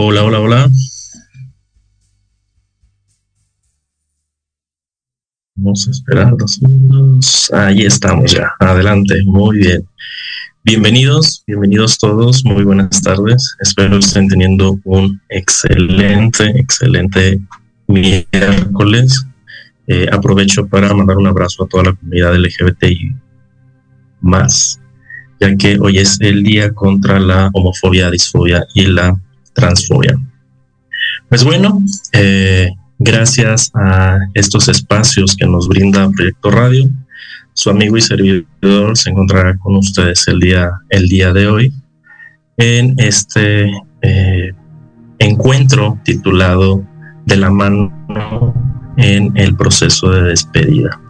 Hola, 0.00 0.22
hola, 0.22 0.38
hola. 0.38 0.70
Vamos 5.56 5.88
a 5.88 5.90
esperar 5.90 6.36
dos 6.36 6.52
segundos. 6.52 7.50
Ahí 7.52 7.80
estamos 7.80 8.30
ya. 8.30 8.52
Adelante. 8.60 9.20
Muy 9.24 9.58
bien. 9.58 9.88
Bienvenidos, 10.62 11.42
bienvenidos 11.48 11.98
todos. 11.98 12.44
Muy 12.44 12.62
buenas 12.62 13.02
tardes. 13.02 13.56
Espero 13.58 13.98
estén 13.98 14.28
teniendo 14.28 14.78
un 14.84 15.20
excelente, 15.30 16.44
excelente 16.54 17.40
miércoles. 17.88 19.26
Eh, 19.88 20.06
aprovecho 20.12 20.68
para 20.68 20.94
mandar 20.94 21.16
un 21.16 21.26
abrazo 21.26 21.64
a 21.64 21.68
toda 21.68 21.82
la 21.82 21.92
comunidad 21.94 22.36
LGBTI 22.36 23.16
más, 24.20 24.78
ya 25.40 25.56
que 25.56 25.76
hoy 25.80 25.98
es 25.98 26.20
el 26.20 26.44
día 26.44 26.72
contra 26.72 27.18
la 27.18 27.50
homofobia, 27.52 28.12
disfobia 28.12 28.64
y 28.74 28.86
la 28.86 29.20
transfobia. 29.58 30.16
Pues 31.28 31.44
bueno, 31.44 31.82
eh, 32.12 32.70
gracias 32.98 33.70
a 33.74 34.18
estos 34.34 34.68
espacios 34.68 35.36
que 35.36 35.46
nos 35.46 35.68
brinda 35.68 36.08
Proyecto 36.10 36.50
Radio, 36.50 36.88
su 37.52 37.70
amigo 37.70 37.96
y 37.96 38.00
servidor 38.00 38.96
se 38.96 39.10
encontrará 39.10 39.58
con 39.58 39.76
ustedes 39.76 40.26
el 40.28 40.38
día, 40.38 40.70
el 40.90 41.08
día 41.08 41.32
de 41.32 41.48
hoy 41.48 41.72
en 42.56 42.94
este 42.98 43.70
eh, 44.02 44.52
encuentro 45.18 45.98
titulado 46.04 46.84
De 47.26 47.36
la 47.36 47.50
mano 47.50 47.92
en 48.96 49.36
el 49.36 49.56
proceso 49.56 50.10
de 50.10 50.22
despedida. 50.22 51.00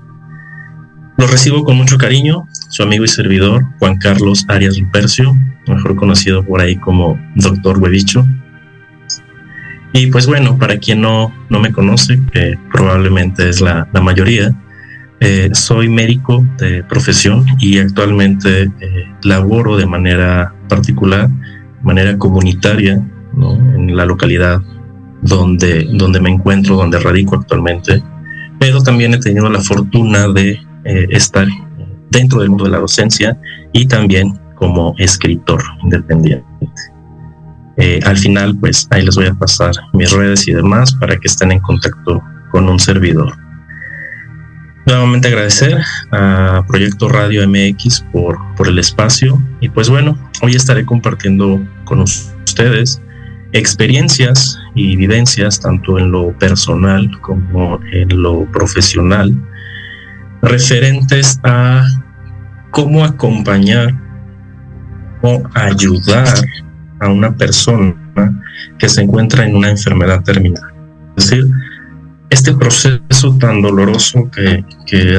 Lo 1.19 1.27
recibo 1.27 1.65
con 1.65 1.77
mucho 1.77 1.99
cariño, 1.99 2.47
su 2.69 2.83
amigo 2.83 3.05
y 3.05 3.09
servidor 3.09 3.65
Juan 3.79 3.97
Carlos 3.99 4.45
Arias 4.49 4.79
Lupercio, 4.79 5.37
mejor 5.67 5.97
conocido 5.97 6.45
por 6.45 6.61
ahí 6.61 6.77
como 6.77 7.19
Doctor 7.35 7.79
Huevicho. 7.79 8.27
Y 9.93 10.07
pues 10.09 10.27
bueno, 10.27 10.59
para 10.59 10.79
quien 10.79 11.01
no, 11.01 11.33
no 11.49 11.61
me 11.61 11.73
conoce, 11.73 12.21
que 12.33 12.59
probablemente 12.71 13.49
es 13.49 13.61
la, 13.61 13.89
la 13.93 14.01
mayoría, 14.01 14.55
eh, 15.21 15.51
soy 15.53 15.89
médico 15.89 16.47
de 16.59 16.85
profesión 16.85 17.45
y 17.59 17.79
actualmente 17.79 18.63
eh, 18.63 19.15
laboro 19.23 19.77
de 19.77 19.87
manera 19.87 20.55
particular, 20.69 21.29
de 21.29 21.83
manera 21.83 22.17
comunitaria, 22.19 23.05
¿no? 23.35 23.55
en 23.55 23.97
la 23.97 24.05
localidad 24.05 24.63
donde, 25.23 25.89
donde 25.93 26.21
me 26.21 26.31
encuentro, 26.31 26.77
donde 26.77 27.01
radico 27.01 27.35
actualmente, 27.35 28.03
pero 28.61 28.81
también 28.83 29.15
he 29.15 29.19
tenido 29.19 29.51
la 29.51 29.61
fortuna 29.61 30.29
de 30.29 30.61
eh, 30.85 31.07
estar 31.11 31.49
dentro 32.11 32.41
del 32.41 32.51
mundo 32.51 32.65
de 32.65 32.71
la 32.71 32.79
docencia 32.79 33.39
y 33.73 33.87
también 33.87 34.39
como 34.55 34.95
escritor 34.99 35.63
independiente. 35.83 36.45
Eh, 37.77 38.01
al 38.05 38.17
final, 38.17 38.57
pues 38.59 38.89
ahí 38.91 39.05
les 39.05 39.15
voy 39.15 39.27
a 39.27 39.35
pasar 39.35 39.73
mis 39.93 40.11
redes 40.11 40.49
y 40.49 40.53
demás 40.53 40.93
para 40.95 41.17
que 41.17 41.29
estén 41.29 41.53
en 41.53 41.61
contacto 41.61 42.21
con 42.51 42.69
un 42.69 42.79
servidor. 42.79 43.37
Nuevamente 44.85 45.29
agradecer 45.29 45.79
a 46.13 46.65
Proyecto 46.67 47.09
Radio 47.09 47.47
MX 47.47 48.05
por, 48.11 48.39
por 48.57 48.69
el 48.69 48.79
espacio 48.79 49.41
y 49.61 49.69
pues 49.69 49.91
bueno, 49.91 50.19
hoy 50.43 50.57
estaré 50.57 50.85
compartiendo 50.85 51.61
con 51.85 52.01
ustedes 52.01 53.01
experiencias 53.53 54.59
y 54.75 54.97
vivencias 54.97 55.61
tanto 55.61 55.99
en 55.99 56.11
lo 56.11 56.37
personal 56.39 57.11
como 57.21 57.79
en 57.93 58.23
lo 58.23 58.51
profesional 58.51 59.35
referentes 60.49 61.39
a 61.45 61.85
cómo 62.71 63.05
acompañar 63.05 63.95
o 65.23 65.43
ayudar 65.55 66.35
a 67.01 67.09
una 67.09 67.35
persona 67.37 67.95
que 68.79 68.89
se 68.89 69.03
encuentra 69.03 69.47
en 69.47 69.57
una 69.57 69.71
enfermedad 69.71 70.23
terminal. 70.23 70.63
Es 71.17 71.31
decir, 71.31 71.47
este 72.31 72.55
proceso 72.55 73.37
tan 73.39 73.63
doloroso 73.63 74.31
que, 74.31 74.65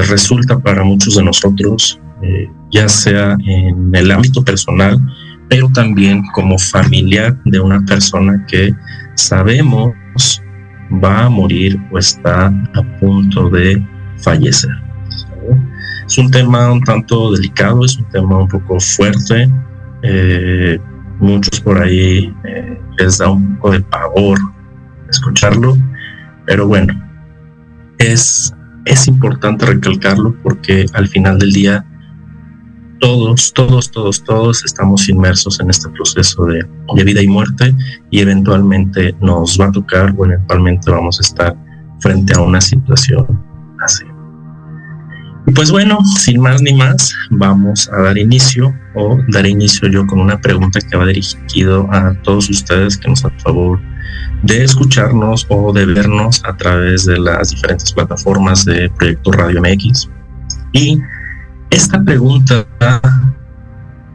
resulta 0.08 0.58
para 0.58 0.84
muchos 0.84 1.16
de 1.16 1.24
nosotros, 1.24 2.00
eh, 2.22 2.48
ya 2.70 2.88
sea 2.88 3.36
en 3.46 3.94
el 3.94 4.10
ámbito 4.10 4.44
personal, 4.44 4.98
pero 5.48 5.68
también 5.72 6.22
como 6.32 6.58
familiar 6.58 7.36
de 7.44 7.58
una 7.58 7.80
persona 7.84 8.44
que 8.46 8.72
sabemos 9.14 9.92
va 11.02 11.24
a 11.24 11.28
morir 11.28 11.78
o 11.90 11.98
está 11.98 12.46
a 12.46 12.82
punto 13.00 13.50
de 13.50 13.84
fallecer. 14.18 14.89
Es 16.10 16.18
un 16.18 16.28
tema 16.28 16.72
un 16.72 16.82
tanto 16.82 17.30
delicado, 17.30 17.84
es 17.84 17.96
un 17.96 18.04
tema 18.06 18.38
un 18.38 18.48
poco 18.48 18.80
fuerte. 18.80 19.48
Eh, 20.02 20.76
muchos 21.20 21.60
por 21.60 21.80
ahí 21.80 22.34
eh, 22.42 22.80
les 22.98 23.18
da 23.18 23.30
un 23.30 23.54
poco 23.54 23.70
de 23.70 23.80
pavor 23.80 24.36
escucharlo, 25.08 25.76
pero 26.46 26.66
bueno, 26.66 26.92
es, 27.98 28.52
es 28.86 29.06
importante 29.06 29.66
recalcarlo 29.66 30.34
porque 30.42 30.84
al 30.94 31.06
final 31.06 31.38
del 31.38 31.52
día 31.52 31.86
todos, 32.98 33.52
todos, 33.52 33.88
todos, 33.92 34.24
todos 34.24 34.64
estamos 34.64 35.08
inmersos 35.08 35.60
en 35.60 35.70
este 35.70 35.90
proceso 35.90 36.44
de, 36.46 36.66
de, 36.92 37.04
vida 37.04 37.22
y 37.22 37.28
muerte 37.28 37.72
y 38.10 38.18
eventualmente 38.18 39.14
nos 39.20 39.60
va 39.60 39.66
a 39.66 39.72
tocar 39.72 40.12
o 40.18 40.26
eventualmente 40.26 40.90
vamos 40.90 41.20
a 41.20 41.22
estar 41.22 41.56
frente 42.00 42.34
a 42.34 42.40
una 42.40 42.60
situación 42.60 43.26
así. 43.78 44.09
Y 45.50 45.52
pues 45.52 45.72
bueno, 45.72 45.98
sin 46.04 46.40
más 46.42 46.62
ni 46.62 46.72
más, 46.72 47.12
vamos 47.30 47.90
a 47.92 48.02
dar 48.02 48.16
inicio 48.16 48.72
o 48.94 49.18
dar 49.32 49.44
inicio 49.44 49.88
yo 49.88 50.06
con 50.06 50.20
una 50.20 50.40
pregunta 50.40 50.78
que 50.80 50.96
va 50.96 51.04
dirigido 51.06 51.92
a 51.92 52.14
todos 52.22 52.48
ustedes 52.48 52.96
que 52.96 53.08
nos 53.08 53.24
a 53.24 53.30
favor 53.30 53.80
de 54.44 54.62
escucharnos 54.62 55.48
o 55.48 55.72
de 55.72 55.86
vernos 55.86 56.40
a 56.44 56.56
través 56.56 57.04
de 57.06 57.18
las 57.18 57.50
diferentes 57.50 57.92
plataformas 57.92 58.64
de 58.64 58.90
Proyecto 58.90 59.32
Radio 59.32 59.60
MX. 59.60 60.08
Y 60.72 61.00
esta 61.70 62.00
pregunta 62.00 62.64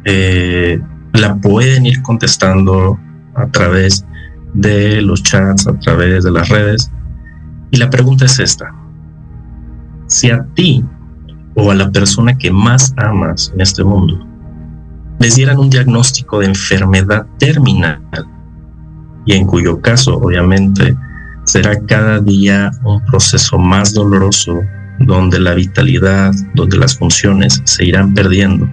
eh, 0.06 0.80
la 1.16 1.36
pueden 1.36 1.86
ir 1.86 2.02
contestando 2.02 2.98
a 3.36 3.46
través 3.48 4.06
de 4.54 5.02
los 5.02 5.22
chats, 5.22 5.68
a 5.68 5.78
través 5.80 6.24
de 6.24 6.32
las 6.32 6.48
redes. 6.48 6.90
Y 7.72 7.78
la 7.78 7.90
pregunta 7.90 8.24
es 8.24 8.40
esta. 8.40 8.74
Si 10.08 10.30
a 10.30 10.42
ti 10.54 10.86
o 11.56 11.72
a 11.72 11.76
la 11.76 11.90
persona 11.92 12.38
que 12.38 12.52
más 12.52 12.94
amas 12.98 13.52
en 13.54 13.62
este 13.62 13.84
mundo 13.84 14.26
les 15.20 15.36
dieran 15.36 15.58
un 15.58 15.70
diagnóstico 15.70 16.40
de 16.40 16.48
enfermedad 16.48 17.26
terminal 17.40 18.02
y 19.26 19.34
en 19.34 19.48
cuyo 19.48 19.82
caso 19.82 20.18
obviamente 20.18 20.96
será 21.46 21.80
cada 21.86 22.20
día 22.20 22.72
un 22.84 23.04
proceso 23.06 23.58
más 23.58 23.94
doloroso 23.94 24.62
donde 25.00 25.40
la 25.40 25.54
vitalidad, 25.54 26.34
donde 26.54 26.78
las 26.78 26.98
funciones 26.98 27.62
se 27.66 27.86
irán 27.86 28.14
perdiendo 28.14 28.70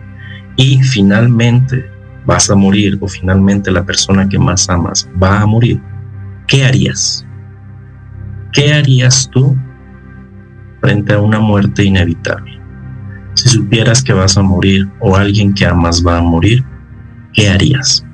y 0.56 0.82
finalmente 0.82 1.90
vas 2.26 2.50
a 2.50 2.54
morir 2.54 2.98
o 3.00 3.08
finalmente 3.08 3.70
la 3.70 3.84
persona 3.84 4.28
que 4.28 4.38
más 4.38 4.68
amas 4.68 5.08
va 5.20 5.40
a 5.40 5.46
morir, 5.46 5.80
¿qué 6.46 6.64
harías? 6.64 7.26
¿Qué 8.52 8.72
harías 8.72 9.28
tú 9.32 9.56
frente 10.80 11.14
a 11.14 11.20
una 11.20 11.40
muerte 11.40 11.84
inevitable? 11.84 12.61
Si 13.42 13.48
supieras 13.48 14.04
que 14.04 14.12
vas 14.12 14.36
a 14.38 14.42
morir 14.42 14.88
o 15.00 15.16
alguien 15.16 15.52
que 15.52 15.66
amas 15.66 16.06
va 16.06 16.18
a 16.18 16.22
morir, 16.22 16.64
¿qué 17.32 17.48
harías? 17.48 18.06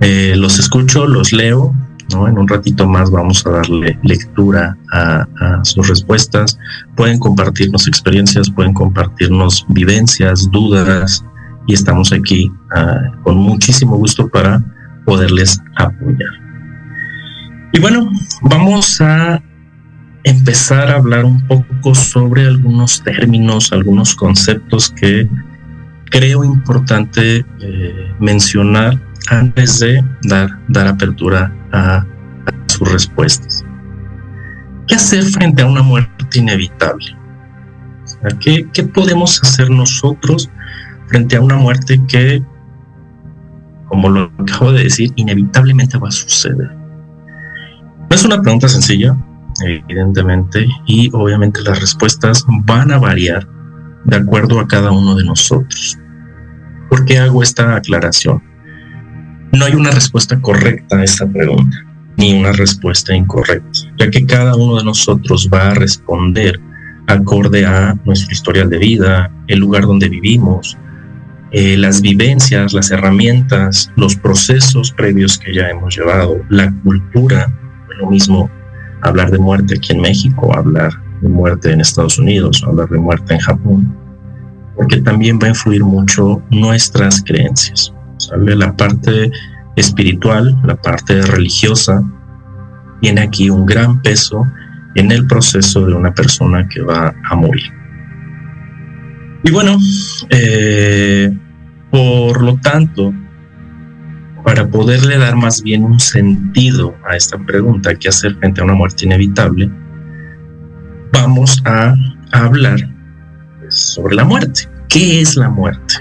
Eh, 0.00 0.32
los 0.34 0.58
escucho, 0.58 1.06
los 1.06 1.30
leo, 1.30 1.74
¿no? 2.10 2.26
En 2.26 2.38
un 2.38 2.48
ratito 2.48 2.88
más 2.88 3.10
vamos 3.10 3.46
a 3.46 3.50
darle 3.50 3.98
lectura 4.02 4.78
a, 4.94 5.26
sus 5.62 5.88
respuestas. 5.88 6.58
Pueden 6.96 7.18
compartirnos 7.18 7.86
experiencias, 7.86 8.48
pueden 8.48 8.72
compartirnos 8.72 9.66
vivencias, 9.68 10.50
dudas, 10.50 11.22
y 11.66 11.74
estamos 11.74 12.14
aquí 12.14 12.50
uh, 12.74 13.22
con 13.24 13.36
muchísimo 13.36 13.98
gusto 13.98 14.26
para 14.26 14.58
poderles 15.04 15.60
apoyar. 15.76 16.32
Y 17.74 17.80
bueno, 17.80 18.10
vamos 18.40 19.02
a 19.02 19.42
empezar 20.26 20.90
a 20.90 20.96
hablar 20.96 21.24
un 21.24 21.40
poco 21.46 21.94
sobre 21.94 22.46
algunos 22.46 23.00
términos, 23.04 23.72
algunos 23.72 24.12
conceptos 24.16 24.90
que 24.90 25.28
creo 26.10 26.42
importante 26.42 27.46
eh, 27.60 28.12
mencionar 28.18 29.00
antes 29.30 29.78
de 29.78 30.04
dar, 30.24 30.50
dar 30.66 30.88
apertura 30.88 31.52
a, 31.72 32.04
sus 32.66 32.92
respuestas. 32.92 33.64
¿Qué 34.88 34.96
hacer 34.96 35.22
frente 35.22 35.62
a 35.62 35.66
una 35.66 35.82
muerte 35.82 36.38
inevitable? 36.38 37.16
¿qué, 38.40 38.68
¿Qué 38.72 38.82
podemos 38.82 39.40
hacer 39.42 39.70
nosotros 39.70 40.50
frente 41.06 41.36
a 41.36 41.40
una 41.40 41.56
muerte 41.56 42.00
que, 42.08 42.42
como 43.86 44.10
lo 44.10 44.32
acabo 44.38 44.72
de 44.72 44.84
decir, 44.84 45.12
inevitablemente 45.14 45.98
va 45.98 46.08
a 46.08 46.12
suceder? 46.12 46.70
No 48.10 48.14
es 48.14 48.24
una 48.24 48.42
pregunta 48.42 48.68
sencilla, 48.68 49.16
evidentemente, 49.64 50.66
y 50.86 51.10
obviamente 51.12 51.62
las 51.62 51.80
respuestas 51.80 52.44
van 52.64 52.90
a 52.90 52.98
variar 52.98 53.48
de 54.04 54.16
acuerdo 54.16 54.60
a 54.60 54.66
cada 54.66 54.90
uno 54.90 55.14
de 55.14 55.24
nosotros. 55.24 55.98
¿Por 56.88 57.04
qué 57.04 57.18
hago 57.18 57.42
esta 57.42 57.74
aclaración? 57.76 58.42
No 59.52 59.64
hay 59.64 59.74
una 59.74 59.90
respuesta 59.90 60.40
correcta 60.40 60.98
a 60.98 61.04
esta 61.04 61.26
pregunta, 61.26 61.76
ni 62.16 62.38
una 62.38 62.52
respuesta 62.52 63.14
incorrecta, 63.14 63.80
ya 63.98 64.10
que 64.10 64.26
cada 64.26 64.54
uno 64.54 64.76
de 64.76 64.84
nosotros 64.84 65.48
va 65.52 65.70
a 65.70 65.74
responder 65.74 66.60
acorde 67.08 67.64
a 67.64 67.96
nuestro 68.04 68.32
historial 68.32 68.68
de 68.68 68.78
vida, 68.78 69.30
el 69.46 69.60
lugar 69.60 69.82
donde 69.82 70.08
vivimos, 70.08 70.76
eh, 71.52 71.76
las 71.76 72.00
vivencias, 72.00 72.72
las 72.72 72.90
herramientas, 72.90 73.90
los 73.96 74.16
procesos 74.16 74.92
previos 74.92 75.38
que 75.38 75.54
ya 75.54 75.68
hemos 75.68 75.96
llevado, 75.96 76.36
la 76.50 76.72
cultura, 76.82 77.46
lo 77.98 78.10
mismo 78.10 78.50
hablar 79.06 79.30
de 79.30 79.38
muerte 79.38 79.74
aquí 79.76 79.92
en 79.92 80.00
México, 80.00 80.56
hablar 80.56 80.92
de 81.20 81.28
muerte 81.28 81.72
en 81.72 81.80
Estados 81.80 82.18
Unidos, 82.18 82.62
hablar 82.66 82.88
de 82.88 82.98
muerte 82.98 83.34
en 83.34 83.40
Japón, 83.40 83.96
porque 84.76 85.00
también 85.00 85.38
va 85.42 85.46
a 85.46 85.50
influir 85.50 85.84
mucho 85.84 86.42
nuestras 86.50 87.22
creencias. 87.22 87.92
¿sale? 88.18 88.56
La 88.56 88.76
parte 88.76 89.30
espiritual, 89.76 90.56
la 90.64 90.76
parte 90.76 91.22
religiosa, 91.22 92.02
tiene 93.00 93.22
aquí 93.22 93.50
un 93.50 93.66
gran 93.66 94.00
peso 94.02 94.44
en 94.94 95.12
el 95.12 95.26
proceso 95.26 95.86
de 95.86 95.94
una 95.94 96.12
persona 96.14 96.68
que 96.68 96.80
va 96.82 97.14
a 97.30 97.36
morir. 97.36 97.70
Y 99.44 99.50
bueno, 99.50 99.78
eh, 100.30 101.30
por 101.90 102.42
lo 102.42 102.56
tanto, 102.56 103.12
para 104.46 104.64
poderle 104.70 105.18
dar 105.18 105.34
más 105.34 105.60
bien 105.60 105.82
un 105.82 105.98
sentido 105.98 106.94
a 107.04 107.16
esta 107.16 107.36
pregunta, 107.36 107.92
¿qué 107.96 108.10
hacer 108.10 108.36
frente 108.36 108.60
a 108.60 108.64
una 108.64 108.74
muerte 108.74 109.04
inevitable? 109.04 109.68
Vamos 111.12 111.60
a 111.64 111.96
hablar 112.30 112.78
sobre 113.70 114.14
la 114.14 114.24
muerte. 114.24 114.68
¿Qué 114.88 115.20
es 115.20 115.36
la 115.36 115.50
muerte? 115.50 115.94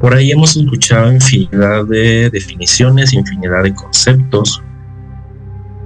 Por 0.00 0.14
ahí 0.14 0.30
hemos 0.30 0.56
escuchado 0.56 1.12
infinidad 1.12 1.84
de 1.86 2.30
definiciones, 2.30 3.12
infinidad 3.12 3.64
de 3.64 3.74
conceptos, 3.74 4.62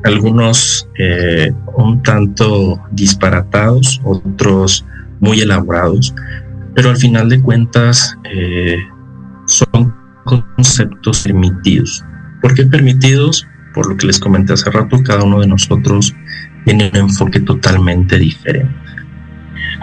algunos 0.04 0.86
eh, 0.98 1.50
un 1.78 2.02
tanto 2.02 2.78
disparatados, 2.90 4.02
otros 4.04 4.84
muy 5.20 5.40
elaborados, 5.40 6.14
pero 6.74 6.90
al 6.90 6.98
final 6.98 7.30
de 7.30 7.40
cuentas 7.40 8.14
eh, 8.30 8.76
son 9.46 9.99
conceptos 10.24 11.22
permitidos. 11.22 12.04
¿Por 12.40 12.54
qué 12.54 12.64
permitidos? 12.64 13.46
Por 13.74 13.88
lo 13.88 13.96
que 13.96 14.06
les 14.06 14.18
comenté 14.18 14.52
hace 14.52 14.70
rato, 14.70 15.02
cada 15.02 15.24
uno 15.24 15.40
de 15.40 15.46
nosotros 15.46 16.14
tiene 16.64 16.90
un 16.92 16.96
enfoque 16.96 17.40
totalmente 17.40 18.18
diferente. 18.18 18.74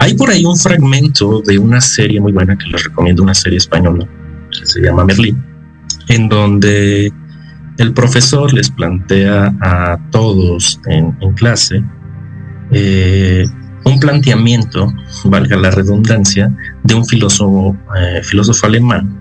Hay 0.00 0.14
por 0.14 0.30
ahí 0.30 0.44
un 0.44 0.56
fragmento 0.56 1.42
de 1.42 1.58
una 1.58 1.80
serie 1.80 2.20
muy 2.20 2.32
buena 2.32 2.56
que 2.56 2.66
les 2.66 2.84
recomiendo, 2.84 3.22
una 3.22 3.34
serie 3.34 3.58
española 3.58 4.06
que 4.50 4.66
se 4.66 4.80
llama 4.80 5.04
Merlín, 5.04 5.44
en 6.08 6.28
donde 6.28 7.12
el 7.78 7.92
profesor 7.92 8.52
les 8.52 8.70
plantea 8.70 9.54
a 9.60 9.98
todos 10.10 10.80
en, 10.86 11.12
clase 11.34 11.82
eh, 12.70 13.44
un 13.84 13.98
planteamiento, 13.98 14.92
valga 15.24 15.56
la 15.56 15.70
redundancia, 15.70 16.54
de 16.84 16.94
un 16.94 17.04
filósofo, 17.06 17.76
eh, 17.96 18.22
filósofo 18.22 18.66
alemán. 18.66 19.17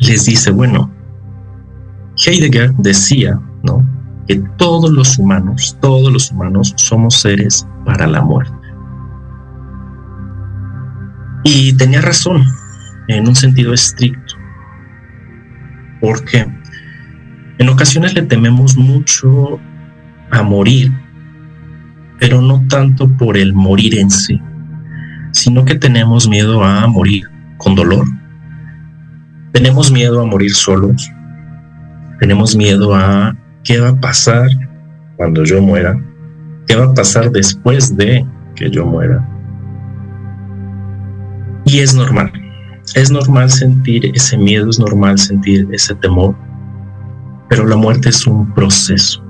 Les 0.00 0.26
dice, 0.26 0.50
bueno, 0.50 0.90
Heidegger 2.26 2.72
decía, 2.74 3.40
¿no? 3.62 3.84
Que 4.26 4.36
todos 4.56 4.90
los 4.90 5.18
humanos, 5.18 5.76
todos 5.80 6.12
los 6.12 6.30
humanos 6.30 6.74
somos 6.76 7.20
seres 7.20 7.66
para 7.84 8.06
la 8.06 8.22
muerte. 8.22 8.54
Y 11.44 11.72
tenía 11.74 12.00
razón 12.00 12.44
en 13.08 13.26
un 13.26 13.34
sentido 13.34 13.72
estricto. 13.72 14.34
Porque 16.00 16.46
en 17.58 17.68
ocasiones 17.68 18.14
le 18.14 18.22
tememos 18.22 18.76
mucho 18.76 19.58
a 20.30 20.42
morir, 20.42 20.92
pero 22.20 22.40
no 22.40 22.64
tanto 22.68 23.08
por 23.16 23.36
el 23.36 23.54
morir 23.54 23.98
en 23.98 24.10
sí, 24.10 24.40
sino 25.32 25.64
que 25.64 25.74
tenemos 25.74 26.28
miedo 26.28 26.62
a 26.62 26.86
morir 26.86 27.24
con 27.56 27.74
dolor. 27.74 28.06
Tenemos 29.52 29.90
miedo 29.90 30.20
a 30.20 30.26
morir 30.26 30.52
solos. 30.52 31.10
Tenemos 32.20 32.56
miedo 32.56 32.94
a 32.94 33.36
qué 33.64 33.80
va 33.80 33.90
a 33.90 34.00
pasar 34.00 34.48
cuando 35.16 35.44
yo 35.44 35.60
muera. 35.62 36.00
¿Qué 36.66 36.76
va 36.76 36.86
a 36.86 36.94
pasar 36.94 37.30
después 37.30 37.96
de 37.96 38.26
que 38.54 38.70
yo 38.70 38.84
muera? 38.84 39.26
Y 41.64 41.80
es 41.80 41.94
normal. 41.94 42.32
Es 42.94 43.10
normal 43.10 43.50
sentir 43.50 44.10
ese 44.14 44.36
miedo, 44.38 44.70
es 44.70 44.78
normal 44.78 45.18
sentir 45.18 45.68
ese 45.72 45.94
temor, 45.96 46.34
pero 47.48 47.66
la 47.66 47.76
muerte 47.76 48.08
es 48.08 48.26
un 48.26 48.54
proceso. 48.54 49.22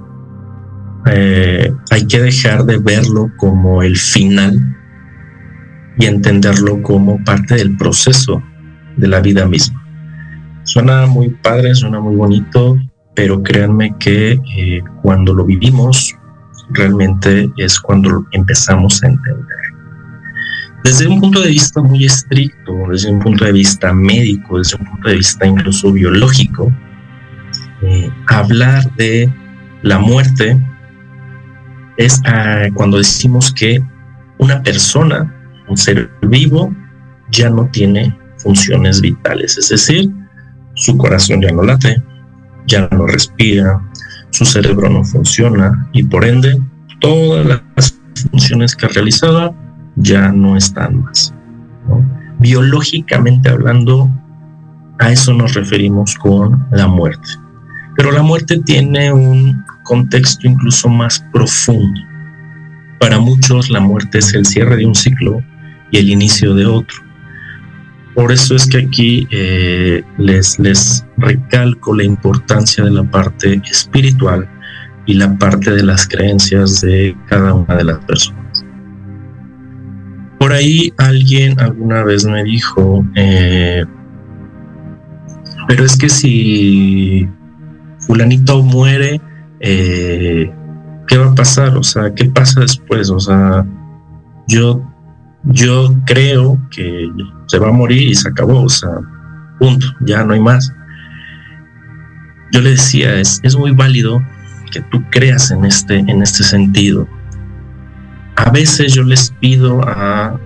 Eh, 1.07 1.73
hay 1.91 2.07
que 2.07 2.21
dejar 2.21 2.65
de 2.65 2.79
verlo 2.79 3.31
como 3.37 3.83
el 3.83 3.97
final 3.97 4.77
y 5.99 6.07
entenderlo 6.07 6.83
como 6.83 7.23
parte 7.25 7.57
del 7.57 7.77
proceso 7.77 8.43
de 8.97 9.09
la 9.09 9.21
vida 9.21 9.47
misma. 9.47 9.78
Suena 10.69 11.07
muy 11.07 11.31
padre, 11.31 11.75
suena 11.75 11.99
muy 11.99 12.15
bonito, 12.15 12.79
pero 13.15 13.43
créanme 13.43 13.97
que 13.99 14.33
eh, 14.33 14.83
cuando 15.01 15.33
lo 15.33 15.47
vivimos, 15.47 16.15
realmente 16.69 17.51
es 17.57 17.81
cuando 17.81 18.27
empezamos 18.33 19.03
a 19.03 19.07
entender. 19.07 19.59
Desde 20.85 21.07
un 21.07 21.23
punto 21.23 21.41
de 21.41 21.49
vista 21.49 21.81
muy 21.81 22.05
estricto, 22.05 22.75
desde 22.91 23.11
un 23.11 23.19
punto 23.19 23.47
de 23.47 23.53
vista 23.53 23.95
médico, 23.95 24.59
desde 24.59 24.77
un 24.77 24.85
punto 24.85 25.09
de 25.09 25.17
vista 25.17 25.47
incluso 25.47 25.91
biológico, 25.91 26.71
eh, 27.81 28.11
hablar 28.27 28.95
de 28.97 29.33
la 29.81 29.99
muerte 29.99 30.55
es 31.97 32.21
ah, 32.27 32.67
cuando 32.75 32.99
decimos 32.99 33.51
que 33.55 33.83
una 34.37 34.63
persona, 34.63 35.35
un 35.67 35.79
ser 35.79 36.11
vivo, 36.21 36.77
ya 37.31 37.49
no 37.49 37.71
tiene 37.73 38.15
funciones 38.37 39.01
vitales, 39.01 39.57
es 39.57 39.71
decir, 39.71 40.13
su 40.79 40.97
corazón 40.97 41.43
ya 41.43 41.51
no 41.53 41.63
late, 41.63 42.03
ya 42.67 42.89
no 42.91 43.07
respira, 43.07 43.81
su 44.31 44.45
cerebro 44.45 44.89
no 44.89 45.05
funciona 45.05 45.89
y 45.93 46.03
por 46.05 46.25
ende 46.25 46.61
todas 47.01 47.63
las 47.77 48.01
funciones 48.31 48.75
que 48.75 48.89
realizaba 48.89 49.53
ya 49.97 50.33
no 50.33 50.57
están 50.57 51.03
más. 51.03 51.35
Biológicamente 52.39 53.49
hablando, 53.49 54.09
a 54.99 55.11
eso 55.11 55.33
nos 55.33 55.55
referimos 55.55 56.15
con 56.15 56.67
la 56.71 56.87
muerte. 56.87 57.29
Pero 57.97 58.13
la 58.13 58.23
muerte 58.23 58.61
tiene 58.65 59.13
un 59.13 59.65
contexto 59.83 60.47
incluso 60.47 60.89
más 60.89 61.25
profundo. 61.33 62.01
Para 63.01 63.19
muchos 63.19 63.71
la 63.71 63.81
muerte 63.81 64.19
es 64.19 64.35
el 64.35 64.47
cierre 64.47 64.77
de 64.77 64.87
un 64.87 64.95
ciclo 64.95 65.43
y 65.91 65.99
el 65.99 66.11
inicio 66.11 66.55
de 66.55 66.67
otro. 66.67 67.08
Por 68.19 68.33
eso 68.33 68.57
es 68.57 68.67
que 68.67 68.79
aquí 68.79 69.29
eh, 69.31 70.03
les, 70.17 70.59
les 70.59 71.07
recalco 71.19 71.95
la 71.95 72.03
importancia 72.03 72.83
de 72.83 72.91
la 72.91 73.05
parte 73.05 73.63
espiritual 73.71 74.45
y 75.07 75.15
la 75.15 75.39
parte 75.39 75.71
de 75.71 75.85
las 75.85 76.09
creencias 76.09 76.81
de 76.81 77.17
cada 77.29 77.55
una 77.55 77.77
de 77.77 77.85
las 77.85 77.99
personas. 78.07 78.67
Por 80.41 80.53
ahí 80.53 80.93
alguien 80.99 81.61
alguna 81.61 82.03
vez 82.03 82.25
me 82.25 82.43
dijo, 82.43 83.07
eh, 83.15 83.85
pero 85.69 85.85
es 85.85 85.97
que 85.97 86.09
si 86.09 87.29
fulanito 88.01 88.65
muere, 88.65 89.21
eh, 89.61 90.53
¿qué 91.07 91.19
va 91.19 91.31
a 91.31 91.35
pasar? 91.37 91.77
O 91.77 91.85
sea, 91.85 92.13
¿qué 92.13 92.25
pasa 92.25 92.63
después? 92.63 93.11
O 93.11 93.21
sea, 93.21 93.65
yo, 94.49 94.83
yo 95.45 95.95
creo 96.07 96.59
que 96.71 97.09
se 97.47 97.59
va 97.59 97.69
a 97.69 97.73
morir 97.73 98.11
y 98.11 98.15
se 98.15 98.29
acabó, 98.29 98.63
o 98.65 98.69
sea, 98.69 98.91
punto, 99.59 99.87
ya 100.01 100.25
no 100.25 100.35
hay 100.35 100.41
más. 100.41 100.73
Yo 102.53 102.61
le 102.61 102.71
decía, 102.71 103.15
es, 103.15 103.41
es 103.43 103.57
muy 103.57 103.73
válido 103.73 104.23
que 104.73 104.81
tú 104.83 105.03
creas 105.11 105.51
en 105.51 105.65
este, 105.65 105.99
en 105.99 106.23
este 106.23 106.43
sentido 106.45 107.07
a 108.39 108.51
veces 108.51 108.95
yo 108.95 109.03
les 109.03 109.31
pido 109.41 109.81
a, 109.87 110.39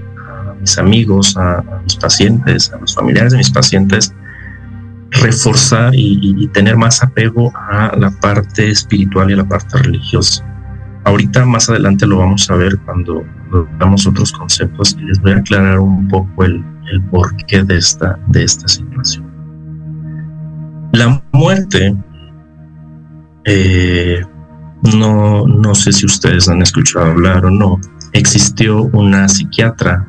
mis 0.60 0.78
amigos, 0.78 1.36
a, 1.36 1.62
mis 1.82 1.96
pacientes, 1.96 2.72
a 2.72 2.78
los 2.78 2.94
familiares 2.94 3.32
de 3.32 3.38
mis 3.38 3.50
pacientes, 3.50 4.14
reforzar 5.10 5.92
y, 5.94 6.48
tener 6.48 6.76
más 6.76 7.02
apego 7.02 7.52
a 7.54 7.94
la 7.98 8.10
parte 8.10 8.70
espiritual 8.70 9.30
y 9.30 9.34
a 9.34 9.36
la 9.38 9.44
parte 9.44 9.78
religiosa. 9.78 10.42
Ahorita 11.04 11.44
más 11.44 11.68
adelante 11.68 12.06
lo 12.06 12.18
vamos 12.18 12.48
a 12.50 12.54
ver 12.54 12.78
cuando, 12.78 13.24
veamos 13.78 14.06
otros 14.06 14.32
conceptos 14.32 14.96
y 14.98 15.04
les 15.04 15.20
voy 15.20 15.32
a 15.32 15.36
aclarar 15.36 15.78
un 15.78 16.08
poco 16.08 16.44
el, 16.44 16.64
el 16.90 17.02
porqué 17.10 17.62
de 17.62 17.76
esta, 17.76 18.18
de 18.28 18.44
esta 18.44 18.68
situación. 18.68 19.30
La 20.92 21.22
muerte, 21.32 21.96
eh, 23.44 24.22
no, 24.96 25.46
no 25.46 25.74
sé 25.74 25.92
si 25.92 26.06
ustedes 26.06 26.48
han 26.48 26.62
escuchado 26.62 27.06
hablar 27.06 27.46
o 27.46 27.50
no, 27.50 27.80
existió 28.12 28.84
una 28.92 29.28
psiquiatra, 29.28 30.06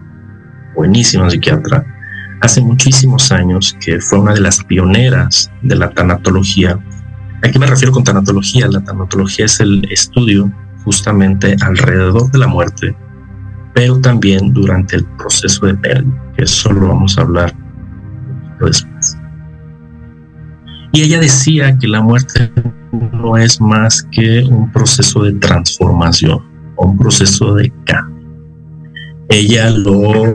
buenísima 0.76 1.30
psiquiatra, 1.30 1.86
hace 2.42 2.62
muchísimos 2.62 3.32
años 3.32 3.78
que 3.80 4.02
fue 4.02 4.20
una 4.20 4.34
de 4.34 4.42
las 4.42 4.62
pioneras 4.64 5.50
de 5.62 5.76
la 5.76 5.90
tanatología. 5.90 6.78
¿A 7.42 7.50
qué 7.50 7.58
me 7.58 7.68
refiero 7.68 7.94
con 7.94 8.04
tanatología? 8.04 8.68
La 8.68 8.82
tanatología 8.82 9.46
es 9.46 9.60
el 9.62 9.88
estudio 9.90 10.52
justamente 10.84 11.56
alrededor 11.62 12.30
de 12.32 12.40
la 12.40 12.48
muerte, 12.48 12.96
pero 13.74 14.00
también 14.00 14.54
durante 14.54 14.98
el 14.98 15.06
proceso 15.18 15.66
de 15.66 15.76
pérdida, 15.76 16.34
que 16.38 16.44
eso 16.44 16.72
lo 16.72 16.90
vamos 16.90 17.18
a 17.18 17.22
hablar 17.22 17.54
después. 18.60 19.18
Y 20.92 21.02
ella 21.02 21.20
decía 21.20 21.78
que 21.80 21.88
la 21.88 22.02
muerte 22.02 22.52
no 22.92 23.36
es 23.38 23.60
más 23.60 24.08
que 24.12 24.44
un 24.44 24.72
proceso 24.72 25.24
de 25.24 25.34
transformación 25.34 26.54
un 26.78 26.98
proceso 26.98 27.56
de 27.56 27.72
cambio. 27.86 28.28
Ella 29.30 29.70
lo 29.70 30.34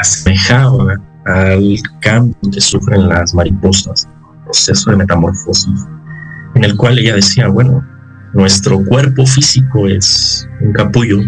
asemejaba 0.00 0.96
al 1.26 1.76
cambio 2.00 2.36
que 2.52 2.60
sufren 2.60 3.08
las 3.08 3.34
mariposas, 3.34 4.08
un 4.22 4.44
proceso 4.44 4.90
de 4.90 4.96
metamorfosis, 4.96 5.86
en 6.54 6.64
el 6.64 6.76
cual 6.76 6.98
ella 6.98 7.14
decía, 7.14 7.48
bueno, 7.48 7.84
nuestro 8.34 8.84
cuerpo 8.84 9.26
físico 9.26 9.86
es 9.86 10.48
un 10.60 10.72
capullo 10.72 11.18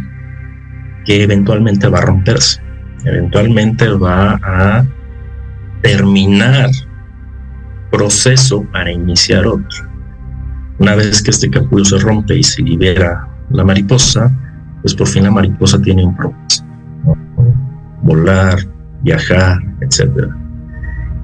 eventualmente 1.12 1.88
va 1.88 1.98
a 1.98 2.02
romperse, 2.02 2.60
eventualmente 3.04 3.88
va 3.88 4.38
a 4.42 4.84
terminar 5.82 6.70
proceso 7.90 8.64
para 8.72 8.90
iniciar 8.90 9.46
otro. 9.46 9.88
Una 10.78 10.94
vez 10.94 11.22
que 11.22 11.30
este 11.30 11.50
capullo 11.50 11.84
se 11.84 11.98
rompe 11.98 12.38
y 12.38 12.42
se 12.42 12.62
libera 12.62 13.28
la 13.50 13.64
mariposa, 13.64 14.30
pues 14.82 14.94
por 14.94 15.08
fin 15.08 15.24
la 15.24 15.30
mariposa 15.30 15.80
tiene 15.82 16.04
un 16.04 16.16
propósito. 16.16 16.66
Volar, 18.02 18.58
viajar, 19.02 19.58
etc. 19.80 20.28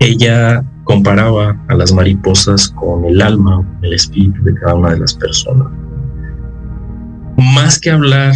Ella 0.00 0.62
comparaba 0.84 1.56
a 1.68 1.74
las 1.74 1.92
mariposas 1.92 2.68
con 2.68 3.04
el 3.06 3.22
alma, 3.22 3.64
el 3.82 3.94
espíritu 3.94 4.42
de 4.44 4.54
cada 4.54 4.74
una 4.74 4.90
de 4.90 4.98
las 4.98 5.14
personas. 5.14 5.68
Más 7.36 7.78
que 7.78 7.90
hablar 7.90 8.32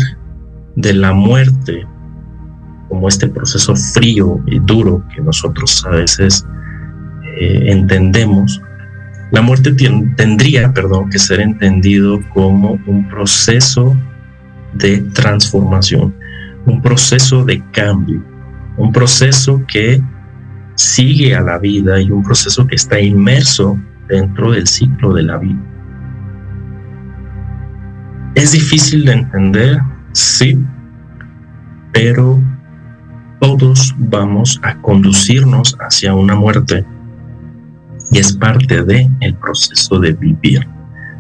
de 0.80 0.94
la 0.94 1.12
muerte 1.12 1.87
como 2.88 3.08
este 3.08 3.28
proceso 3.28 3.76
frío 3.76 4.40
y 4.46 4.58
duro 4.58 5.04
que 5.14 5.22
nosotros 5.22 5.84
a 5.87 5.90
veces 5.90 6.44
eh, 7.38 7.64
entendemos, 7.66 8.60
la 9.30 9.42
muerte 9.42 9.72
tendría, 10.16 10.72
perdón, 10.72 11.08
que 11.08 11.18
ser 11.18 11.40
entendido 11.40 12.20
como 12.34 12.78
un 12.87 13.08
proceso 13.08 13.96
de 14.75 14.99
transformación, 14.99 16.14
un 16.66 16.82
proceso 16.82 17.44
de 17.44 17.62
cambio, 17.70 18.22
un 18.76 18.92
proceso 18.92 19.62
que 19.68 20.02
sigue 20.75 21.37
a 21.37 21.42
la 21.42 21.58
vida 21.58 22.00
y 22.00 22.10
un 22.10 22.22
proceso 22.22 22.66
que 22.66 22.75
está 22.75 22.99
inmerso 22.99 23.78
dentro 24.08 24.52
del 24.52 24.66
ciclo 24.66 25.12
de 25.14 25.22
la 25.22 25.38
vida. 25.38 25.60
Es 28.34 28.52
difícil 28.52 29.04
de 29.04 29.12
entender, 29.12 29.80
sí, 30.12 30.59
pero 31.93 32.40
todos 33.40 33.95
vamos 33.99 34.61
a 34.62 34.76
conducirnos 34.81 35.76
hacia 35.81 36.14
una 36.14 36.35
muerte 36.35 36.85
y 38.11 38.19
es 38.19 38.33
parte 38.33 38.83
de 38.83 39.09
el 39.21 39.35
proceso 39.37 39.99
de 39.99 40.12
vivir. 40.12 40.67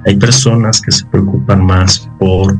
Hay 0.06 0.16
personas 0.16 0.80
que 0.80 0.92
se 0.92 1.06
preocupan 1.06 1.64
más 1.64 2.08
por 2.18 2.58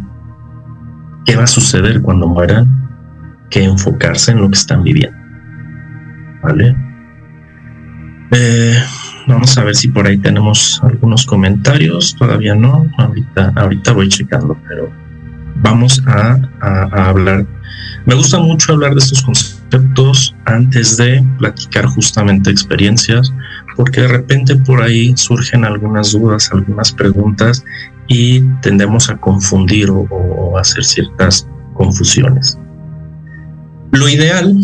qué 1.25 1.37
va 1.37 1.45
a 1.45 1.49
suceder 1.49 2.01
cuando 2.01 2.27
mueran 2.29 2.89
que 3.51 3.65
enfocarse 3.65 4.31
en 4.33 4.41
lo 4.41 4.49
que 4.49 4.59
están 4.59 4.83
viviendo. 4.83 5.19
¿Vale? 6.43 6.77
Eh, 8.33 8.77
vamos 9.27 9.59
a 9.59 9.65
ver 9.65 9.75
si 9.75 9.89
por 9.89 10.07
ahí 10.07 10.17
tenemos 10.19 10.81
algunos 10.83 11.27
comentarios. 11.27 12.15
Todavía 12.17 12.55
no. 12.55 12.87
Ahorita, 12.99 13.53
ahorita 13.57 13.93
voy 13.93 14.09
checando, 14.09 14.57
pero 14.69 14.91
vamos 15.62 16.02
a, 16.07 16.38
hablar. 17.09 17.47
Me 18.07 18.14
gusta 18.14 18.38
mucho 18.38 18.73
hablar 18.73 18.93
de 18.93 18.99
estos 18.99 19.23
conceptos 19.23 20.35
antes 20.47 20.97
de 20.97 21.25
platicar 21.38 21.87
justamente 21.87 22.50
experiencias 22.50 23.33
porque 23.76 24.00
de 24.02 24.09
repente 24.09 24.57
por 24.57 24.83
ahí 24.83 25.17
surgen 25.17 25.64
algunas 25.64 26.12
dudas, 26.12 26.50
algunas 26.52 26.93
preguntas 26.93 27.62
y 28.09 28.40
tendemos 28.62 29.09
a 29.11 29.17
confundir 29.17 29.90
o, 29.90 30.57
a 30.57 30.61
hacer 30.61 30.85
ciertas 30.85 31.47
confusiones. 31.75 32.59
Lo 33.93 34.09
ideal, 34.09 34.55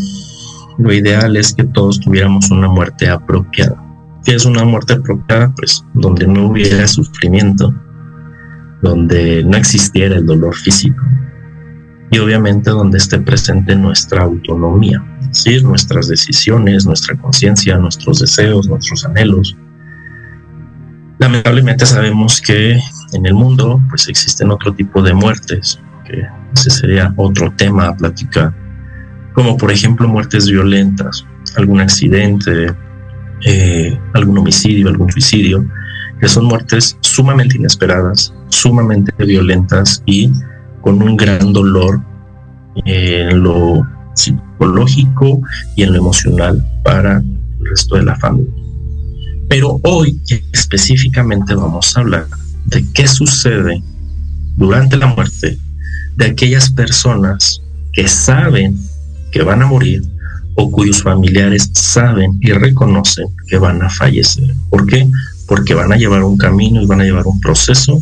lo 0.78 0.92
ideal 0.92 1.36
es 1.36 1.54
que 1.54 1.64
todos 1.64 2.00
tuviéramos 2.00 2.50
una 2.50 2.68
muerte 2.68 3.08
apropiada. 3.08 3.82
¿Qué 4.24 4.34
es 4.34 4.44
una 4.44 4.64
muerte 4.64 4.94
apropiada? 4.94 5.52
Pues 5.56 5.84
donde 5.94 6.26
no 6.26 6.48
hubiera 6.48 6.86
sufrimiento, 6.88 7.72
donde 8.82 9.42
no 9.44 9.56
existiera 9.56 10.16
el 10.16 10.26
dolor 10.26 10.54
físico, 10.54 11.02
y 12.10 12.18
obviamente 12.18 12.70
donde 12.70 12.98
esté 12.98 13.18
presente 13.18 13.74
nuestra 13.74 14.22
autonomía, 14.22 15.04
es 15.20 15.44
decir, 15.44 15.64
nuestras 15.64 16.08
decisiones, 16.08 16.86
nuestra 16.86 17.16
conciencia, 17.16 17.78
nuestros 17.78 18.20
deseos, 18.20 18.68
nuestros 18.68 19.04
anhelos. 19.04 19.56
Lamentablemente 21.18 21.86
sabemos 21.86 22.40
que 22.40 22.78
en 23.12 23.26
el 23.26 23.34
mundo 23.34 23.80
pues 23.88 24.08
existen 24.08 24.50
otro 24.50 24.72
tipo 24.74 25.02
de 25.02 25.14
muertes, 25.14 25.80
que 26.04 26.22
ese 26.54 26.70
sería 26.70 27.12
otro 27.16 27.52
tema 27.56 27.88
a 27.88 27.96
platicar, 27.96 28.54
como 29.34 29.56
por 29.56 29.72
ejemplo 29.72 30.06
muertes 30.06 30.48
violentas, 30.48 31.26
algún 31.56 31.80
accidente, 31.80 32.74
eh, 33.44 33.98
algún 34.14 34.38
homicidio, 34.38 34.88
algún 34.88 35.10
suicidio, 35.10 35.66
que 36.20 36.28
son 36.28 36.46
muertes 36.46 36.96
sumamente 37.00 37.56
inesperadas, 37.56 38.32
sumamente 38.56 39.12
violentas 39.24 40.02
y 40.06 40.30
con 40.80 41.02
un 41.02 41.16
gran 41.16 41.52
dolor 41.52 42.00
en 42.84 43.42
lo 43.42 43.86
psicológico 44.14 45.40
y 45.76 45.82
en 45.82 45.92
lo 45.92 45.98
emocional 45.98 46.64
para 46.82 47.18
el 47.18 47.66
resto 47.70 47.96
de 47.96 48.04
la 48.04 48.16
familia. 48.16 48.52
Pero 49.48 49.78
hoy 49.84 50.20
específicamente 50.52 51.54
vamos 51.54 51.96
a 51.96 52.00
hablar 52.00 52.26
de 52.66 52.84
qué 52.94 53.06
sucede 53.06 53.82
durante 54.56 54.96
la 54.96 55.08
muerte 55.08 55.58
de 56.16 56.26
aquellas 56.26 56.70
personas 56.70 57.60
que 57.92 58.08
saben 58.08 58.78
que 59.32 59.42
van 59.42 59.62
a 59.62 59.66
morir 59.66 60.02
o 60.54 60.70
cuyos 60.70 61.02
familiares 61.02 61.70
saben 61.74 62.38
y 62.40 62.52
reconocen 62.52 63.26
que 63.48 63.58
van 63.58 63.82
a 63.82 63.90
fallecer. 63.90 64.54
¿Por 64.70 64.86
qué? 64.86 65.06
Porque 65.46 65.74
van 65.74 65.92
a 65.92 65.96
llevar 65.96 66.24
un 66.24 66.38
camino 66.38 66.80
y 66.80 66.86
van 66.86 67.02
a 67.02 67.04
llevar 67.04 67.26
un 67.26 67.38
proceso 67.40 68.00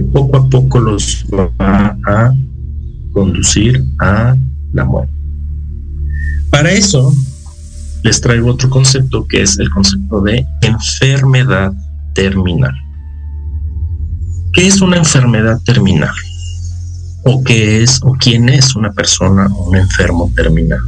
poco 0.00 0.36
a 0.36 0.48
poco 0.48 0.80
los 0.80 1.24
va 1.32 1.96
a 2.06 2.34
conducir 3.12 3.84
a 4.00 4.36
la 4.72 4.84
muerte. 4.84 5.12
Para 6.50 6.72
eso 6.72 7.14
les 8.02 8.20
traigo 8.20 8.50
otro 8.50 8.70
concepto 8.70 9.26
que 9.26 9.42
es 9.42 9.58
el 9.58 9.70
concepto 9.70 10.20
de 10.20 10.46
enfermedad 10.62 11.72
terminal. 12.14 12.74
¿Qué 14.52 14.66
es 14.66 14.80
una 14.80 14.96
enfermedad 14.96 15.60
terminal? 15.64 16.14
¿O 17.24 17.42
qué 17.42 17.82
es 17.82 18.00
o 18.02 18.12
quién 18.12 18.48
es 18.48 18.76
una 18.76 18.92
persona 18.92 19.48
o 19.52 19.70
un 19.70 19.76
enfermo 19.76 20.32
terminal? 20.34 20.80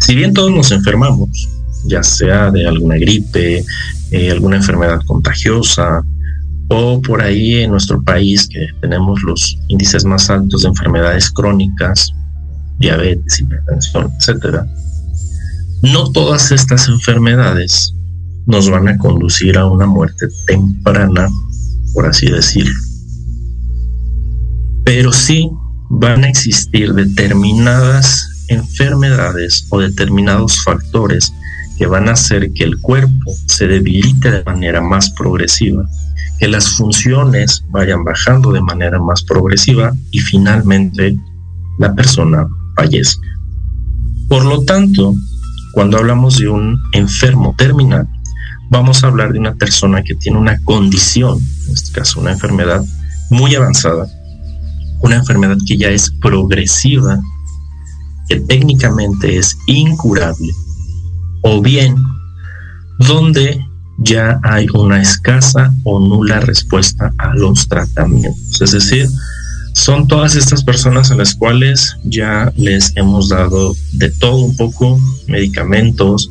Si 0.00 0.14
bien 0.14 0.32
todos 0.32 0.50
nos 0.50 0.72
enfermamos, 0.72 1.48
ya 1.84 2.02
sea 2.02 2.50
de 2.50 2.66
alguna 2.66 2.96
gripe, 2.96 3.64
eh, 4.10 4.30
alguna 4.30 4.56
enfermedad 4.56 5.00
contagiosa, 5.06 6.02
o 6.68 7.00
por 7.00 7.22
ahí 7.22 7.56
en 7.56 7.70
nuestro 7.70 8.02
país 8.02 8.48
que 8.48 8.66
tenemos 8.80 9.22
los 9.22 9.58
índices 9.68 10.04
más 10.04 10.30
altos 10.30 10.62
de 10.62 10.68
enfermedades 10.68 11.30
crónicas, 11.30 12.10
diabetes, 12.78 13.40
hipertensión, 13.40 14.10
etcétera. 14.18 14.66
No 15.82 16.10
todas 16.12 16.50
estas 16.50 16.88
enfermedades 16.88 17.94
nos 18.46 18.70
van 18.70 18.88
a 18.88 18.98
conducir 18.98 19.58
a 19.58 19.66
una 19.66 19.86
muerte 19.86 20.26
temprana, 20.46 21.28
por 21.92 22.06
así 22.06 22.30
decirlo. 22.30 22.74
Pero 24.84 25.12
sí 25.12 25.50
van 25.90 26.24
a 26.24 26.28
existir 26.28 26.92
determinadas 26.92 28.26
enfermedades 28.48 29.66
o 29.70 29.80
determinados 29.80 30.62
factores 30.62 31.32
que 31.78 31.86
van 31.86 32.08
a 32.08 32.12
hacer 32.12 32.52
que 32.52 32.64
el 32.64 32.78
cuerpo 32.80 33.34
se 33.46 33.66
debilite 33.66 34.30
de 34.30 34.44
manera 34.44 34.80
más 34.80 35.10
progresiva, 35.10 35.86
que 36.44 36.50
las 36.50 36.76
funciones 36.76 37.64
vayan 37.70 38.04
bajando 38.04 38.52
de 38.52 38.60
manera 38.60 39.00
más 39.00 39.22
progresiva 39.22 39.94
y 40.10 40.18
finalmente 40.18 41.16
la 41.78 41.94
persona 41.94 42.46
fallece. 42.76 43.16
Por 44.28 44.44
lo 44.44 44.62
tanto, 44.62 45.14
cuando 45.72 45.96
hablamos 45.96 46.36
de 46.36 46.48
un 46.48 46.78
enfermo 46.92 47.54
terminal, 47.56 48.06
vamos 48.68 49.02
a 49.02 49.06
hablar 49.06 49.32
de 49.32 49.38
una 49.38 49.54
persona 49.54 50.02
que 50.02 50.16
tiene 50.16 50.36
una 50.36 50.60
condición, 50.64 51.38
en 51.66 51.72
este 51.72 51.92
caso 51.98 52.20
una 52.20 52.32
enfermedad 52.32 52.84
muy 53.30 53.54
avanzada, 53.54 54.06
una 55.00 55.16
enfermedad 55.16 55.56
que 55.66 55.78
ya 55.78 55.88
es 55.88 56.10
progresiva, 56.20 57.22
que 58.28 58.40
técnicamente 58.40 59.38
es 59.38 59.56
incurable, 59.66 60.52
o 61.40 61.62
bien 61.62 61.96
donde 62.98 63.64
ya 63.98 64.40
hay 64.42 64.66
una 64.74 65.00
escasa 65.00 65.72
o 65.84 66.00
nula 66.00 66.40
respuesta 66.40 67.12
a 67.18 67.34
los 67.34 67.68
tratamientos. 67.68 68.60
Es 68.60 68.72
decir, 68.72 69.08
son 69.74 70.06
todas 70.06 70.36
estas 70.36 70.62
personas 70.62 71.10
a 71.10 71.16
las 71.16 71.34
cuales 71.34 71.96
ya 72.04 72.52
les 72.56 72.92
hemos 72.96 73.28
dado 73.28 73.74
de 73.92 74.10
todo 74.10 74.36
un 74.36 74.56
poco, 74.56 75.00
medicamentos, 75.26 76.30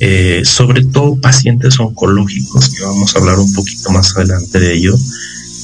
eh, 0.00 0.42
sobre 0.44 0.84
todo 0.86 1.20
pacientes 1.20 1.78
oncológicos, 1.78 2.70
que 2.70 2.82
vamos 2.82 3.14
a 3.14 3.18
hablar 3.18 3.38
un 3.38 3.52
poquito 3.52 3.90
más 3.90 4.16
adelante 4.16 4.58
de 4.58 4.74
ello, 4.74 4.94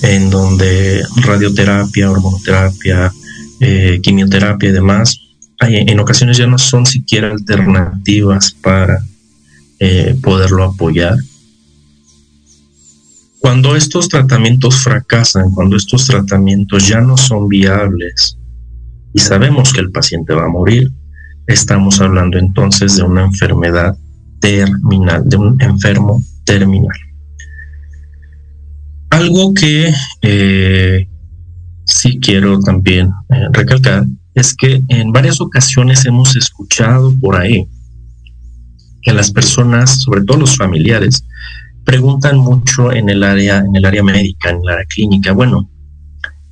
en 0.02 0.28
donde 0.28 1.02
radioterapia, 1.16 2.10
hormonoterapia, 2.10 3.12
eh, 3.60 3.98
quimioterapia 4.02 4.68
y 4.68 4.72
demás, 4.72 5.18
en 5.60 5.98
ocasiones 5.98 6.36
ya 6.36 6.46
no 6.46 6.58
son 6.58 6.84
siquiera 6.84 7.30
alternativas 7.30 8.54
para 8.60 9.02
eh, 9.78 10.16
poderlo 10.22 10.64
apoyar. 10.64 11.16
Cuando 13.40 13.76
estos 13.76 14.08
tratamientos 14.08 14.76
fracasan, 14.76 15.50
cuando 15.52 15.76
estos 15.76 16.06
tratamientos 16.06 16.88
ya 16.88 17.00
no 17.00 17.16
son 17.16 17.48
viables 17.48 18.38
y 19.12 19.20
sabemos 19.20 19.72
que 19.72 19.80
el 19.80 19.92
paciente 19.92 20.34
va 20.34 20.46
a 20.46 20.48
morir, 20.48 20.90
estamos 21.46 22.00
hablando 22.00 22.38
entonces 22.38 22.96
de 22.96 23.02
una 23.02 23.24
enfermedad 23.24 23.96
terminal, 24.40 25.28
de 25.28 25.36
un 25.36 25.60
enfermo 25.62 26.22
terminal. 26.44 26.98
Algo 29.10 29.54
que 29.54 29.92
eh, 30.22 31.08
sí 31.84 32.18
quiero 32.20 32.58
también 32.60 33.12
eh, 33.30 33.46
recalcar 33.52 34.06
es 34.34 34.54
que 34.54 34.82
en 34.88 35.12
varias 35.12 35.40
ocasiones 35.40 36.04
hemos 36.04 36.36
escuchado 36.36 37.14
por 37.20 37.36
ahí 37.36 37.68
que 39.06 39.12
las 39.12 39.30
personas, 39.30 40.02
sobre 40.02 40.24
todo 40.24 40.38
los 40.38 40.56
familiares, 40.56 41.24
preguntan 41.84 42.38
mucho 42.38 42.92
en 42.92 43.08
el 43.08 43.22
área, 43.22 43.58
en 43.58 43.76
el 43.76 43.84
área 43.84 44.02
médica, 44.02 44.50
en 44.50 44.60
la 44.64 44.84
clínica, 44.84 45.32
bueno, 45.32 45.70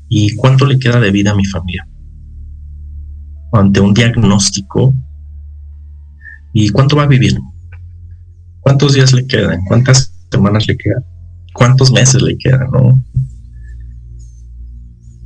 ¿y 0.08 0.36
cuánto 0.36 0.64
le 0.64 0.78
queda 0.78 1.00
de 1.00 1.10
vida 1.10 1.32
a 1.32 1.34
mi 1.34 1.44
familia? 1.46 1.84
Ante 3.52 3.80
un 3.80 3.92
diagnóstico, 3.92 4.94
¿y 6.52 6.68
cuánto 6.68 6.94
va 6.94 7.02
a 7.02 7.08
vivir? 7.08 7.36
¿Cuántos 8.60 8.94
días 8.94 9.12
le 9.12 9.26
quedan? 9.26 9.64
¿Cuántas 9.66 10.14
semanas 10.30 10.68
le 10.68 10.76
quedan? 10.76 11.04
¿Cuántos 11.54 11.90
meses 11.90 12.22
le 12.22 12.38
quedan? 12.38 12.70
¿no? 12.70 13.04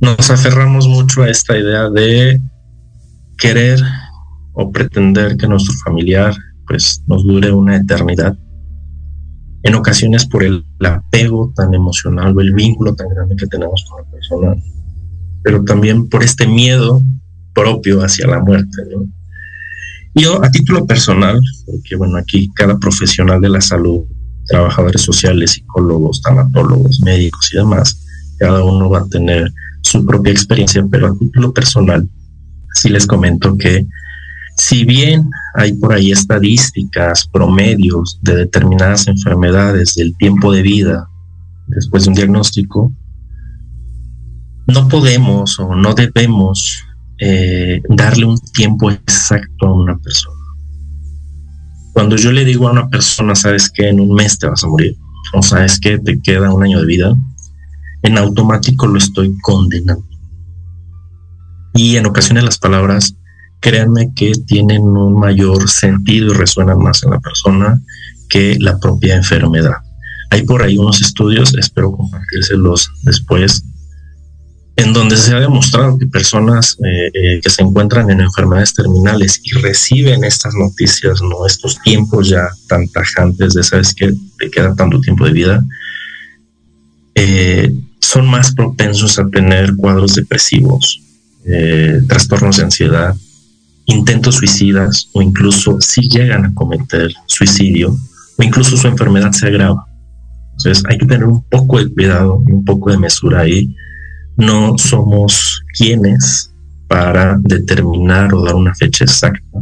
Nos 0.01 0.31
aferramos 0.31 0.87
mucho 0.87 1.21
a 1.21 1.29
esta 1.29 1.55
idea 1.55 1.91
de 1.91 2.41
querer 3.37 3.79
o 4.53 4.71
pretender 4.71 5.37
que 5.37 5.47
nuestro 5.47 5.75
familiar 5.85 6.35
pues 6.69 7.03
nos 7.07 7.23
dure 7.23 7.51
una 7.51 7.77
eternidad. 7.77 8.37
En 9.63 9.75
ocasiones 9.75 10.25
por 10.25 10.43
el, 10.43 10.63
apego 10.85 11.51
tan 11.55 11.73
emocional 11.73 12.37
o 12.37 12.39
el 12.39 12.53
vínculo 12.53 12.95
tan 12.95 13.09
grande 13.09 13.35
que 13.35 13.47
tenemos 13.47 13.83
con 13.89 14.03
la 14.03 14.11
persona, 14.11 14.55
pero 15.43 15.63
también 15.65 16.07
por 16.07 16.23
este 16.23 16.47
miedo 16.47 17.01
propio 17.53 18.01
hacia 18.01 18.27
la 18.27 18.39
muerte. 18.39 18.83
¿no? 18.91 19.05
Yo, 20.13 20.43
a 20.43 20.49
título 20.51 20.85
personal, 20.85 21.41
porque 21.65 21.95
bueno, 21.95 22.17
aquí 22.17 22.49
cada 22.55 22.77
profesional 22.77 23.41
de 23.41 23.49
la 23.49 23.61
salud, 23.61 24.05
trabajadores 24.45 25.01
sociales, 25.01 25.51
psicólogos, 25.51 26.21
tanatólogos, 26.21 27.01
médicos 27.01 27.51
y 27.53 27.57
demás, 27.57 27.99
cada 28.37 28.63
uno 28.63 28.89
va 28.89 28.99
a 28.99 29.07
tener 29.07 29.51
su 29.81 30.05
propia 30.05 30.31
experiencia, 30.31 30.85
pero 30.89 31.07
a 31.07 31.17
título 31.17 31.51
personal, 31.51 32.07
sí 32.75 32.89
les 32.89 33.05
comento 33.05 33.57
que 33.57 33.85
si 34.59 34.83
bien 34.83 35.29
hay 35.55 35.71
por 35.73 35.93
ahí 35.93 36.11
estadísticas, 36.11 37.27
promedios 37.31 38.19
de 38.21 38.35
determinadas 38.35 39.07
enfermedades 39.07 39.95
del 39.95 40.15
tiempo 40.17 40.51
de 40.51 40.61
vida 40.61 41.09
después 41.67 42.03
de 42.03 42.09
un 42.09 42.15
diagnóstico, 42.15 42.93
no 44.67 44.87
podemos 44.89 45.57
o 45.59 45.75
no 45.75 45.93
debemos 45.93 46.83
eh, 47.19 47.81
darle 47.87 48.25
un 48.25 48.37
tiempo 48.53 48.91
exacto 48.91 49.67
a 49.67 49.73
una 49.73 49.97
persona. 49.97 50.35
Cuando 51.93 52.17
yo 52.17 52.33
le 52.33 52.43
digo 52.43 52.67
a 52.67 52.73
una 52.73 52.89
persona, 52.89 53.35
sabes 53.35 53.69
que 53.69 53.87
en 53.87 54.01
un 54.01 54.13
mes 54.13 54.37
te 54.37 54.47
vas 54.47 54.63
a 54.65 54.67
morir, 54.67 54.93
o 55.33 55.41
sabes 55.41 55.79
que 55.79 55.99
te 55.99 56.19
queda 56.21 56.53
un 56.53 56.63
año 56.63 56.81
de 56.81 56.85
vida, 56.85 57.15
en 58.03 58.17
automático 58.17 58.87
lo 58.87 58.97
estoy 58.97 59.33
condenando. 59.41 60.05
Y 61.75 61.95
en 61.95 62.05
ocasiones 62.05 62.43
las 62.43 62.57
palabras, 62.57 63.15
créanme 63.59 64.13
que 64.15 64.31
tienen 64.47 64.81
un 64.81 65.19
mayor 65.19 65.69
sentido 65.69 66.33
y 66.33 66.37
resuenan 66.37 66.79
más 66.79 67.03
en 67.03 67.11
la 67.11 67.19
persona 67.19 67.81
que 68.29 68.57
la 68.59 68.79
propia 68.79 69.15
enfermedad. 69.15 69.77
Hay 70.29 70.43
por 70.43 70.61
ahí 70.61 70.77
unos 70.77 71.01
estudios, 71.01 71.53
espero 71.55 71.91
compartírselos 71.91 72.91
después, 73.03 73.63
en 74.75 74.93
donde 74.93 75.17
se 75.17 75.33
ha 75.33 75.39
demostrado 75.39 75.97
que 75.97 76.07
personas 76.07 76.77
eh, 76.85 77.11
eh, 77.13 77.41
que 77.41 77.49
se 77.49 77.63
encuentran 77.63 78.09
en 78.09 78.21
enfermedades 78.21 78.73
terminales 78.73 79.41
y 79.43 79.51
reciben 79.59 80.23
estas 80.23 80.53
noticias, 80.55 81.21
no 81.21 81.45
estos 81.45 81.77
tiempos 81.81 82.29
ya 82.29 82.47
tan 82.67 82.87
tajantes 82.89 83.55
de 83.55 83.63
sabes 83.63 83.93
que 83.93 84.13
te 84.37 84.49
queda 84.49 84.75
tanto 84.75 85.01
tiempo 85.01 85.25
de 85.25 85.33
vida, 85.33 85.65
eh, 87.15 87.73
son 87.99 88.27
más 88.27 88.53
propensos 88.53 89.19
a 89.19 89.27
tener 89.27 89.75
cuadros 89.75 90.15
depresivos, 90.15 91.01
trastornos 92.07 92.57
de 92.57 92.63
ansiedad, 92.63 93.15
intentos 93.89 94.35
suicidas 94.35 95.09
o 95.13 95.21
incluso 95.21 95.79
si 95.81 96.07
llegan 96.07 96.45
a 96.45 96.53
cometer 96.53 97.11
suicidio 97.25 97.95
o 98.37 98.43
incluso 98.43 98.77
su 98.77 98.87
enfermedad 98.87 99.31
se 99.31 99.47
agrava. 99.47 99.85
Entonces 100.51 100.83
hay 100.89 100.97
que 100.97 101.05
tener 101.05 101.25
un 101.25 101.43
poco 101.43 101.79
de 101.79 101.89
cuidado 101.89 102.43
y 102.47 102.51
un 102.51 102.65
poco 102.65 102.91
de 102.91 102.97
mesura 102.97 103.41
ahí 103.41 103.75
no 104.37 104.77
somos 104.77 105.61
quienes 105.77 106.51
para 106.87 107.37
determinar 107.41 108.33
o 108.33 108.43
dar 108.43 108.55
una 108.55 108.73
fecha 108.75 109.03
exacta. 109.03 109.59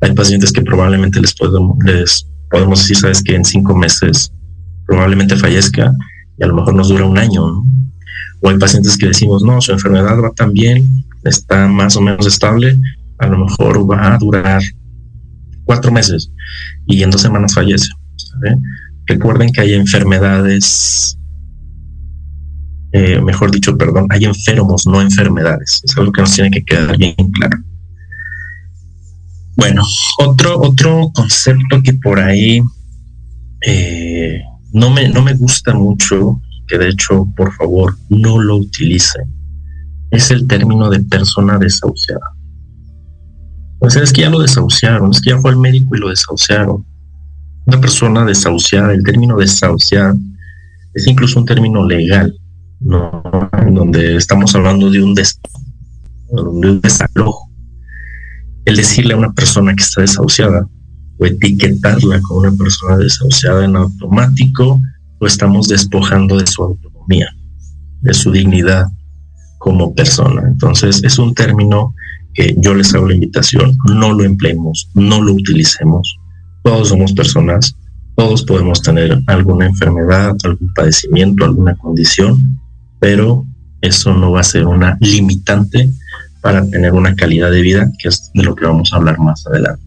Hay 0.00 0.12
pacientes 0.14 0.52
que 0.52 0.62
probablemente 0.62 1.20
les 1.20 1.34
podemos, 1.34 1.76
les 1.84 2.26
podemos 2.50 2.80
decir, 2.80 2.96
sabes 2.96 3.22
que 3.22 3.34
en 3.34 3.44
cinco 3.44 3.76
meses 3.76 4.32
probablemente 4.86 5.36
fallezca 5.36 5.92
y 6.38 6.44
a 6.44 6.46
lo 6.46 6.54
mejor 6.54 6.74
nos 6.74 6.88
dura 6.88 7.04
un 7.04 7.18
año. 7.18 7.44
O 8.42 8.48
hay 8.48 8.58
pacientes 8.58 8.96
que 8.96 9.08
decimos, 9.08 9.42
no, 9.42 9.60
su 9.60 9.72
enfermedad 9.72 10.18
va 10.18 10.30
tan 10.30 10.52
bien, 10.52 11.04
está 11.24 11.68
más 11.68 11.96
o 11.96 12.00
menos 12.00 12.26
estable, 12.26 12.78
a 13.20 13.26
lo 13.26 13.44
mejor 13.44 13.90
va 13.90 14.14
a 14.14 14.18
durar 14.18 14.62
cuatro 15.64 15.92
meses 15.92 16.30
y 16.86 17.02
en 17.02 17.10
dos 17.10 17.20
semanas 17.20 17.54
fallece. 17.54 17.88
Recuerden 19.06 19.52
que 19.52 19.60
hay 19.60 19.74
enfermedades 19.74 21.16
eh, 22.92 23.20
mejor 23.20 23.52
dicho, 23.52 23.76
perdón, 23.78 24.06
hay 24.10 24.24
enfermos, 24.24 24.86
no 24.86 25.00
enfermedades. 25.00 25.80
Es 25.84 25.96
algo 25.96 26.10
que 26.12 26.22
nos 26.22 26.34
tiene 26.34 26.50
que 26.50 26.64
quedar 26.64 26.96
bien 26.96 27.14
claro. 27.14 27.58
Bueno, 29.56 29.82
otro, 30.18 30.60
otro 30.60 31.10
concepto 31.14 31.82
que 31.82 31.94
por 31.94 32.18
ahí 32.18 32.60
eh, 33.66 34.40
no, 34.72 34.90
me, 34.90 35.08
no 35.08 35.22
me 35.22 35.34
gusta 35.34 35.74
mucho, 35.74 36.40
que 36.66 36.78
de 36.78 36.88
hecho, 36.88 37.26
por 37.36 37.52
favor, 37.54 37.96
no 38.08 38.38
lo 38.38 38.56
utilicen, 38.56 39.32
es 40.10 40.30
el 40.30 40.46
término 40.46 40.88
de 40.88 41.00
persona 41.00 41.58
desahuciada. 41.58 42.34
Sea, 43.88 44.02
es 44.02 44.12
que 44.12 44.22
ya 44.22 44.30
lo 44.30 44.40
desahuciaron, 44.40 45.10
es 45.10 45.20
que 45.20 45.30
ya 45.30 45.38
fue 45.38 45.50
al 45.50 45.56
médico 45.56 45.96
y 45.96 46.00
lo 46.00 46.10
desahuciaron. 46.10 46.84
Una 47.66 47.80
persona 47.80 48.24
desahuciada, 48.24 48.92
el 48.92 49.02
término 49.02 49.36
desahuciar 49.36 50.14
es 50.94 51.06
incluso 51.06 51.38
un 51.38 51.46
término 51.46 51.86
legal 51.86 52.34
no, 52.80 53.22
en 53.52 53.74
donde 53.74 54.16
estamos 54.16 54.54
hablando 54.54 54.90
de 54.90 55.02
un, 55.02 55.14
desalojo. 56.80 57.50
El 58.64 58.76
decirle 58.76 59.14
a 59.14 59.18
una 59.18 59.32
persona 59.32 59.74
que 59.74 59.82
está 59.82 60.00
desahuciada 60.00 60.66
o 61.18 61.26
etiquetarla 61.26 62.20
como 62.22 62.40
una 62.40 62.52
persona 62.52 62.96
desahuciada 62.96 63.64
en 63.64 63.76
automático, 63.76 64.80
lo 65.20 65.26
estamos 65.26 65.68
despojando 65.68 66.38
de 66.38 66.46
su 66.46 66.62
autonomía, 66.62 67.28
de 68.00 68.14
su 68.14 68.30
dignidad 68.32 68.86
como 69.58 69.94
persona. 69.94 70.42
Entonces 70.46 71.02
es 71.04 71.18
un 71.18 71.34
término 71.34 71.94
que 72.34 72.54
yo 72.58 72.74
les 72.74 72.94
hago 72.94 73.08
la 73.08 73.14
invitación, 73.14 73.76
no 73.88 74.12
lo 74.12 74.24
empleemos, 74.24 74.88
no 74.94 75.20
lo 75.20 75.34
utilicemos. 75.34 76.16
Todos 76.62 76.88
somos 76.88 77.12
personas, 77.12 77.74
todos 78.16 78.44
podemos 78.44 78.82
tener 78.82 79.20
alguna 79.26 79.66
enfermedad, 79.66 80.36
algún 80.44 80.72
padecimiento, 80.74 81.44
alguna 81.44 81.74
condición, 81.76 82.60
pero 82.98 83.46
eso 83.80 84.14
no 84.14 84.32
va 84.32 84.40
a 84.40 84.44
ser 84.44 84.66
una 84.66 84.96
limitante 85.00 85.90
para 86.40 86.66
tener 86.68 86.92
una 86.92 87.14
calidad 87.14 87.50
de 87.50 87.62
vida, 87.62 87.90
que 87.98 88.08
es 88.08 88.30
de 88.34 88.42
lo 88.42 88.54
que 88.54 88.66
vamos 88.66 88.92
a 88.92 88.96
hablar 88.96 89.18
más 89.18 89.46
adelante. 89.46 89.82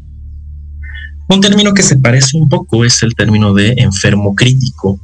Un 1.30 1.42
término 1.42 1.74
que 1.74 1.84
se 1.84 1.98
parece 1.98 2.38
un 2.38 2.50
poco 2.50 2.86
es 2.86 3.02
el 3.02 3.16
término 3.16 3.54
de 3.54 3.74
enfermo 3.78 4.36
crítico. 4.36 5.00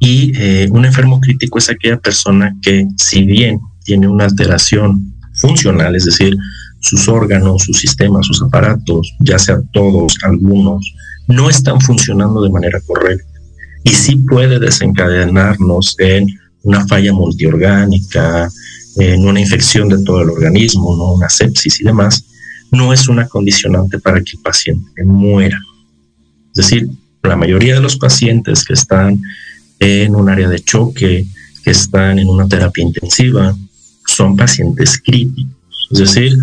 Y 0.00 0.32
eh, 0.36 0.68
un 0.70 0.84
enfermo 0.84 1.20
crítico 1.20 1.58
es 1.58 1.68
aquella 1.68 1.98
persona 1.98 2.56
que, 2.62 2.86
si 2.96 3.24
bien 3.24 3.60
tiene 3.84 4.06
una 4.06 4.24
alteración 4.24 5.14
funcional, 5.38 5.96
es 5.96 6.04
decir, 6.04 6.36
sus 6.80 7.08
órganos, 7.08 7.62
sus 7.62 7.78
sistemas, 7.78 8.26
sus 8.26 8.42
aparatos, 8.42 9.14
ya 9.20 9.38
sea 9.38 9.60
todos, 9.72 10.16
algunos, 10.22 10.94
no 11.26 11.50
están 11.50 11.80
funcionando 11.80 12.42
de 12.42 12.50
manera 12.50 12.80
correcta. 12.86 13.26
Y 13.84 13.90
sí 13.90 14.16
puede 14.16 14.58
desencadenarnos 14.58 15.96
en 15.98 16.28
una 16.62 16.86
falla 16.86 17.12
multiorgánica, 17.12 18.50
en 18.96 19.26
una 19.26 19.40
infección 19.40 19.88
de 19.88 20.02
todo 20.04 20.22
el 20.22 20.30
organismo, 20.30 20.96
¿no? 20.96 21.12
una 21.12 21.28
sepsis 21.28 21.80
y 21.80 21.84
demás, 21.84 22.24
no 22.70 22.92
es 22.92 23.08
una 23.08 23.26
condicionante 23.28 23.98
para 23.98 24.20
que 24.22 24.36
el 24.36 24.42
paciente 24.42 25.04
muera. 25.04 25.58
Es 26.54 26.64
decir, 26.64 26.88
la 27.22 27.36
mayoría 27.36 27.74
de 27.74 27.80
los 27.80 27.96
pacientes 27.96 28.64
que 28.64 28.74
están 28.74 29.20
en 29.80 30.14
un 30.14 30.28
área 30.28 30.48
de 30.48 30.60
choque, 30.60 31.26
que 31.64 31.70
están 31.70 32.18
en 32.18 32.28
una 32.28 32.48
terapia 32.48 32.84
intensiva, 32.84 33.56
son 34.18 34.36
pacientes 34.36 35.00
críticos. 35.00 35.88
Es 35.92 35.98
decir, 35.98 36.36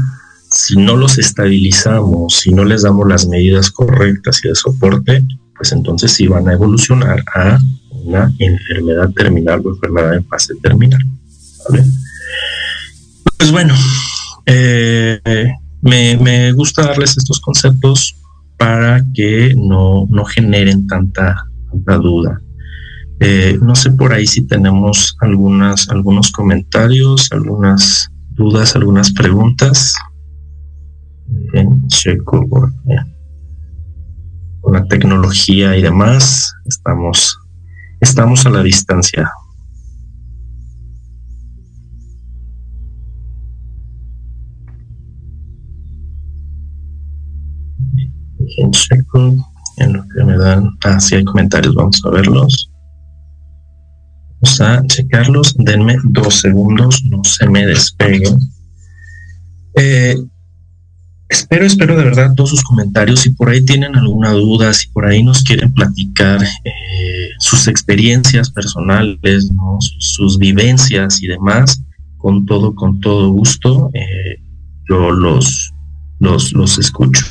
si 0.50 0.78
no 0.78 0.96
los 0.96 1.18
estabilizamos, 1.18 2.38
si 2.40 2.52
no 2.52 2.64
les 2.64 2.84
damos 2.84 3.06
las 3.08 3.28
medidas 3.28 3.70
correctas 3.70 4.40
y 4.44 4.48
de 4.48 4.56
soporte, 4.56 5.24
pues 5.58 5.74
entonces 5.74 6.14
sí 6.14 6.28
van 6.28 6.48
a 6.48 6.54
evolucionar 6.54 7.24
a 7.34 7.60
una 7.92 8.32
enfermedad 8.40 9.10
terminal 9.12 9.62
o 9.66 9.72
enfermedad 9.72 10.16
en 10.16 10.26
fase 10.26 10.54
terminal. 10.64 11.02
Pues 13.38 13.52
bueno, 13.52 13.76
eh, 14.46 15.20
me, 15.82 16.52
gusta 16.54 16.84
darles 16.84 17.18
estos 17.18 17.42
conceptos 17.42 18.16
para 18.58 19.04
que 19.14 19.54
no, 19.58 20.08
generen 20.34 20.88
tanta, 20.88 21.46
duda. 21.74 22.40
Eh, 23.20 23.58
no 23.62 23.76
sé 23.76 23.92
por 23.92 24.14
ahí 24.14 24.28
si 24.28 24.46
tenemos 24.46 25.16
algunas, 25.22 25.90
algunos 25.90 26.32
comentarios, 26.32 27.30
algunas 27.32 28.10
dudas, 28.32 28.76
algunas 28.76 29.12
preguntas. 29.14 29.96
En 31.54 31.88
checo 31.88 32.48
con 32.50 32.74
la 34.74 34.86
tecnología 34.86 35.78
y 35.78 35.82
demás. 35.82 36.54
Estamos, 36.66 37.38
estamos 38.02 38.46
a 38.46 38.50
la 38.50 38.64
distancia. 38.64 39.32
en 48.58 48.72
checo 48.72 49.36
en 49.78 49.94
lo 49.94 50.06
que 50.08 50.24
me 50.24 50.38
dan. 50.38 50.70
Ah, 50.84 51.00
si 51.00 51.16
hay 51.16 51.24
comentarios, 51.26 51.76
vamos 51.76 52.02
a 52.06 52.10
verlos. 52.10 52.72
A 54.60 54.84
checarlos. 54.88 55.56
Denme 55.58 55.96
dos 56.04 56.36
segundos, 56.42 57.04
no 57.06 57.24
se 57.24 57.48
me 57.50 57.66
despeguen. 57.66 58.38
Eh, 59.76 60.16
espero, 61.28 61.66
espero 61.66 61.98
de 61.98 62.04
verdad 62.04 62.34
todos 62.36 62.52
sus 62.52 62.64
comentarios. 62.64 63.22
Si 63.22 63.32
por 63.32 63.50
ahí 63.50 63.66
tienen 63.66 63.96
alguna 63.96 64.32
duda, 64.32 64.72
si 64.74 64.88
por 64.90 65.06
ahí 65.06 65.24
nos 65.24 65.44
quieren 65.44 65.74
platicar 65.74 66.42
eh, 66.44 67.30
sus 67.40 67.68
experiencias 67.68 68.50
personales, 68.52 69.50
sus 70.00 70.38
vivencias 70.38 71.22
y 71.22 71.28
demás, 71.28 71.82
con 72.18 72.46
todo, 72.46 72.74
con 72.76 73.00
todo 73.00 73.32
gusto, 73.32 73.90
eh, 73.94 74.40
yo 74.88 75.12
los, 75.12 75.74
los, 76.20 76.54
los 76.54 76.78
escucho. 76.78 77.26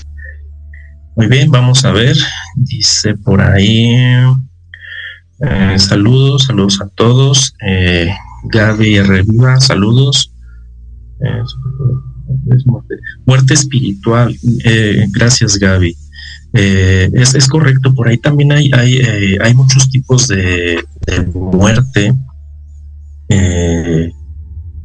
Muy 1.17 1.29
bien, 1.29 1.51
vamos 1.51 1.85
a 1.85 1.93
ver. 1.93 2.17
Dice 2.57 3.15
por 3.15 3.41
ahí. 3.41 3.95
Eh, 5.41 5.79
saludos, 5.79 6.45
saludos 6.45 6.81
a 6.81 6.89
todos. 6.89 7.55
Eh, 7.67 8.11
Gaby 8.45 9.01
Reviva, 9.01 9.61
saludos. 9.61 10.33
Eh, 11.21 11.43
muerte. 13.27 13.55
espiritual. 13.55 14.37
Gracias, 15.13 15.59
Gaby. 15.59 15.97
Es, 16.53 17.35
es, 17.35 17.49
correcto, 17.49 17.93
por 17.95 18.07
ahí 18.07 18.17
también 18.19 18.53
hay, 18.53 18.71
hay, 18.73 19.37
hay 19.43 19.55
muchos 19.55 19.91
tipos 19.91 20.29
de, 20.29 20.85
de 21.07 21.21
muerte. 21.35 22.15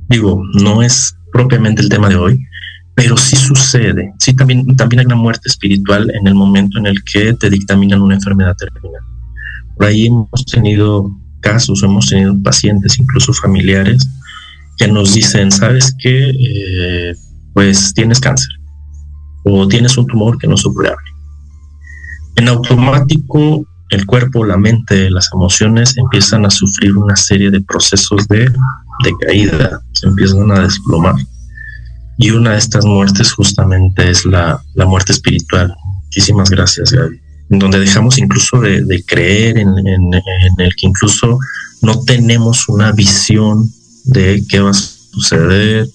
digo, 0.09 0.41
no 0.53 0.81
es 0.81 1.15
propiamente 1.31 1.83
el 1.83 1.89
tema 1.89 2.09
de 2.09 2.15
hoy, 2.15 2.43
pero 2.95 3.15
sí 3.17 3.35
sucede, 3.35 4.13
sí 4.19 4.33
también, 4.33 4.75
también 4.75 5.01
hay 5.01 5.05
una 5.05 5.15
muerte 5.15 5.47
espiritual 5.47 6.12
en 6.13 6.27
el 6.27 6.33
momento 6.33 6.79
en 6.79 6.88
el 6.88 7.03
que 7.03 7.33
te 7.35 7.49
dictaminan 7.51 8.01
una 8.01 8.15
enfermedad 8.15 8.55
terminal. 8.57 9.01
Por 9.80 9.88
ahí 9.88 10.08
hemos 10.08 10.46
tenido 10.46 11.10
casos, 11.39 11.82
hemos 11.84 12.10
tenido 12.10 12.36
pacientes, 12.44 13.00
incluso 13.00 13.32
familiares, 13.32 14.06
que 14.78 14.89
nos 14.89 15.13
dicen, 15.13 15.52
¿sabes 15.52 15.96
qué? 15.98 16.30
Eh, 16.30 17.15
pues 17.54 17.94
tienes 17.94 18.20
cáncer 18.20 18.52
o 19.46 19.65
tienes 19.68 19.98
un 19.98 20.06
tumor 20.06 20.38
que 20.38 20.48
no 20.48 20.56
es 20.56 20.65
operable. 20.65 21.10
En 22.36 22.50
automático, 22.50 23.65
el 23.89 24.06
cuerpo, 24.06 24.44
la 24.44 24.58
mente, 24.58 25.10
las 25.10 25.30
emociones 25.34 25.98
empiezan 25.98 26.46
a 26.46 26.50
sufrir 26.50 26.96
una 26.98 27.15
serie 27.15 27.50
de 27.50 27.62
procesos 27.62 28.28
de, 28.28 28.42
de 28.42 29.13
caída, 29.26 29.82
se 29.94 30.08
empiezan 30.08 30.52
a 30.52 30.60
desplomar 30.60 31.15
y 32.20 32.32
una 32.32 32.52
de 32.52 32.58
estas 32.58 32.84
muertes 32.84 33.32
justamente 33.32 34.10
es 34.10 34.26
la, 34.26 34.62
muerte 34.76 35.13
espiritual. 35.13 35.74
Muchísimas 36.04 36.50
gracias, 36.50 36.92
Gaby. 36.92 37.18
En 37.49 37.59
donde 37.59 37.79
dejamos 37.79 38.17
incluso 38.17 38.59
de, 38.59 39.03
creer 39.05 39.57
en, 39.57 39.73
el 40.57 40.75
que 40.75 40.88
incluso 40.88 41.39
no 41.81 42.01
tenemos 42.03 42.69
una 42.69 42.91
visión 42.91 43.71
de 44.03 44.43
qué 44.47 44.59
va 44.59 44.71
a 44.71 44.73
suceder. 44.73 45.89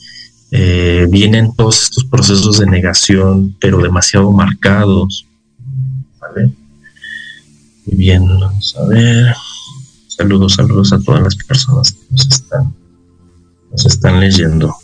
Eh, 0.50 1.06
vienen 1.10 1.54
todos 1.54 1.82
estos 1.82 2.04
procesos 2.04 2.58
de 2.58 2.66
negación, 2.66 3.56
pero 3.60 3.78
demasiado 3.78 4.30
marcados. 4.32 5.26
¿Vale? 6.20 6.50
Y 7.86 7.96
bien, 7.96 8.26
vamos 8.26 8.76
a 8.76 8.86
ver. 8.86 9.34
Saludos, 10.08 10.54
saludos 10.54 10.92
a 10.92 11.00
todas 11.00 11.22
las 11.22 11.36
personas 11.36 11.92
que 11.92 12.06
nos 12.10 12.26
están, 12.26 12.74
nos 13.70 13.86
están 13.86 14.20
leyendo 14.20 14.74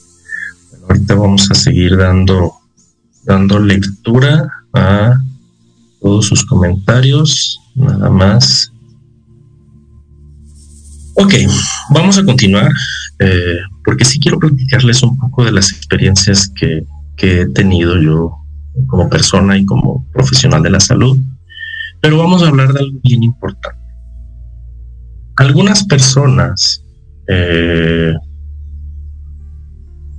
ahorita 0.90 1.14
vamos 1.14 1.48
a 1.50 1.54
seguir 1.54 1.96
dando, 1.96 2.54
dando 3.22 3.60
lectura 3.60 4.64
a 4.72 5.22
todos 6.00 6.26
sus 6.26 6.44
comentarios, 6.44 7.60
nada 7.74 8.10
más. 8.10 8.72
Ok, 11.14 11.34
vamos 11.90 12.18
a 12.18 12.24
continuar, 12.24 12.72
eh, 13.18 13.58
porque 13.84 14.04
sí 14.04 14.18
quiero 14.18 14.38
platicarles 14.38 15.02
un 15.02 15.18
poco 15.18 15.44
de 15.44 15.52
las 15.52 15.70
experiencias 15.72 16.50
que, 16.58 16.84
que 17.16 17.42
he 17.42 17.46
tenido 17.48 18.00
yo 18.00 18.34
como 18.86 19.08
persona 19.08 19.58
y 19.58 19.64
como 19.64 20.06
profesional 20.12 20.62
de 20.62 20.70
la 20.70 20.80
salud, 20.80 21.18
pero 22.00 22.18
vamos 22.18 22.42
a 22.42 22.48
hablar 22.48 22.72
de 22.72 22.80
algo 22.80 22.98
bien 23.02 23.22
importante. 23.22 23.78
Algunas 25.36 25.84
personas 25.84 26.82
eh, 27.28 28.14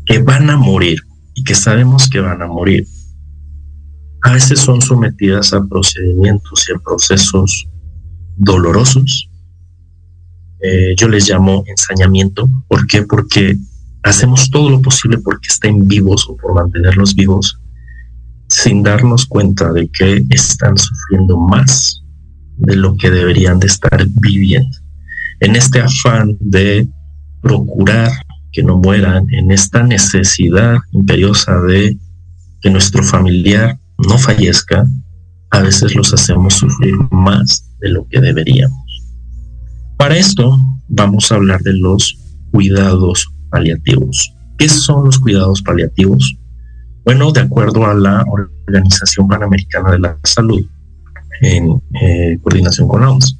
que 0.05 0.19
van 0.19 0.49
a 0.49 0.57
morir 0.57 0.99
y 1.33 1.43
que 1.43 1.55
sabemos 1.55 2.09
que 2.09 2.19
van 2.19 2.41
a 2.41 2.47
morir, 2.47 2.85
a 4.23 4.33
veces 4.33 4.59
son 4.59 4.81
sometidas 4.81 5.53
a 5.53 5.63
procedimientos 5.65 6.67
y 6.69 6.73
a 6.73 6.79
procesos 6.79 7.67
dolorosos. 8.37 9.29
Eh, 10.61 10.93
yo 10.95 11.07
les 11.07 11.27
llamo 11.29 11.63
ensañamiento. 11.67 12.47
¿Por 12.67 12.85
qué? 12.85 13.03
Porque 13.03 13.57
hacemos 14.03 14.49
todo 14.51 14.69
lo 14.69 14.81
posible 14.81 15.17
porque 15.19 15.47
estén 15.49 15.87
vivos 15.87 16.27
o 16.29 16.35
por 16.37 16.53
mantenerlos 16.53 17.15
vivos 17.15 17.59
sin 18.47 18.83
darnos 18.83 19.25
cuenta 19.25 19.71
de 19.71 19.89
que 19.89 20.25
están 20.29 20.77
sufriendo 20.77 21.37
más 21.37 22.03
de 22.57 22.75
lo 22.75 22.95
que 22.97 23.09
deberían 23.09 23.59
de 23.59 23.67
estar 23.67 24.05
viviendo. 24.21 24.77
En 25.39 25.55
este 25.55 25.81
afán 25.81 26.37
de 26.39 26.87
procurar 27.41 28.11
que 28.51 28.61
no 28.61 28.77
mueran, 28.77 29.25
en 29.33 29.51
esta 29.51 29.81
necesidad 29.81 30.77
imperiosa 30.91 31.59
de 31.61 31.97
que 32.61 32.69
nuestro 32.69 33.01
familiar 33.03 33.79
no 34.07 34.17
fallezca, 34.17 34.85
a 35.51 35.59
veces 35.59 35.95
los 35.95 36.13
hacemos 36.13 36.55
sufrir 36.55 36.95
más 37.11 37.65
de 37.79 37.89
lo 37.89 38.07
que 38.07 38.19
deberíamos. 38.21 38.79
Para 39.97 40.17
esto 40.17 40.57
vamos 40.87 41.31
a 41.31 41.35
hablar 41.35 41.61
de 41.61 41.73
los 41.73 42.17
cuidados 42.51 43.27
paliativos. 43.49 44.33
¿Qué 44.57 44.69
son 44.69 45.05
los 45.05 45.19
cuidados 45.19 45.61
paliativos? 45.61 46.37
Bueno, 47.03 47.31
de 47.31 47.41
acuerdo 47.41 47.85
a 47.85 47.93
la 47.93 48.23
Organización 48.27 49.27
Panamericana 49.27 49.91
de 49.91 49.99
la 49.99 50.17
Salud, 50.23 50.65
en 51.41 51.81
eh, 52.01 52.37
coordinación 52.41 52.87
con 52.87 53.01
la 53.01 53.09
OMS, 53.09 53.37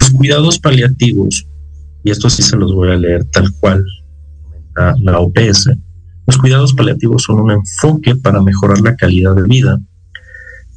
los 0.00 0.10
cuidados 0.10 0.58
paliativos, 0.58 1.46
y 2.04 2.10
esto 2.10 2.28
sí 2.28 2.42
se 2.42 2.56
los 2.56 2.74
voy 2.74 2.90
a 2.90 2.96
leer 2.96 3.24
tal 3.26 3.50
cual 3.60 3.84
la, 4.74 4.94
la 5.00 5.20
OPS, 5.20 5.70
los 6.26 6.38
cuidados 6.38 6.72
paliativos 6.74 7.24
son 7.24 7.40
un 7.40 7.50
enfoque 7.50 8.14
para 8.16 8.40
mejorar 8.40 8.80
la 8.80 8.96
calidad 8.96 9.34
de 9.34 9.42
vida 9.42 9.80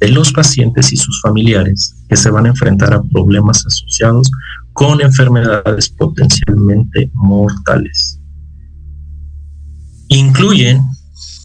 de 0.00 0.08
los 0.08 0.32
pacientes 0.32 0.92
y 0.92 0.96
sus 0.96 1.20
familiares 1.22 1.94
que 2.08 2.16
se 2.16 2.30
van 2.30 2.46
a 2.46 2.50
enfrentar 2.50 2.92
a 2.92 3.02
problemas 3.02 3.64
asociados 3.64 4.30
con 4.72 5.00
enfermedades 5.00 5.88
potencialmente 5.88 7.10
mortales. 7.14 8.20
Incluyen 10.08 10.82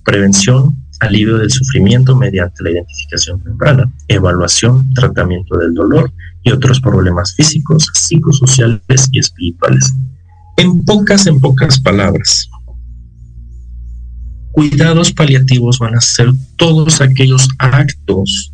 prevención, 0.04 0.76
alivio 1.00 1.38
del 1.38 1.50
sufrimiento 1.50 2.16
mediante 2.16 2.64
la 2.64 2.72
identificación 2.72 3.42
temprana, 3.42 3.92
evaluación, 4.08 4.94
tratamiento 4.94 5.58
del 5.58 5.74
dolor 5.74 6.12
y 6.44 6.52
otros 6.52 6.82
problemas 6.82 7.34
físicos, 7.36 7.88
psicosociales 7.94 9.10
y 9.12 9.20
espirituales. 9.20 9.94
En 10.58 10.84
pocas, 10.84 11.26
en 11.28 11.40
pocas 11.40 11.80
palabras, 11.80 12.50
cuidados 14.52 15.12
paliativos 15.12 15.80
van 15.80 15.96
a 15.96 16.02
ser 16.02 16.32
todos 16.58 17.02
aquellos 17.02 17.48
actos, 17.60 18.54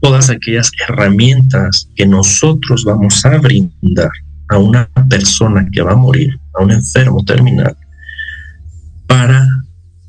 todas 0.00 0.30
aquellas 0.30 0.70
herramientas 0.86 1.88
que 1.94 2.06
nosotros 2.06 2.84
vamos 2.84 3.24
a 3.24 3.36
brindar 3.38 4.10
a 4.48 4.58
una 4.58 4.88
persona 5.08 5.68
que 5.70 5.82
va 5.82 5.92
a 5.92 5.96
morir, 5.96 6.38
a 6.58 6.62
un 6.62 6.72
enfermo 6.72 7.24
terminal, 7.24 7.76
para 9.06 9.46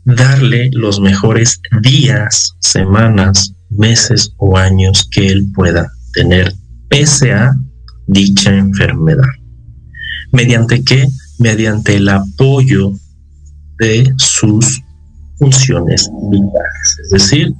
darle 0.06 0.70
los 0.74 1.00
mejores 1.00 1.60
días, 1.82 2.56
semanas, 2.60 3.54
meses 3.70 4.34
o 4.38 4.58
años 4.58 5.08
que 5.12 5.28
él 5.28 5.52
pueda 5.54 5.92
tener 6.14 6.54
pese 6.90 7.34
a 7.34 7.54
dicha 8.08 8.54
enfermedad. 8.56 9.24
¿Mediante 10.32 10.84
qué? 10.84 11.08
Mediante 11.40 11.96
el 11.96 12.10
apoyo 12.10 12.94
de 13.78 14.14
sus 14.18 14.82
funciones 15.42 16.08
vitales, 16.30 17.00
es 17.04 17.10
decir, 17.10 17.54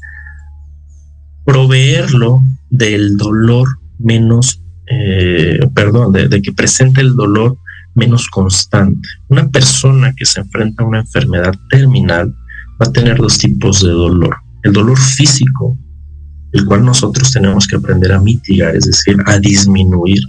proveerlo 1.44 2.42
del 2.70 3.18
dolor 3.18 3.68
menos, 3.98 4.62
eh, 4.88 5.60
perdón, 5.74 6.14
de, 6.14 6.42
que 6.44 6.54
presente 6.54 7.02
el 7.02 7.16
dolor 7.16 7.58
menos 7.96 8.28
constante. 8.28 9.08
Una 9.30 9.50
persona 9.50 10.14
que 10.16 10.26
se 10.26 10.42
enfrenta 10.42 10.84
a 10.84 10.88
una 10.88 11.00
enfermedad 11.00 11.54
terminal 11.72 12.32
va 12.80 12.86
a 12.86 12.94
tener 12.94 13.18
dos 13.18 13.40
tipos 13.40 13.82
de 13.82 13.90
dolor. 13.90 14.36
El 14.62 14.74
dolor 14.74 14.98
físico, 15.00 15.76
el 16.52 16.66
cual 16.66 16.86
nosotros 16.86 17.32
tenemos 17.32 17.66
que 17.66 17.78
aprender 17.78 18.12
a 18.12 18.22
mitigar, 18.22 18.76
es 18.76 18.86
decir, 18.86 19.18
a 19.26 19.40
disminuir. 19.40 20.22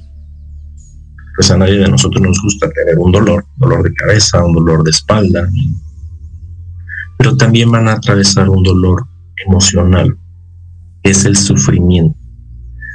Pues 1.36 1.50
a 1.50 1.58
nadie 1.58 1.78
de 1.78 1.88
nosotros 1.88 2.22
nos 2.22 2.40
gusta 2.42 2.70
tener 2.70 2.98
un 2.98 3.12
dolor, 3.12 3.44
dolor 3.58 3.82
de 3.82 3.92
cabeza, 3.92 4.42
un 4.42 4.54
dolor 4.54 4.82
de 4.84 4.90
espalda, 4.90 5.46
pero 7.22 7.36
también 7.36 7.70
van 7.70 7.86
a 7.86 7.92
atravesar 7.92 8.50
un 8.50 8.64
dolor 8.64 9.06
emocional, 9.46 10.18
que 11.04 11.12
es 11.12 11.24
el 11.24 11.36
sufrimiento. 11.36 12.18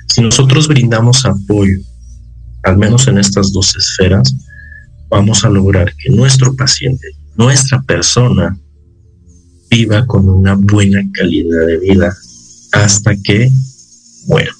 Si 0.09 0.19
nosotros 0.19 0.67
brindamos 0.67 1.25
apoyo, 1.25 1.77
al 2.63 2.77
menos 2.77 3.07
en 3.07 3.19
estas 3.19 3.53
dos 3.53 3.73
esferas, 3.77 4.35
vamos 5.09 5.45
a 5.45 5.49
lograr 5.49 5.93
que 5.95 6.09
nuestro 6.09 6.53
paciente, 6.57 7.07
nuestra 7.37 7.81
persona, 7.83 8.53
viva 9.71 10.05
con 10.05 10.27
una 10.27 10.55
buena 10.55 11.01
calidad 11.13 11.65
de 11.65 11.77
vida 11.77 12.13
hasta 12.73 13.15
que 13.23 13.49
muera. 14.27 14.51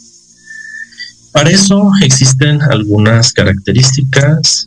Para 1.34 1.50
eso 1.50 1.92
existen 2.02 2.62
algunas 2.62 3.34
características 3.34 4.66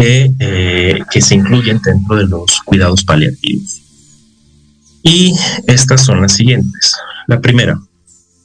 eh, 0.00 1.00
que, 1.10 1.20
se 1.20 1.34
incluyen 1.34 1.80
dentro 1.84 2.16
de 2.16 2.26
los 2.28 2.60
cuidados 2.64 3.02
paliativos. 3.02 3.82
Y 5.02 5.34
estas 5.66 6.04
son 6.04 6.20
las 6.22 6.34
siguientes. 6.34 6.94
La 7.26 7.40
primera, 7.40 7.80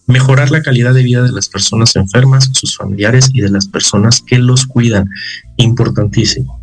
mejorar 0.08 0.50
la 0.50 0.64
calidad 0.64 0.96
de 0.96 1.04
vida 1.04 1.22
de 1.22 1.32
las 1.32 1.50
personas 1.50 1.96
enfermas, 1.96 2.50
sus 2.54 2.76
familiares 2.76 3.30
y 3.34 3.42
de 3.42 3.50
las 3.50 3.68
personas 3.68 4.22
que 4.26 4.40
los 4.40 4.66
cuidan. 4.66 5.08
Importantísimo. 5.58 6.60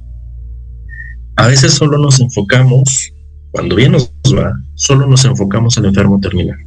A 1.36 1.46
veces 1.46 1.72
solo 1.74 1.96
nos 1.96 2.18
enfocamos, 2.18 3.12
cuando 3.52 3.76
bien 3.76 3.92
nos 3.92 4.12
va, 4.36 4.52
solo 4.74 5.06
nos 5.06 5.24
enfocamos 5.24 5.78
al 5.78 5.86
enfermo 5.86 6.18
terminal. 6.20 6.58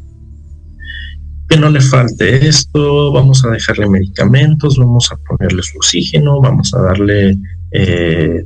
Que 1.49 1.57
no 1.57 1.69
le 1.69 1.81
falte 1.81 2.47
esto, 2.47 3.11
vamos 3.11 3.43
a 3.43 3.49
dejarle 3.49 3.89
medicamentos, 3.89 4.77
vamos 4.77 5.11
a 5.11 5.17
ponerle 5.27 5.61
su 5.61 5.77
oxígeno, 5.77 6.39
vamos 6.39 6.73
a 6.73 6.81
darle 6.81 7.37
eh, 7.73 8.45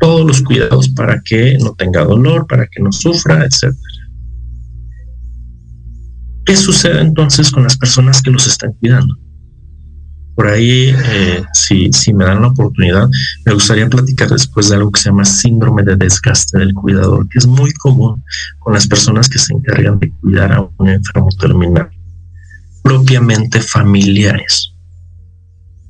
todos 0.00 0.26
los 0.26 0.42
cuidados 0.42 0.88
para 0.90 1.20
que 1.22 1.56
no 1.58 1.74
tenga 1.74 2.04
dolor, 2.04 2.46
para 2.46 2.66
que 2.66 2.82
no 2.82 2.92
sufra, 2.92 3.44
etc. 3.44 3.74
¿Qué 6.44 6.56
sucede 6.56 7.00
entonces 7.00 7.50
con 7.50 7.62
las 7.62 7.76
personas 7.76 8.22
que 8.22 8.30
los 8.30 8.46
están 8.46 8.72
cuidando? 8.74 9.14
Por 10.34 10.46
ahí, 10.46 10.94
eh, 10.96 11.44
si, 11.52 11.90
si 11.92 12.14
me 12.14 12.24
dan 12.24 12.42
la 12.42 12.48
oportunidad, 12.48 13.08
me 13.44 13.54
gustaría 13.54 13.88
platicar 13.88 14.30
después 14.30 14.68
de 14.68 14.76
algo 14.76 14.92
que 14.92 15.00
se 15.00 15.08
llama 15.08 15.24
síndrome 15.24 15.82
de 15.82 15.96
desgaste 15.96 16.58
del 16.58 16.72
cuidador, 16.74 17.28
que 17.28 17.38
es 17.40 17.46
muy 17.46 17.72
común 17.72 18.22
con 18.60 18.72
las 18.72 18.86
personas 18.86 19.28
que 19.28 19.38
se 19.38 19.52
encargan 19.52 19.98
de 19.98 20.12
cuidar 20.20 20.52
a 20.52 20.68
un 20.78 20.88
enfermo 20.88 21.28
terminal, 21.40 21.90
propiamente 22.84 23.60
familiares. 23.60 24.72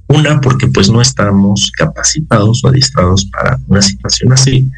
Una, 0.09 0.41
porque 0.41 0.69
pues 0.69 0.91
no 0.91 1.03
estamos 1.03 1.71
capacitados 1.77 2.65
o 2.65 2.69
adiestrados 2.69 3.27
para 3.27 3.59
una 3.67 3.83
situación 3.83 4.33
así. 4.33 4.71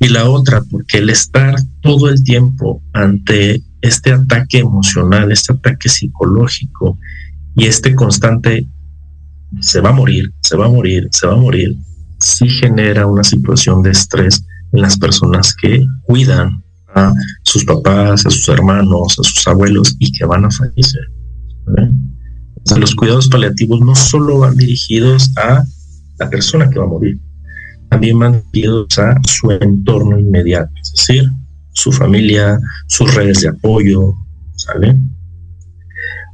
Y 0.00 0.08
la 0.08 0.28
otra, 0.28 0.62
porque 0.70 0.98
el 0.98 1.10
estar 1.10 1.54
todo 1.82 2.08
el 2.08 2.24
tiempo 2.24 2.82
ante 2.94 3.62
este 3.82 4.12
ataque 4.12 4.60
emocional, 4.60 5.30
este 5.30 5.52
ataque 5.52 5.90
psicológico 5.90 6.98
y 7.54 7.66
este 7.66 7.94
constante 7.94 8.66
se 9.60 9.80
va 9.80 9.90
a 9.90 9.92
morir, 9.92 10.32
se 10.40 10.56
va 10.56 10.66
a 10.66 10.70
morir, 10.70 11.08
se 11.12 11.26
va 11.26 11.34
a 11.34 11.38
morir, 11.38 11.76
sí 12.18 12.48
genera 12.48 13.06
una 13.06 13.22
situación 13.22 13.82
de 13.82 13.90
estrés 13.90 14.42
en 14.72 14.80
las 14.80 14.96
personas 14.96 15.54
que 15.54 15.86
cuidan 16.04 16.64
a 16.94 17.12
sus 17.42 17.64
papás, 17.64 18.24
a 18.24 18.30
sus 18.30 18.48
hermanos, 18.48 19.18
a 19.18 19.22
sus 19.22 19.46
abuelos 19.46 19.94
y 19.98 20.10
que 20.10 20.24
van 20.24 20.46
a 20.46 20.50
fallecer 20.50 21.02
los 22.76 22.94
cuidados 22.94 23.28
paliativos 23.28 23.80
no 23.80 23.94
solo 23.94 24.38
van 24.38 24.56
dirigidos 24.56 25.30
a 25.36 25.64
la 26.18 26.30
persona 26.30 26.68
que 26.68 26.78
va 26.78 26.86
a 26.86 26.88
morir, 26.88 27.20
también 27.90 28.18
van 28.18 28.42
dirigidos 28.52 28.98
a 28.98 29.20
su 29.26 29.50
entorno 29.50 30.18
inmediato, 30.18 30.72
es 30.82 30.92
decir, 30.92 31.30
su 31.72 31.92
familia, 31.92 32.58
sus 32.86 33.14
redes 33.14 33.42
de 33.42 33.48
apoyo, 33.48 34.14
¿sale? 34.56 34.96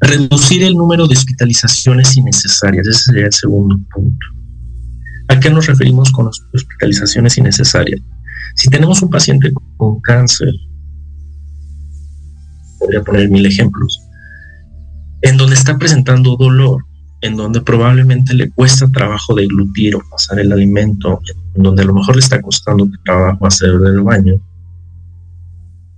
Reducir 0.00 0.62
el 0.62 0.74
número 0.74 1.06
de 1.06 1.14
hospitalizaciones 1.14 2.16
innecesarias, 2.16 2.86
ese 2.86 3.02
sería 3.02 3.26
el 3.26 3.32
segundo 3.32 3.78
punto. 3.92 4.26
¿A 5.28 5.38
qué 5.38 5.50
nos 5.50 5.66
referimos 5.66 6.10
con 6.10 6.28
hospitalizaciones 6.28 7.36
innecesarias? 7.38 8.00
Si 8.56 8.68
tenemos 8.68 9.02
un 9.02 9.10
paciente 9.10 9.52
con 9.76 10.00
cáncer, 10.00 10.52
podría 12.78 13.02
poner 13.02 13.28
mil 13.28 13.46
ejemplos, 13.46 14.00
en 15.22 15.36
donde 15.36 15.54
está 15.54 15.78
presentando 15.78 16.36
dolor, 16.36 16.84
en 17.20 17.36
donde 17.36 17.60
probablemente 17.60 18.34
le 18.34 18.50
cuesta 18.50 18.88
trabajo 18.88 19.34
deglutir 19.34 19.94
o 19.94 20.02
pasar 20.10 20.40
el 20.40 20.52
alimento, 20.52 21.20
en 21.54 21.62
donde 21.62 21.82
a 21.82 21.86
lo 21.86 21.94
mejor 21.94 22.16
le 22.16 22.20
está 22.20 22.40
costando 22.40 22.88
trabajo 23.04 23.46
hacer 23.46 23.70
el 23.70 24.00
baño, 24.00 24.40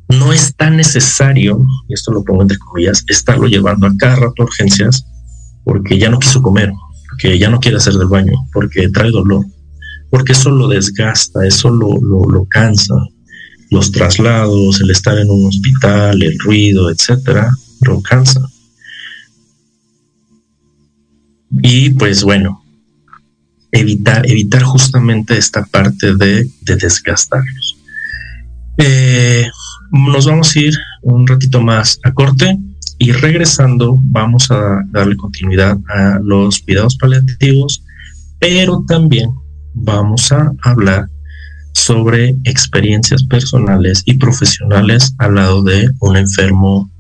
no 0.09 0.33
es 0.33 0.55
tan 0.55 0.77
necesario, 0.77 1.65
y 1.89 1.95
esto 1.95 2.13
lo 2.13 2.25
pongo 2.25 2.43
entre 2.43 2.59
comillas, 2.59 3.05
estarlo 3.09 3.47
llevando 3.47 3.87
a 3.87 3.97
cada 3.97 4.17
rato 4.17 4.43
a 4.43 4.45
urgencias 4.45 5.07
porque 5.65 5.99
ya 5.99 6.11
no 6.11 6.19
quiso 6.19 6.43
comer, 6.43 6.73
porque 7.09 7.39
ya 7.39 7.49
no 7.49 7.61
quiere 7.61 7.77
hacer 7.77 7.95
del 7.95 8.09
baño, 8.09 8.33
porque 8.53 8.89
trae 8.89 9.11
dolor, 9.11 9.45
porque 10.11 10.33
eso 10.33 10.51
lo 10.51 10.69
desgasta, 10.69 11.47
eso 11.47 11.71
lo, 11.71 12.01
lo, 12.01 12.29
lo 12.29 12.45
cansa. 12.47 12.95
Los 13.71 13.91
traslados, 13.91 14.83
el 14.83 14.91
estar 14.91 15.17
en 15.17 15.31
un 15.31 15.47
hospital, 15.47 16.23
el 16.23 16.39
ruido, 16.41 16.91
etcétera, 16.91 17.51
lo 17.81 18.03
cansa. 18.03 18.47
Y 21.61 21.91
pues 21.91 22.23
bueno, 22.23 22.63
evitar, 23.71 24.29
evitar 24.31 24.63
justamente 24.63 25.37
esta 25.37 25.65
parte 25.65 26.15
de, 26.15 26.49
de 26.63 26.77
desgastarlos. 26.77 27.77
Eh, 28.79 29.47
nos 29.91 30.27
vamos 30.27 30.57
a 30.57 30.61
ir 30.61 30.75
un 31.03 31.27
ratito 31.27 31.61
más 31.61 31.99
a 32.05 32.13
corte 32.13 32.59
y 32.99 33.13
regresando 33.13 33.99
vamos 34.05 34.51
a 34.51 34.83
darle 34.91 35.17
continuidad 35.17 35.77
a 35.89 36.19
los 36.23 36.61
cuidados 36.61 36.97
paliativos, 36.97 37.83
pero 38.39 38.85
también 38.87 39.31
vamos 39.75 40.33
a 40.33 40.53
hablar 40.63 41.09
sobre 41.75 42.37
experiencias 42.45 43.23
personales 43.25 44.03
y 44.05 44.15
profesionales 44.15 45.15
al 45.19 45.35
lado 45.35 45.63
de 45.63 45.91
un 46.01 46.17
enfermo 46.17 46.91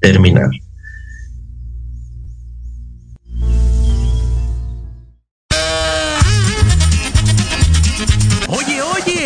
terminal. 0.00 0.50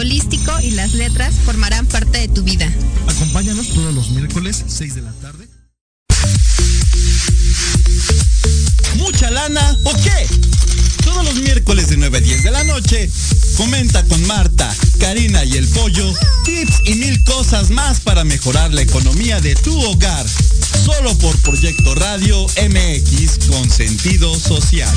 Holístico 0.00 0.52
y 0.62 0.70
las 0.70 0.94
letras 0.94 1.34
formarán 1.44 1.86
parte 1.86 2.18
de 2.18 2.28
tu 2.28 2.42
vida. 2.42 2.72
Acompáñanos 3.06 3.68
todos 3.68 3.94
los 3.94 4.10
miércoles, 4.10 4.64
6 4.66 4.94
de 4.94 5.02
la 5.02 5.12
tarde. 5.12 5.48
¿Mucha 8.96 9.30
lana 9.30 9.76
o 9.84 9.92
qué? 9.92 10.26
Todos 11.04 11.24
los 11.24 11.34
miércoles 11.36 11.88
de 11.88 11.96
9 11.96 12.18
a 12.18 12.20
10 12.20 12.42
de 12.44 12.50
la 12.50 12.64
noche, 12.64 13.10
comenta 13.56 14.02
con 14.04 14.26
Marta, 14.26 14.74
Karina 14.98 15.44
y 15.44 15.56
el 15.56 15.68
Pollo 15.68 16.12
tips 16.44 16.80
y 16.86 16.94
mil 16.94 17.22
cosas 17.24 17.70
más 17.70 18.00
para 18.00 18.24
mejorar 18.24 18.72
la 18.72 18.82
economía 18.82 19.40
de 19.40 19.54
tu 19.54 19.78
hogar. 19.82 20.26
Solo 20.84 21.16
por 21.18 21.36
Proyecto 21.38 21.94
Radio 21.94 22.46
MX 22.46 23.48
con 23.48 23.70
sentido 23.70 24.38
social. 24.38 24.96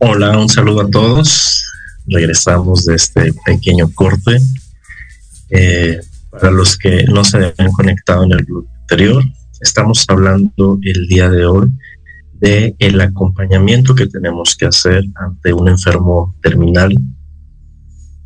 Hola, 0.00 0.38
un 0.38 0.48
saludo 0.48 0.82
a 0.82 0.90
todos. 0.90 1.64
Regresamos 2.06 2.84
de 2.84 2.94
este 2.94 3.32
pequeño 3.44 3.90
corte. 3.92 4.38
Eh, 5.50 5.98
para 6.30 6.52
los 6.52 6.78
que 6.78 7.02
no 7.06 7.24
se 7.24 7.38
habían 7.38 7.72
conectado 7.72 8.22
en 8.22 8.30
el 8.30 8.44
bloque 8.44 8.68
anterior, 8.82 9.24
estamos 9.60 10.04
hablando 10.06 10.78
el 10.82 11.08
día 11.08 11.28
de 11.28 11.46
hoy 11.46 11.72
de 12.34 12.76
el 12.78 13.00
acompañamiento 13.00 13.96
que 13.96 14.06
tenemos 14.06 14.54
que 14.54 14.66
hacer 14.66 15.02
ante 15.16 15.52
un 15.52 15.68
enfermo 15.68 16.32
terminal 16.42 16.94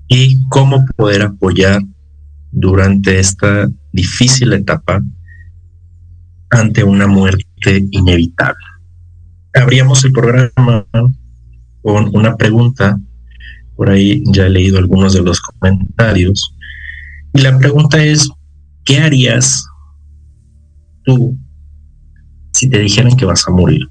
y 0.08 0.46
cómo 0.50 0.84
poder 0.94 1.22
apoyar 1.22 1.80
durante 2.50 3.18
esta 3.18 3.66
difícil 3.92 4.52
etapa 4.52 5.02
ante 6.50 6.84
una 6.84 7.06
muerte 7.06 7.88
inevitable. 7.92 8.66
Abríamos 9.54 10.04
el 10.04 10.12
programa 10.12 10.86
con 11.82 12.14
una 12.14 12.36
pregunta. 12.36 12.98
Por 13.76 13.90
ahí 13.90 14.22
ya 14.26 14.46
he 14.46 14.50
leído 14.50 14.78
algunos 14.78 15.12
de 15.12 15.22
los 15.22 15.40
comentarios. 15.40 16.54
Y 17.34 17.40
la 17.40 17.58
pregunta 17.58 18.02
es, 18.02 18.28
¿qué 18.84 18.98
harías 18.98 19.66
tú 21.04 21.36
si 22.52 22.68
te 22.68 22.78
dijeran 22.78 23.16
que 23.16 23.24
vas 23.24 23.46
a 23.48 23.50
morir? 23.50 23.82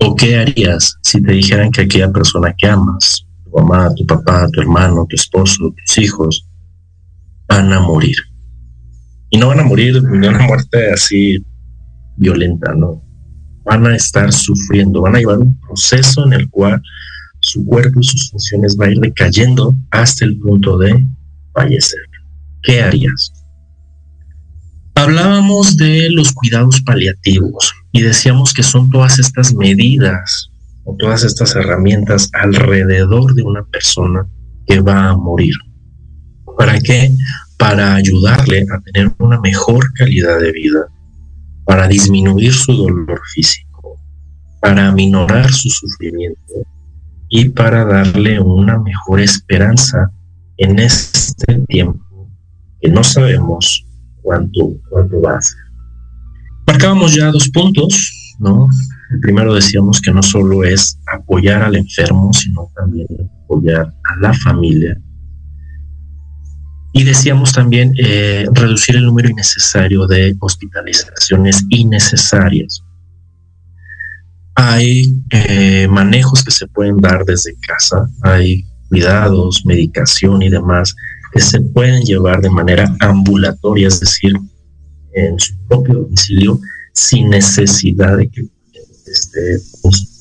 ¿O 0.00 0.14
qué 0.16 0.36
harías 0.36 0.96
si 1.02 1.22
te 1.22 1.32
dijeran 1.32 1.70
que 1.70 1.82
aquella 1.82 2.10
persona 2.10 2.52
que 2.58 2.66
amas, 2.66 3.24
tu 3.44 3.50
mamá, 3.52 3.94
tu 3.94 4.04
papá, 4.04 4.48
tu 4.52 4.60
hermano, 4.60 5.06
tu 5.08 5.14
esposo, 5.14 5.72
tus 5.86 5.98
hijos, 5.98 6.46
van 7.48 7.72
a 7.72 7.80
morir? 7.80 8.16
Y 9.30 9.38
no 9.38 9.48
van 9.48 9.60
a 9.60 9.64
morir 9.64 10.02
de 10.02 10.28
una 10.28 10.46
muerte 10.46 10.90
así 10.92 11.38
violenta, 12.16 12.74
¿no? 12.74 13.00
Van 13.64 13.86
a 13.86 13.96
estar 13.96 14.32
sufriendo, 14.32 15.02
van 15.02 15.16
a 15.16 15.18
llevar 15.18 15.38
un 15.38 15.58
proceso 15.60 16.26
en 16.26 16.32
el 16.34 16.50
cual 16.50 16.82
su 17.40 17.64
cuerpo 17.66 18.00
y 18.00 18.04
sus 18.04 18.30
funciones 18.30 18.76
va 18.78 18.86
a 18.86 18.90
ir 18.90 19.00
decayendo 19.00 19.74
hasta 19.90 20.24
el 20.24 20.38
punto 20.38 20.78
de 20.78 21.06
fallecer. 21.52 22.00
¿Qué 22.62 22.82
harías? 22.82 23.32
Hablábamos 24.94 25.76
de 25.76 26.10
los 26.10 26.32
cuidados 26.32 26.80
paliativos 26.82 27.72
y 27.92 28.02
decíamos 28.02 28.52
que 28.52 28.62
son 28.62 28.90
todas 28.90 29.18
estas 29.18 29.52
medidas 29.54 30.48
o 30.84 30.94
todas 30.96 31.24
estas 31.24 31.56
herramientas 31.56 32.30
alrededor 32.34 33.34
de 33.34 33.42
una 33.42 33.64
persona 33.64 34.26
que 34.66 34.80
va 34.80 35.08
a 35.08 35.16
morir. 35.16 35.54
¿Para 36.56 36.78
qué? 36.78 37.10
Para 37.56 37.94
ayudarle 37.94 38.66
a 38.70 38.80
tener 38.80 39.12
una 39.18 39.40
mejor 39.40 39.92
calidad 39.94 40.38
de 40.38 40.52
vida, 40.52 40.86
para 41.64 41.88
disminuir 41.88 42.52
su 42.52 42.72
dolor 42.72 43.20
físico, 43.34 43.96
para 44.60 44.88
aminorar 44.88 45.50
su 45.52 45.68
sufrimiento 45.68 46.54
y 47.28 47.48
para 47.48 47.84
darle 47.84 48.40
una 48.40 48.78
mejor 48.78 49.20
esperanza 49.20 50.10
en 50.58 50.78
este 50.78 51.58
tiempo 51.68 52.28
que 52.80 52.88
no 52.88 53.02
sabemos 53.04 53.86
cuánto, 54.22 54.72
cuánto 54.90 55.20
va 55.20 55.36
a 55.36 55.40
ser. 55.40 55.58
Marcábamos 56.66 57.14
ya 57.14 57.30
dos 57.30 57.48
puntos, 57.48 58.36
¿no? 58.38 58.68
El 59.12 59.20
primero 59.20 59.54
decíamos 59.54 60.00
que 60.00 60.12
no 60.12 60.22
solo 60.22 60.64
es 60.64 60.98
apoyar 61.06 61.62
al 61.62 61.76
enfermo, 61.76 62.32
sino 62.32 62.70
también 62.74 63.06
apoyar 63.44 63.92
a 64.04 64.16
la 64.20 64.32
familia 64.34 64.98
y 66.92 67.04
decíamos 67.04 67.52
también 67.52 67.94
eh, 67.98 68.46
reducir 68.52 68.96
el 68.96 69.06
número 69.06 69.30
innecesario 69.30 70.06
de 70.06 70.36
hospitalizaciones 70.40 71.64
innecesarias. 71.70 72.82
Hay 74.54 75.14
eh, 75.30 75.88
manejos 75.88 76.44
que 76.44 76.50
se 76.50 76.66
pueden 76.66 76.98
dar 76.98 77.24
desde 77.24 77.56
casa, 77.66 78.06
hay 78.22 78.64
cuidados, 78.88 79.64
medicación 79.64 80.42
y 80.42 80.50
demás 80.50 80.94
que 81.32 81.40
se 81.40 81.60
pueden 81.60 82.02
llevar 82.02 82.42
de 82.42 82.50
manera 82.50 82.94
ambulatoria, 83.00 83.88
es 83.88 84.00
decir, 84.00 84.34
en 85.14 85.38
su 85.40 85.56
propio 85.66 85.94
domicilio, 85.94 86.60
sin 86.92 87.30
necesidad 87.30 88.18
de 88.18 88.28
que 88.28 88.42
esté 89.06 89.56
hospitalizado. 89.82 90.11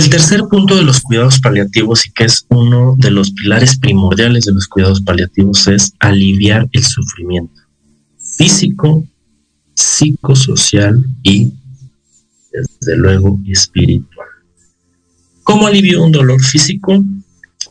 El 0.00 0.08
tercer 0.08 0.44
punto 0.48 0.76
de 0.76 0.82
los 0.82 1.02
cuidados 1.02 1.40
paliativos 1.40 2.06
y 2.06 2.12
que 2.12 2.24
es 2.24 2.46
uno 2.48 2.94
de 2.96 3.10
los 3.10 3.32
pilares 3.32 3.78
primordiales 3.78 4.46
de 4.46 4.54
los 4.54 4.66
cuidados 4.66 5.02
paliativos 5.02 5.68
es 5.68 5.92
aliviar 5.98 6.66
el 6.72 6.82
sufrimiento 6.82 7.60
físico, 8.16 9.06
psicosocial 9.74 11.04
y 11.22 11.52
desde 12.50 12.96
luego 12.96 13.38
espiritual. 13.46 14.26
¿Cómo 15.42 15.66
alivio 15.66 16.02
un 16.02 16.12
dolor 16.12 16.40
físico? 16.40 17.04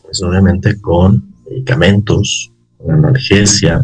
Pues 0.00 0.22
obviamente 0.22 0.80
con 0.80 1.34
medicamentos, 1.50 2.52
con 2.78 2.92
analgesia. 2.92 3.82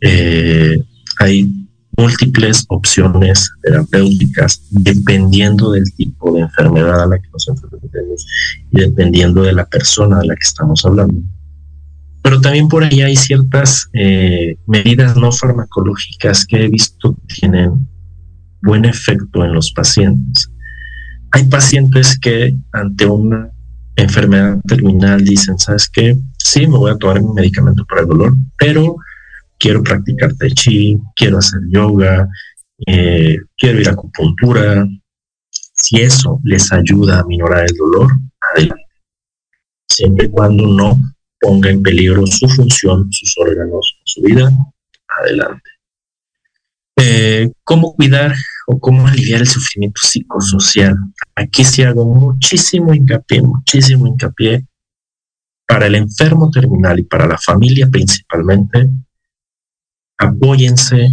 Eh, 0.00 0.82
hay 1.18 1.59
múltiples 2.00 2.64
opciones 2.68 3.50
terapéuticas 3.62 4.62
dependiendo 4.70 5.72
del 5.72 5.84
tipo 5.94 6.32
de 6.32 6.40
enfermedad 6.40 7.02
a 7.02 7.06
la 7.06 7.18
que 7.18 7.28
nos 7.30 7.46
enfrentemos 7.46 8.26
y 8.70 8.80
dependiendo 8.80 9.42
de 9.42 9.52
la 9.52 9.66
persona 9.66 10.20
de 10.20 10.26
la 10.28 10.34
que 10.34 10.46
estamos 10.46 10.84
hablando. 10.86 11.20
Pero 12.22 12.40
también 12.40 12.68
por 12.68 12.84
ahí 12.84 13.02
hay 13.02 13.16
ciertas 13.16 13.88
eh, 13.92 14.56
medidas 14.66 15.16
no 15.16 15.30
farmacológicas 15.30 16.46
que 16.46 16.64
he 16.64 16.68
visto 16.68 17.14
que 17.14 17.34
tienen 17.40 17.86
buen 18.62 18.84
efecto 18.84 19.44
en 19.44 19.52
los 19.52 19.72
pacientes. 19.72 20.50
Hay 21.32 21.44
pacientes 21.44 22.18
que 22.18 22.56
ante 22.72 23.06
una 23.06 23.50
enfermedad 23.96 24.58
terminal 24.66 25.24
dicen, 25.24 25.58
¿sabes 25.58 25.88
qué? 25.88 26.16
Sí, 26.38 26.66
me 26.66 26.78
voy 26.78 26.92
a 26.92 26.96
tomar 26.96 27.22
mi 27.22 27.32
medicamento 27.32 27.84
para 27.86 28.02
el 28.02 28.08
dolor, 28.08 28.34
pero 28.58 28.96
quiero 29.60 29.82
practicar 29.82 30.34
tai 30.34 30.50
quiero 31.14 31.38
hacer 31.38 31.60
yoga, 31.68 32.26
eh, 32.86 33.36
quiero 33.56 33.80
ir 33.80 33.88
a 33.88 33.92
acupuntura. 33.92 34.86
Si 35.50 36.00
eso 36.00 36.40
les 36.44 36.72
ayuda 36.72 37.20
a 37.20 37.24
minorar 37.24 37.66
el 37.68 37.76
dolor, 37.76 38.10
adelante. 38.52 38.86
Siempre 39.88 40.26
y 40.26 40.30
cuando 40.30 40.66
no 40.66 40.98
ponga 41.40 41.70
en 41.70 41.82
peligro 41.82 42.26
su 42.26 42.48
función, 42.48 43.08
sus 43.12 43.34
órganos, 43.38 43.98
su 44.04 44.22
vida, 44.22 44.50
adelante. 45.08 45.70
Eh, 46.96 47.50
¿Cómo 47.64 47.94
cuidar 47.94 48.34
o 48.66 48.78
cómo 48.78 49.06
aliviar 49.06 49.40
el 49.40 49.46
sufrimiento 49.46 50.00
psicosocial? 50.02 50.96
Aquí 51.34 51.64
sí 51.64 51.82
hago 51.82 52.04
muchísimo 52.04 52.92
hincapié, 52.92 53.42
muchísimo 53.42 54.06
hincapié 54.06 54.66
para 55.66 55.86
el 55.86 55.94
enfermo 55.94 56.50
terminal 56.50 56.98
y 56.98 57.04
para 57.04 57.26
la 57.26 57.38
familia 57.38 57.88
principalmente, 57.88 58.90
apóyense 60.20 61.08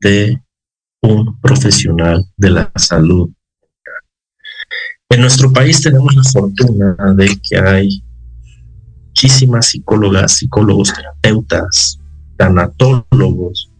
de 0.00 0.42
un 1.02 1.38
profesional 1.40 2.24
de 2.36 2.50
la 2.50 2.72
salud. 2.76 3.30
En 5.10 5.20
nuestro 5.20 5.52
país 5.52 5.80
tenemos 5.82 6.14
la 6.14 6.24
fortuna 6.24 6.96
de 7.14 7.38
que 7.42 7.58
hay 7.58 8.02
muchísimas 9.06 9.66
psicólogas, 9.66 10.32
psicólogos, 10.32 10.92
terapeutas, 10.92 12.00
tanatólogos, 12.36 13.70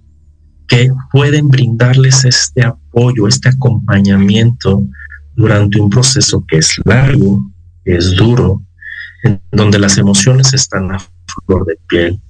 que 0.69 0.91
pueden 1.11 1.49
brindarles 1.49 2.25
este 2.25 2.65
apoyo, 2.65 3.29
este 3.29 3.49
acompañamiento 3.49 4.85
durante 5.35 5.81
un 5.81 5.91
proceso 5.91 6.45
que 6.47 6.59
es 6.59 6.81
largo, 6.85 7.45
que 7.85 7.97
es 7.97 8.15
duro, 8.15 8.63
en 9.25 9.41
donde 9.53 9.79
las 9.79 9.99
emociones 9.99 10.55
están 10.55 10.93
a 10.93 10.99
flor 11.47 11.67
de 11.67 11.77
piel, 11.89 12.21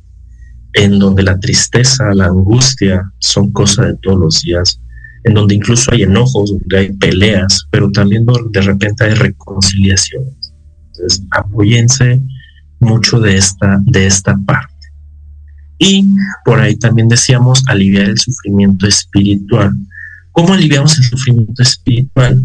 en 0.77 0.99
donde 0.99 1.22
la 1.22 1.41
tristeza, 1.41 2.12
la 2.12 2.27
angustia 2.27 3.11
son 3.18 3.51
cosas 3.51 3.87
de 3.87 3.97
todos 4.03 4.18
los 4.18 4.43
días, 4.43 4.79
en 5.24 5.33
donde 5.33 5.55
incluso 5.55 5.91
hay 5.91 6.03
enojos, 6.03 6.51
donde 6.51 6.79
hay 6.79 6.93
peleas, 6.93 7.66
pero 7.70 7.91
también 7.91 8.27
de 8.51 8.61
repente 8.61 9.05
hay 9.05 9.14
reconciliaciones. 9.14 10.53
Entonces, 10.89 11.22
apóyense 11.31 12.20
mucho 12.79 13.18
de 13.18 13.39
esta, 13.39 13.81
de 13.85 14.07
esta 14.07 14.37
parte. 14.47 14.74
Y 15.79 16.07
por 16.45 16.61
ahí 16.61 16.77
también 16.77 17.09
decíamos 17.09 17.62
aliviar 17.68 18.11
el 18.11 18.18
sufrimiento 18.18 18.87
espiritual. 18.87 19.72
¿Cómo 20.33 20.53
aliviamos 20.53 20.99
el 20.99 21.05
sufrimiento 21.05 21.62
espiritual? 21.62 22.43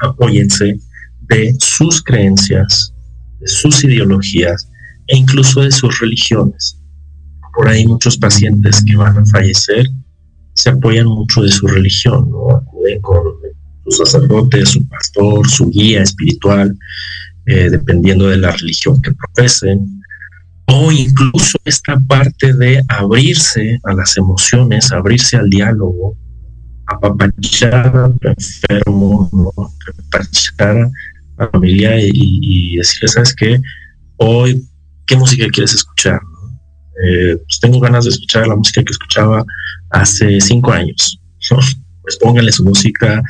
Apóyense 0.00 0.80
de 1.28 1.54
sus 1.58 2.02
creencias, 2.02 2.94
de 3.38 3.48
sus 3.48 3.84
ideologías 3.84 4.66
e 5.08 5.18
incluso 5.18 5.60
de 5.60 5.70
sus 5.70 6.00
religiones. 6.00 6.78
Por 7.56 7.68
ahí 7.68 7.86
muchos 7.86 8.16
pacientes 8.18 8.82
que 8.84 8.96
van 8.96 9.18
a 9.18 9.26
fallecer 9.26 9.86
se 10.54 10.70
apoyan 10.70 11.06
mucho 11.06 11.42
de 11.42 11.50
su 11.50 11.66
religión, 11.66 12.30
¿no? 12.30 12.56
Acuden 12.56 13.00
con 13.00 13.22
su 13.84 14.04
sacerdote, 14.04 14.64
su 14.64 14.86
pastor, 14.88 15.48
su 15.48 15.68
guía 15.68 16.02
espiritual, 16.02 16.76
eh, 17.46 17.68
dependiendo 17.70 18.28
de 18.28 18.38
la 18.38 18.52
religión 18.52 19.00
que 19.02 19.12
profesen, 19.12 20.02
o 20.66 20.90
incluso 20.90 21.58
esta 21.64 21.98
parte 22.08 22.52
de 22.54 22.82
abrirse 22.88 23.78
a 23.84 23.92
las 23.92 24.16
emociones, 24.16 24.90
abrirse 24.92 25.36
al 25.36 25.50
diálogo, 25.50 26.16
apapachar 26.86 27.96
al 27.96 28.18
enfermo, 28.22 29.30
apapachar 30.10 30.76
a 30.78 30.90
la 31.38 31.48
familia 31.50 31.96
y, 32.00 32.76
decirle, 32.76 33.08
¿sabes 33.08 33.34
qué? 33.34 33.60
Hoy, 34.16 34.64
¿qué 35.06 35.16
música 35.16 35.46
quieres 35.52 35.74
escuchar? 35.74 36.20
Eh, 37.02 37.36
pues 37.36 37.60
tengo 37.60 37.80
ganas 37.80 38.04
de 38.04 38.10
escuchar 38.10 38.46
la 38.46 38.56
música 38.56 38.82
que 38.82 38.92
escuchaba 38.92 39.44
hace 39.90 40.40
cinco 40.40 40.72
años. 40.72 41.18
Pues 42.02 42.16
pónganle 42.18 42.52
su 42.52 42.64
música, 42.64 43.22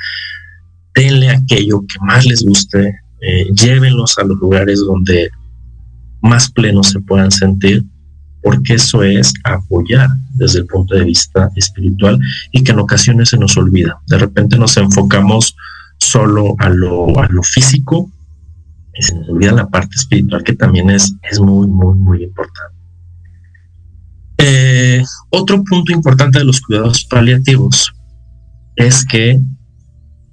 denle 0.95 1.31
aquello 1.31 1.81
que 1.81 1.99
más 2.05 2.27
les 2.27 2.45
guste, 2.45 3.01
eh, 3.21 3.47
llévenlos 3.55 4.19
a 4.19 4.25
los 4.25 4.39
lugares 4.39 4.81
donde 4.81 5.31
más 6.21 6.51
plenos 6.51 6.91
se 6.91 7.01
puedan 7.01 7.31
sentir, 7.31 7.85
porque 8.43 8.75
eso 8.75 9.03
es 9.03 9.33
apoyar 9.45 10.09
desde 10.35 10.61
el 10.61 10.67
punto 10.67 10.95
de 10.95 11.05
vista 11.05 11.51
espiritual 11.57 12.19
y 12.53 12.63
que 12.63 12.73
en 12.73 12.79
ocasiones 12.79 13.31
se 13.31 13.39
nos 13.39 13.57
olvida. 13.57 13.99
De 14.07 14.19
repente 14.19 14.59
nos 14.59 14.77
enfocamos 14.77 15.57
solo 15.99 16.55
a 16.59 16.69
lo, 16.69 17.19
a 17.19 17.29
lo 17.29 17.43
físico 17.43 18.11
y 18.95 19.03
se 19.03 19.15
nos 19.15 19.29
olvida 19.29 19.53
la 19.53 19.69
parte 19.69 19.95
espiritual 19.97 20.43
que 20.45 20.55
también 20.55 20.91
es, 20.91 21.15
es 21.23 21.41
muy, 21.41 21.67
muy, 21.67 21.95
muy 21.95 22.25
importante. 22.25 22.75
Eh, 24.47 25.03
otro 25.31 25.65
punto 25.65 25.91
importante 25.91 26.39
de 26.39 26.45
los 26.45 26.61
cuidados 26.61 27.07
paliativos 27.07 27.91
es 28.77 29.03
que 29.07 29.41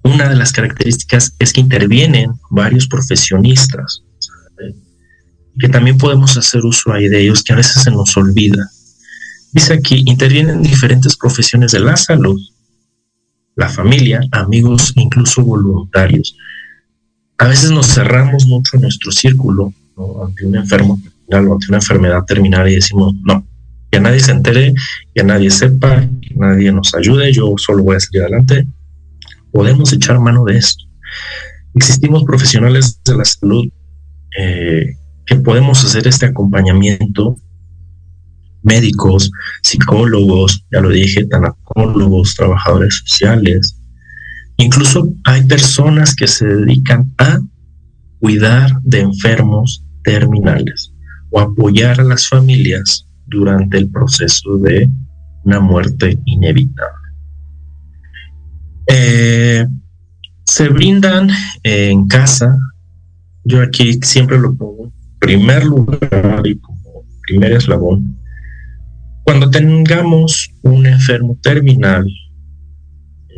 una 0.03 0.27
de 0.27 0.35
las 0.35 0.51
características 0.51 1.33
es 1.39 1.53
que 1.53 1.61
intervienen 1.61 2.33
varios 2.49 2.87
profesionistas, 2.87 4.03
que 5.57 5.69
también 5.69 5.97
podemos 5.97 6.35
hacer 6.35 6.65
uso 6.65 6.91
ahí 6.91 7.07
de 7.07 7.21
ellos, 7.21 7.41
que 7.41 7.53
a 7.53 7.55
veces 7.55 7.83
se 7.83 7.91
nos 7.91 8.17
olvida. 8.17 8.69
Dice 9.53 9.75
aquí, 9.75 10.03
intervienen 10.05 10.61
diferentes 10.61 11.15
profesiones 11.15 11.71
de 11.71 11.79
la 11.79 11.95
salud, 11.95 12.37
la 13.55 13.69
familia, 13.69 14.19
amigos, 14.33 14.91
incluso 14.97 15.41
voluntarios. 15.41 16.35
A 17.37 17.47
veces 17.47 17.71
nos 17.71 17.87
cerramos 17.87 18.45
mucho 18.45 18.75
en 18.75 18.81
nuestro 18.81 19.09
círculo 19.13 19.73
ante 20.25 20.45
un 20.45 20.57
enfermo 20.57 20.99
o 21.27 21.53
ante 21.53 21.67
una 21.69 21.77
enfermedad 21.77 22.25
terminal 22.25 22.67
y 22.67 22.75
decimos, 22.75 23.15
no, 23.23 23.47
que 23.91 23.99
nadie 23.99 24.19
se 24.19 24.31
entere, 24.31 24.73
que 25.13 25.23
nadie 25.23 25.51
sepa, 25.51 26.01
que 26.21 26.35
nadie 26.35 26.71
nos 26.71 26.95
ayude, 26.95 27.33
yo 27.33 27.53
solo 27.57 27.83
voy 27.83 27.97
a 27.97 27.99
salir 27.99 28.21
adelante 28.21 28.65
podemos 29.51 29.91
echar 29.93 30.19
mano 30.19 30.43
de 30.45 30.57
esto. 30.57 30.83
Existimos 31.75 32.23
profesionales 32.23 32.99
de 33.03 33.15
la 33.15 33.25
salud 33.25 33.67
eh, 34.37 34.97
que 35.25 35.35
podemos 35.35 35.83
hacer 35.83 36.07
este 36.07 36.25
acompañamiento, 36.25 37.35
médicos, 38.63 39.31
psicólogos, 39.61 40.65
ya 40.71 40.81
lo 40.81 40.89
dije, 40.89 41.25
tanatólogos, 41.25 42.35
trabajadores 42.35 43.01
sociales. 43.05 43.77
Incluso 44.57 45.13
hay 45.25 45.43
personas 45.43 46.15
que 46.15 46.27
se 46.27 46.45
dedican 46.45 47.13
a 47.17 47.39
cuidar 48.19 48.69
de 48.83 48.99
enfermos 48.99 49.83
terminales 50.03 50.93
o 51.31 51.39
apoyar 51.39 51.99
a 51.99 52.03
las 52.03 52.27
familias 52.27 53.07
durante 53.31 53.77
el 53.77 53.89
proceso 53.89 54.57
de 54.57 54.89
una 55.43 55.59
muerte 55.59 56.19
inevitable. 56.25 57.09
Eh, 58.87 59.65
se 60.45 60.67
brindan 60.69 61.29
en 61.63 62.07
casa. 62.07 62.57
Yo 63.43 63.61
aquí 63.63 63.93
siempre 64.03 64.37
lo 64.37 64.55
pongo 64.55 64.85
en 64.85 64.93
primer 65.19 65.63
lugar 65.65 66.41
y 66.45 66.59
como 66.59 67.05
primer 67.27 67.53
eslabón. 67.53 68.17
Cuando 69.23 69.49
tengamos 69.49 70.49
un 70.63 70.85
enfermo 70.85 71.37
terminal 71.41 72.05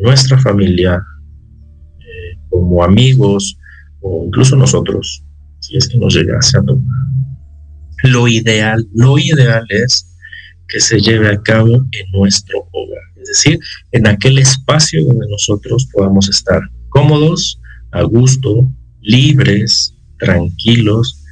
nuestra 0.02 0.38
familia, 0.38 1.00
eh, 2.00 2.38
como 2.50 2.82
amigos 2.82 3.56
o 4.00 4.24
incluso 4.26 4.56
nosotros, 4.56 5.24
si 5.60 5.76
es 5.76 5.88
que 5.88 5.98
nos 5.98 6.14
llegase 6.14 6.58
a 6.58 6.62
tomar, 6.62 6.84
lo 8.04 8.28
ideal, 8.28 8.86
lo 8.94 9.18
ideal 9.18 9.64
es 9.68 10.08
que 10.68 10.80
se 10.80 11.00
lleve 11.00 11.28
a 11.28 11.42
cabo 11.42 11.74
en 11.74 12.10
nuestro 12.12 12.68
hogar 12.72 13.14
es 13.24 13.28
decir, 13.28 13.58
en 13.92 14.06
aquel 14.06 14.38
espacio 14.38 15.02
donde 15.04 15.26
nosotros 15.30 15.88
podamos 15.92 16.28
estar 16.28 16.60
cómodos, 16.90 17.58
a 17.92 18.02
gusto, 18.02 18.68
libres, 19.00 19.94
tranquilos, 20.18 21.22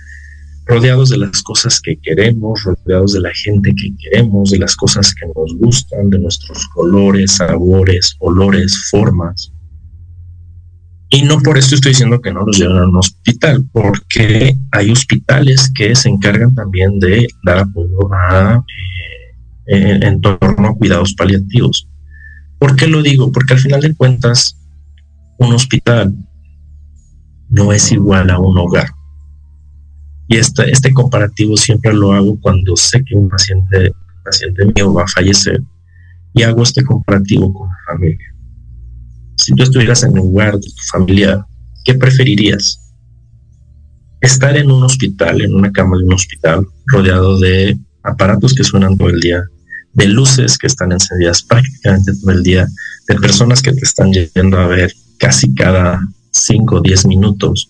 rodeados 0.65 1.11
de 1.11 1.19
las 1.19 1.43
cosas 1.43 1.81
que 1.83 1.99
queremos, 1.99 2.63
rodeados 2.63 3.13
de 3.13 3.21
la 3.21 3.33
gente 3.35 3.75
que 3.75 3.95
queremos, 3.99 4.51
de 4.51 4.59
las 4.59 4.75
cosas 4.75 5.15
que 5.15 5.27
nos 5.27 5.55
gustan, 5.59 6.09
de 6.09 6.19
nuestros 6.19 6.67
colores, 6.69 7.33
sabores, 7.33 8.17
olores, 8.21 8.75
formas. 8.91 9.53
Y 11.15 11.21
no 11.25 11.39
por 11.41 11.59
eso 11.59 11.75
estoy 11.75 11.91
diciendo 11.91 12.23
que 12.23 12.33
no 12.33 12.41
los 12.41 12.59
lleven 12.59 12.79
a 12.79 12.89
un 12.89 12.97
hospital, 12.97 13.69
porque 13.71 14.57
hay 14.71 14.91
hospitales 14.91 15.71
que 15.75 15.95
se 15.95 16.09
encargan 16.09 16.55
también 16.55 16.99
de 17.01 17.29
dar 17.45 17.59
apoyo 17.59 18.11
eh, 19.67 20.01
en, 20.01 20.23
torno 20.23 20.69
a 20.69 20.75
cuidados 20.75 21.13
paliativos. 21.13 21.87
¿Por 22.59 22.77
qué 22.77 22.87
lo 22.87 23.03
digo? 23.03 23.31
Porque 23.31 23.53
al 23.53 23.61
final 23.61 23.83
de 23.83 23.95
cuentas, 23.95 24.57
un 25.39 25.53
hospital 25.53 26.15
no 27.51 27.75
es 27.75 27.93
igual 27.93 28.31
a 28.31 28.39
un 28.39 28.57
hogar. 28.57 28.89
Y 30.29 30.39
este, 30.39 30.95
comparativo 30.95 31.59
siempre 31.59 31.93
lo 31.93 32.13
hago 32.13 32.41
cuando 32.41 32.75
sé 32.75 33.05
que 33.05 33.15
un 33.15 33.29
paciente, 33.29 33.93
paciente 34.25 34.65
mío 34.65 34.95
va 34.95 35.03
a 35.03 35.09
fallecer 35.09 35.61
y 36.33 36.43
hago 36.43 36.63
este 36.63 36.83
comparativo 36.83 37.53
con 37.53 37.69
la 37.69 37.77
familia. 37.87 38.32
Si 39.43 39.53
tú 39.57 39.65
estuvieras 39.65 40.05
en 40.05 40.11
el 40.11 40.19
lugar 40.19 40.55
de 40.55 40.61
tu 40.61 40.83
familia, 40.93 41.45
¿qué 41.85 41.95
preferirías? 41.95 42.79
Estar 44.21 44.57
en 44.57 44.71
un 44.71 44.85
hospital, 44.85 45.43
en 45.43 45.53
una 45.53 45.73
cama 45.73 45.99
de 45.99 46.05
un 46.05 46.13
hospital, 46.13 46.65
rodeado 46.87 47.41
de 47.41 47.77
aparatos 48.05 48.55
que 48.55 48.63
suenan 48.63 48.97
todo 48.97 49.09
el 49.09 49.19
día, 49.19 49.43
de 49.95 50.07
luces 50.07 50.57
que 50.57 50.69
están 50.69 50.93
encendidas 50.93 51.43
prácticamente 51.43 52.13
todo 52.21 52.31
el 52.31 52.45
día, 52.45 52.69
de 53.09 53.15
personas 53.17 53.61
que 53.61 53.73
te 53.73 53.81
están 53.81 54.13
yendo 54.13 54.59
a 54.59 54.69
ver 54.69 54.93
casi 55.19 55.53
cada 55.55 56.01
5 56.31 56.77
o 56.77 56.81
10 56.81 57.07
minutos, 57.07 57.69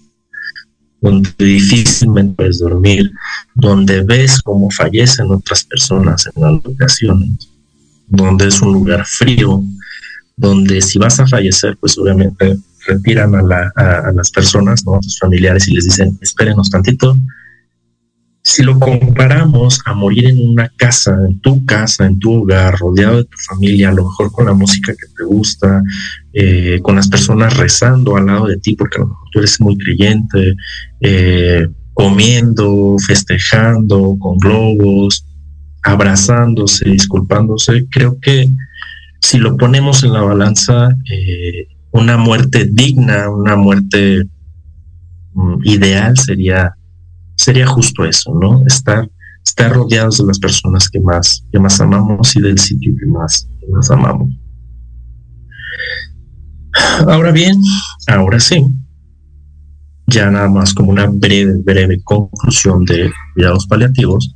donde 1.01 1.31
difícilmente 1.39 2.35
puedes 2.35 2.59
dormir, 2.59 3.11
donde 3.55 4.03
ves 4.03 4.43
cómo 4.43 4.71
fallecen 4.71 5.31
otras 5.31 5.65
personas 5.65 6.29
en 6.37 6.43
las 6.43 6.67
ocasiones, 6.67 7.49
donde 8.09 8.49
es 8.49 8.61
un 8.61 8.75
lugar 8.75 9.07
frío, 9.07 9.65
donde 10.37 10.81
si 10.81 10.99
vas 10.99 11.21
a 11.21 11.27
fallecer, 11.27 11.77
pues 11.81 11.97
obviamente 11.99 12.57
retiran 12.87 13.35
a, 13.35 14.13
las 14.13 14.31
personas, 14.31 14.85
¿no? 14.85 14.97
a 14.97 15.03
sus 15.03 15.19
familiares 15.19 15.69
y 15.69 15.75
les 15.75 15.85
dicen, 15.85 16.19
espérenos 16.21 16.71
tantito. 16.71 17.17
Si 18.45 18.65
lo 18.65 18.77
comparamos 18.81 19.81
a 19.85 19.95
morir 19.95 20.27
en 20.27 20.51
una 20.51 20.69
casa, 20.77 21.17
en 21.29 21.39
tu 21.41 21.65
casa, 21.65 22.07
en 22.07 22.19
tu 22.19 22.43
hogar, 22.43 22.77
rodeado 22.77 23.19
de 23.19 23.25
tu 23.25 23.39
familia, 23.49 23.91
a 23.91 23.93
lo 23.93 24.05
mejor 24.05 24.33
con 24.33 24.47
la 24.47 24.53
música 24.53 24.93
que 24.93 25.07
te 25.17 25.23
gusta, 25.25 25.81
eh, 26.33 26.81
con 26.83 26.97
las 26.97 27.07
personas 27.07 27.57
rezando 27.57 28.17
al 28.17 28.27
lado 28.27 28.47
de 28.47 28.57
ti, 28.57 28.75
porque 28.75 28.97
a 28.97 29.03
lo 29.03 29.09
mejor 29.09 29.29
tú 29.31 29.39
eres 29.39 29.61
muy 29.61 29.79
creyente, 29.79 30.57
eh, 31.01 31.69
comiendo, 31.95 32.97
festejando, 33.07 34.17
con 34.19 34.39
globos, 34.39 35.25
abrazándose, 35.85 36.89
disculpándose, 36.89 37.87
creo 37.91 38.19
que 38.21 38.49
si 39.23 39.39
lo 39.39 39.57
ponemos 39.57 40.03
en 40.03 40.13
la 40.13 40.21
balanza, 40.21 40.91
eh, 41.11 41.69
una 41.93 42.17
muerte 42.17 42.69
digna, 42.71 43.31
una 43.31 43.57
muerte 43.57 44.25
mm, 45.33 45.61
ideal 45.65 46.19
sería, 46.19 46.75
sería 47.37 47.67
justo 47.67 48.05
eso, 48.05 48.35
¿no? 48.35 48.65
Estar, 48.67 49.09
estar 49.45 49.73
rodeados 49.73 50.19
de 50.19 50.27
las 50.27 50.39
personas 50.39 50.89
que 50.89 51.01
más, 51.01 51.45
que 51.53 51.59
más 51.59 51.81
amamos 51.81 52.35
y 52.37 52.41
del 52.41 52.59
sitio 52.59 52.95
que 52.99 53.07
más, 53.07 53.49
que 53.61 53.67
más 53.69 53.91
amamos. 53.91 54.31
Ahora 57.07 57.31
bien, 57.31 57.61
ahora 58.09 58.41
sí, 58.41 58.67
ya 60.07 60.31
nada 60.31 60.49
más 60.49 60.75
como 60.75 60.91
una 60.91 61.07
breve, 61.07 61.55
breve 61.63 62.03
conclusión 62.03 62.85
de 62.85 63.11
cuidados 63.35 63.67
paliativos, 63.67 64.35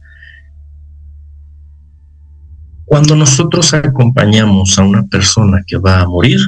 cuando 2.86 3.16
nosotros 3.16 3.74
acompañamos 3.74 4.78
a 4.78 4.84
una 4.84 5.02
persona 5.04 5.60
que 5.66 5.76
va 5.76 6.00
a 6.00 6.06
morir, 6.06 6.38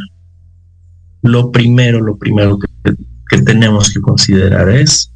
lo 1.23 1.51
primero, 1.51 2.01
lo 2.01 2.17
primero 2.17 2.59
que, 2.59 3.43
tenemos 3.43 3.93
que 3.93 4.01
considerar 4.01 4.71
es 4.71 5.13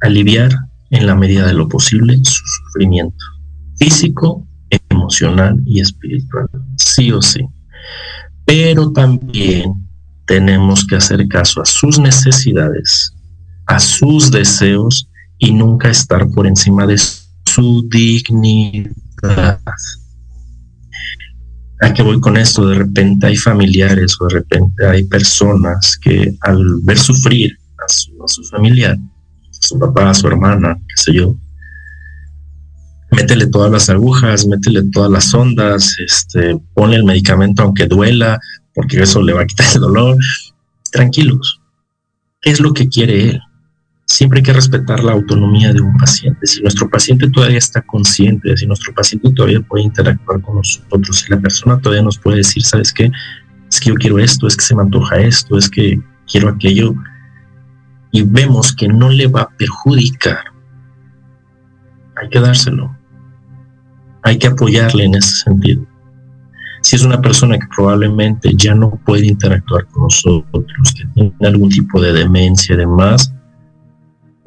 aliviar 0.00 0.50
en 0.90 1.06
la 1.06 1.14
medida 1.14 1.46
de 1.46 1.54
lo 1.54 1.68
posible 1.68 2.18
su 2.22 2.42
sufrimiento 2.44 3.24
físico, 3.78 4.46
emocional 4.90 5.60
y 5.64 5.80
espiritual, 5.80 6.48
sí 6.76 7.12
o 7.12 7.22
sí. 7.22 7.46
Pero 8.44 8.90
también 8.92 9.72
tenemos 10.26 10.84
que 10.84 10.96
hacer 10.96 11.26
caso 11.28 11.62
a 11.62 11.64
sus 11.64 11.98
necesidades, 11.98 13.14
a 13.66 13.78
sus 13.78 14.30
deseos 14.30 15.08
y 15.38 15.52
nunca 15.52 15.90
estar 15.90 16.28
por 16.30 16.46
encima 16.46 16.86
de 16.86 16.98
su 16.98 17.88
dignidad. 17.88 19.60
¿A 21.80 21.92
qué 21.92 22.02
voy 22.02 22.20
con 22.20 22.36
esto? 22.36 22.66
De 22.66 22.74
repente 22.74 23.26
hay 23.26 23.36
familiares 23.36 24.16
o 24.20 24.26
de 24.26 24.34
repente 24.34 24.86
hay 24.86 25.04
personas 25.04 25.96
que 26.02 26.34
al 26.40 26.64
ver 26.82 26.98
sufrir 26.98 27.56
a 27.78 27.88
su, 27.88 28.42
familiar, 28.50 28.96
a 28.96 29.66
su 29.66 29.78
papá, 29.78 30.10
a 30.10 30.14
su 30.14 30.26
hermana, 30.26 30.76
qué 30.76 31.02
sé 31.02 31.12
yo, 31.14 31.36
métele 33.12 33.46
todas 33.46 33.70
las 33.70 33.88
agujas, 33.90 34.46
métele 34.46 34.82
todas 34.90 35.10
las 35.10 35.32
ondas, 35.32 35.94
este, 36.04 36.58
ponle 36.74 36.96
el 36.96 37.04
medicamento 37.04 37.62
aunque 37.62 37.86
duela, 37.86 38.40
porque 38.74 39.02
eso 39.02 39.22
le 39.22 39.32
va 39.32 39.42
a 39.42 39.46
quitar 39.46 39.66
el 39.74 39.80
dolor. 39.80 40.16
Tranquilos. 40.90 41.60
¿Qué 42.40 42.50
es 42.50 42.60
lo 42.60 42.72
que 42.72 42.88
quiere 42.88 43.30
él? 43.30 43.40
Siempre 44.08 44.38
hay 44.38 44.42
que 44.42 44.52
respetar 44.54 45.04
la 45.04 45.12
autonomía 45.12 45.72
de 45.72 45.82
un 45.82 45.96
paciente. 45.96 46.46
Si 46.46 46.62
nuestro 46.62 46.88
paciente 46.88 47.30
todavía 47.30 47.58
está 47.58 47.82
consciente, 47.82 48.56
si 48.56 48.66
nuestro 48.66 48.92
paciente 48.94 49.30
todavía 49.32 49.60
puede 49.60 49.84
interactuar 49.84 50.40
con 50.40 50.56
nosotros, 50.56 51.20
si 51.20 51.30
la 51.30 51.38
persona 51.38 51.78
todavía 51.78 52.02
nos 52.02 52.18
puede 52.18 52.38
decir, 52.38 52.62
¿sabes 52.64 52.92
qué? 52.92 53.12
Es 53.70 53.78
que 53.78 53.90
yo 53.90 53.94
quiero 53.94 54.18
esto, 54.18 54.46
es 54.46 54.56
que 54.56 54.64
se 54.64 54.74
me 54.74 54.82
antoja 54.82 55.18
esto, 55.18 55.58
es 55.58 55.68
que 55.68 56.00
quiero 56.26 56.48
aquello, 56.48 56.94
y 58.10 58.22
vemos 58.22 58.74
que 58.74 58.88
no 58.88 59.10
le 59.10 59.26
va 59.26 59.42
a 59.42 59.50
perjudicar, 59.50 60.38
hay 62.16 62.28
que 62.30 62.40
dárselo. 62.40 62.96
Hay 64.22 64.38
que 64.38 64.48
apoyarle 64.48 65.04
en 65.04 65.14
ese 65.14 65.36
sentido. 65.44 65.86
Si 66.82 66.96
es 66.96 67.04
una 67.04 67.20
persona 67.20 67.58
que 67.58 67.66
probablemente 67.76 68.50
ya 68.56 68.74
no 68.74 68.90
puede 69.04 69.26
interactuar 69.26 69.86
con 69.86 70.04
nosotros, 70.04 70.64
que 70.96 71.04
tiene 71.14 71.32
algún 71.42 71.68
tipo 71.68 72.00
de 72.00 72.12
demencia 72.12 72.74
y 72.74 72.78
demás, 72.78 73.32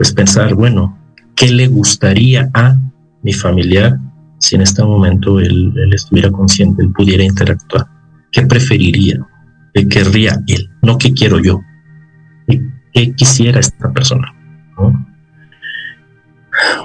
pues 0.01 0.13
pensar, 0.13 0.55
bueno, 0.55 0.97
¿qué 1.35 1.51
le 1.51 1.67
gustaría 1.67 2.49
a 2.55 2.75
mi 3.21 3.33
familiar 3.33 3.99
si 4.39 4.55
en 4.55 4.63
este 4.63 4.83
momento 4.83 5.39
él, 5.39 5.71
estuviera 5.93 6.31
consciente, 6.31 6.81
él 6.81 6.91
pudiera 6.91 7.23
interactuar? 7.23 7.85
¿Qué 8.31 8.41
preferiría? 8.47 9.19
¿Qué 9.75 9.87
querría 9.87 10.41
él? 10.47 10.71
No 10.81 10.97
qué 10.97 11.13
quiero 11.13 11.39
yo. 11.39 11.61
¿Qué, 12.47 13.13
quisiera 13.13 13.59
esta 13.59 13.93
persona? 13.93 14.33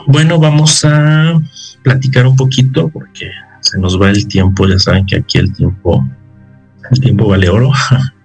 Bueno, 0.09 0.39
vamos 0.39 0.85
a 0.85 1.41
platicar 1.83 2.27
un 2.27 2.37
poquito 2.37 2.91
porque 2.91 3.31
se 3.61 3.79
nos 3.79 3.99
va 3.99 4.11
el 4.11 4.29
tiempo, 4.29 4.69
ya 4.69 4.79
saben 4.79 5.07
que 5.07 5.17
aquí 5.17 5.39
el 5.39 5.55
tiempo, 5.55 6.07
el 6.91 7.01
tiempo 7.01 7.29
vale 7.29 7.49
oro. 7.49 7.73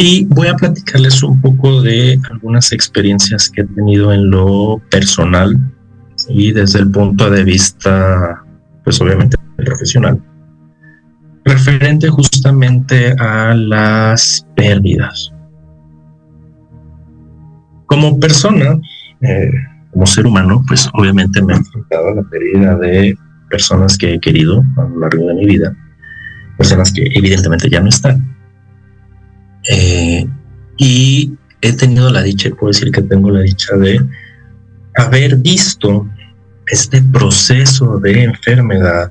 Y 0.00 0.26
voy 0.26 0.46
a 0.46 0.54
platicarles 0.54 1.24
un 1.24 1.40
poco 1.40 1.82
de 1.82 2.20
algunas 2.30 2.70
experiencias 2.70 3.50
que 3.50 3.62
he 3.62 3.64
tenido 3.64 4.12
en 4.12 4.30
lo 4.30 4.80
personal 4.92 5.58
y 6.28 6.52
desde 6.52 6.78
el 6.78 6.90
punto 6.92 7.28
de 7.28 7.42
vista, 7.42 8.44
pues 8.84 9.00
obviamente 9.00 9.36
profesional, 9.56 10.22
referente 11.44 12.08
justamente 12.10 13.12
a 13.18 13.54
las 13.56 14.46
pérdidas. 14.54 15.32
Como 17.86 18.20
persona, 18.20 18.80
eh, 19.22 19.50
como 19.90 20.06
ser 20.06 20.28
humano, 20.28 20.62
pues 20.68 20.88
obviamente 20.92 21.42
me 21.42 21.54
he 21.54 21.56
enfrentado 21.56 22.10
a 22.10 22.14
la 22.14 22.22
pérdida 22.22 22.76
de 22.76 23.18
personas 23.50 23.98
que 23.98 24.14
he 24.14 24.20
querido 24.20 24.62
a 24.76 24.82
lo 24.82 25.00
largo 25.00 25.26
de 25.26 25.34
mi 25.34 25.46
vida, 25.46 25.76
personas 26.56 26.92
que 26.92 27.10
evidentemente 27.14 27.68
ya 27.68 27.80
no 27.80 27.88
están 27.88 28.37
eh, 29.68 30.26
y 30.76 31.32
he 31.60 31.72
tenido 31.72 32.10
la 32.10 32.22
dicha, 32.22 32.50
puedo 32.50 32.72
decir 32.72 32.90
que 32.90 33.02
tengo 33.02 33.30
la 33.30 33.40
dicha 33.40 33.76
de 33.76 34.00
haber 34.96 35.36
visto 35.36 36.08
este 36.66 37.02
proceso 37.02 37.98
de 37.98 38.24
enfermedad 38.24 39.10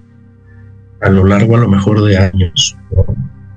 a 1.01 1.09
lo 1.09 1.25
largo 1.25 1.55
a 1.55 1.59
lo 1.59 1.67
mejor 1.67 2.03
de 2.03 2.17
años, 2.17 2.75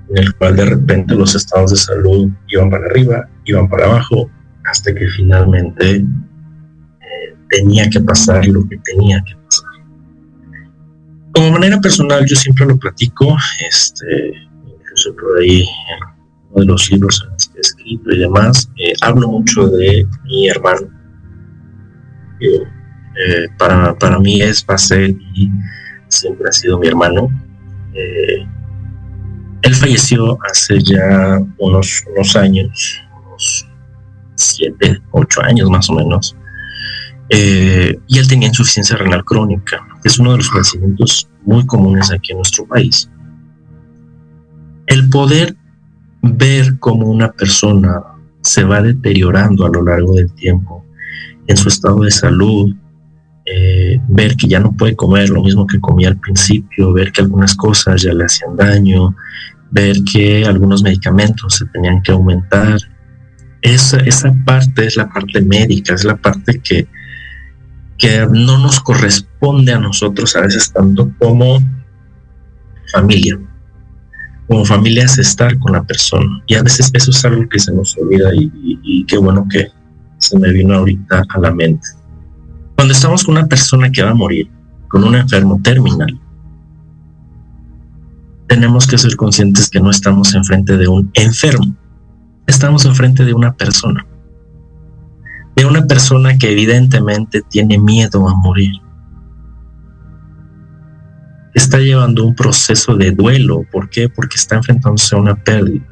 en 0.09 0.17
el 0.17 0.33
cual 0.35 0.55
de 0.55 0.65
repente 0.65 1.15
los 1.15 1.35
estados 1.35 1.71
de 1.71 1.77
salud 1.77 2.29
iban 2.49 2.69
para 2.69 2.85
arriba, 2.85 3.27
iban 3.45 3.67
para 3.67 3.85
abajo, 3.85 4.29
hasta 4.65 4.93
que 4.93 5.07
finalmente 5.07 5.95
eh, 5.95 7.35
tenía 7.49 7.89
que 7.89 7.99
pasar 8.01 8.45
lo 8.47 8.67
que 8.67 8.77
tenía 8.77 9.23
que 9.25 9.35
pasar. 9.35 9.71
Como 11.33 11.51
manera 11.51 11.79
personal, 11.79 12.25
yo 12.27 12.35
siempre 12.35 12.65
lo 12.65 12.77
platico, 12.77 13.35
este, 13.67 14.33
incluso 14.67 15.15
por 15.15 15.39
ahí 15.39 15.65
de 16.59 16.65
los 16.65 16.89
libros 16.91 17.23
en 17.23 17.33
los 17.33 17.47
que 17.47 17.57
he 17.57 17.61
escrito 17.61 18.11
y 18.11 18.19
demás, 18.19 18.69
eh, 18.77 18.93
hablo 19.01 19.27
mucho 19.27 19.67
de 19.67 20.05
mi 20.25 20.47
hermano. 20.49 20.87
Eh, 22.39 23.47
para, 23.57 23.97
para 23.97 24.19
mí 24.19 24.41
es, 24.41 24.65
va 24.67 24.75
y 25.35 25.49
siempre 26.07 26.49
ha 26.49 26.53
sido 26.53 26.79
mi 26.79 26.87
hermano. 26.87 27.29
Eh, 27.93 28.45
Él 29.61 29.75
falleció 29.75 30.37
hace 30.49 30.81
ya 30.81 31.39
unos, 31.57 32.03
unos 32.15 32.35
años, 32.35 33.01
unos 33.27 33.67
siete, 34.35 35.01
ocho 35.11 35.41
años 35.43 35.69
más 35.69 35.89
o 35.89 35.93
menos. 35.93 36.35
Eh, 37.33 37.97
y 38.07 38.17
él 38.17 38.27
tenía 38.27 38.49
insuficiencia 38.49 38.97
renal 38.97 39.23
crónica, 39.23 39.87
que 40.01 40.09
es 40.09 40.19
uno 40.19 40.31
de 40.31 40.37
los 40.37 40.49
padecimientos 40.49 41.29
muy 41.43 41.65
comunes 41.65 42.11
aquí 42.11 42.33
en 42.33 42.39
nuestro 42.39 42.65
país. 42.65 43.09
El 44.87 45.09
poder 45.09 45.55
ver 46.21 46.77
cómo 46.79 47.07
una 47.07 47.31
persona 47.31 48.01
se 48.41 48.63
va 48.63 48.81
deteriorando 48.81 49.65
a 49.65 49.69
lo 49.69 49.83
largo 49.83 50.15
del 50.15 50.31
tiempo 50.33 50.85
en 51.47 51.57
su 51.57 51.69
estado 51.69 52.01
de 52.01 52.11
salud, 52.11 52.73
eh, 53.45 53.99
ver 54.07 54.35
que 54.35 54.47
ya 54.47 54.59
no 54.59 54.71
puede 54.71 54.95
comer 54.95 55.29
lo 55.29 55.43
mismo 55.43 55.65
que 55.65 55.79
comía 55.79 56.09
al 56.09 56.19
principio, 56.19 56.93
ver 56.93 57.11
que 57.11 57.21
algunas 57.21 57.55
cosas 57.55 58.01
ya 58.01 58.13
le 58.13 58.25
hacían 58.25 58.55
daño, 58.55 59.15
ver 59.71 59.97
que 60.11 60.45
algunos 60.45 60.83
medicamentos 60.83 61.55
se 61.55 61.65
tenían 61.67 62.01
que 62.01 62.11
aumentar. 62.11 62.77
Esa, 63.61 63.97
esa 63.97 64.33
parte 64.45 64.85
es 64.85 64.95
la 64.95 65.09
parte 65.09 65.41
médica, 65.41 65.93
es 65.93 66.03
la 66.03 66.17
parte 66.17 66.59
que, 66.63 66.87
que 67.97 68.27
no 68.31 68.57
nos 68.59 68.79
corresponde 68.79 69.73
a 69.73 69.79
nosotros 69.79 70.35
a 70.35 70.41
veces 70.41 70.71
tanto 70.71 71.11
como 71.19 71.59
familia. 72.91 73.39
Como 74.51 74.65
familia 74.65 75.05
es 75.05 75.17
estar 75.17 75.57
con 75.59 75.71
la 75.71 75.81
persona. 75.81 76.43
Y 76.45 76.55
a 76.55 76.61
veces 76.61 76.91
eso 76.93 77.11
es 77.11 77.23
algo 77.23 77.47
que 77.47 77.57
se 77.57 77.73
nos 77.73 77.97
olvida 77.97 78.35
y, 78.35 78.51
y 78.83 79.05
qué 79.05 79.17
bueno 79.17 79.47
que 79.49 79.69
se 80.17 80.37
me 80.37 80.51
vino 80.51 80.73
ahorita 80.73 81.23
a 81.29 81.39
la 81.39 81.51
mente. 81.51 81.87
Cuando 82.75 82.93
estamos 82.93 83.23
con 83.23 83.37
una 83.37 83.47
persona 83.47 83.89
que 83.89 84.03
va 84.03 84.09
a 84.09 84.13
morir, 84.13 84.51
con 84.89 85.05
un 85.05 85.15
enfermo 85.15 85.57
terminal, 85.63 86.19
tenemos 88.49 88.85
que 88.87 88.97
ser 88.97 89.15
conscientes 89.15 89.69
que 89.69 89.79
no 89.79 89.89
estamos 89.89 90.35
enfrente 90.35 90.75
de 90.75 90.85
un 90.85 91.09
enfermo, 91.13 91.73
estamos 92.45 92.83
enfrente 92.83 93.23
de 93.23 93.33
una 93.33 93.53
persona, 93.53 94.05
de 95.55 95.65
una 95.65 95.87
persona 95.87 96.37
que 96.37 96.51
evidentemente 96.51 97.41
tiene 97.49 97.77
miedo 97.77 98.27
a 98.27 98.35
morir. 98.35 98.73
Está 101.53 101.79
llevando 101.79 102.25
un 102.25 102.35
proceso 102.35 102.95
de 102.95 103.11
duelo. 103.11 103.65
¿Por 103.71 103.89
qué? 103.89 104.09
Porque 104.09 104.35
está 104.35 104.55
enfrentándose 104.55 105.15
a 105.15 105.19
una 105.19 105.35
pérdida 105.35 105.85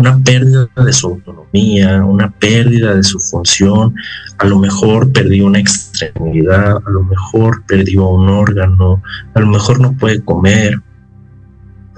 una 0.00 0.18
pérdida 0.18 0.66
de 0.82 0.92
su 0.94 1.08
autonomía, 1.08 2.02
una 2.02 2.30
pérdida 2.30 2.94
de 2.94 3.02
su 3.02 3.20
función, 3.20 3.94
a 4.38 4.46
lo 4.46 4.58
mejor 4.58 5.12
perdió 5.12 5.44
una 5.44 5.58
extremidad, 5.58 6.78
a 6.78 6.90
lo 6.90 7.02
mejor 7.02 7.62
perdió 7.66 8.08
un 8.08 8.30
órgano, 8.30 9.02
a 9.34 9.40
lo 9.40 9.46
mejor 9.46 9.78
no 9.78 9.92
puede 9.92 10.24
comer, 10.24 10.74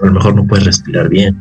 a 0.03 0.07
lo 0.07 0.13
mejor 0.15 0.35
no 0.35 0.45
puede 0.45 0.65
respirar 0.65 1.09
bien, 1.09 1.41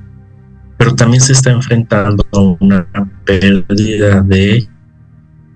pero 0.78 0.94
también 0.94 1.22
se 1.22 1.34
está 1.34 1.50
enfrentando 1.50 2.24
a 2.32 2.40
una 2.40 2.86
pérdida 3.26 4.22
de 4.22 4.70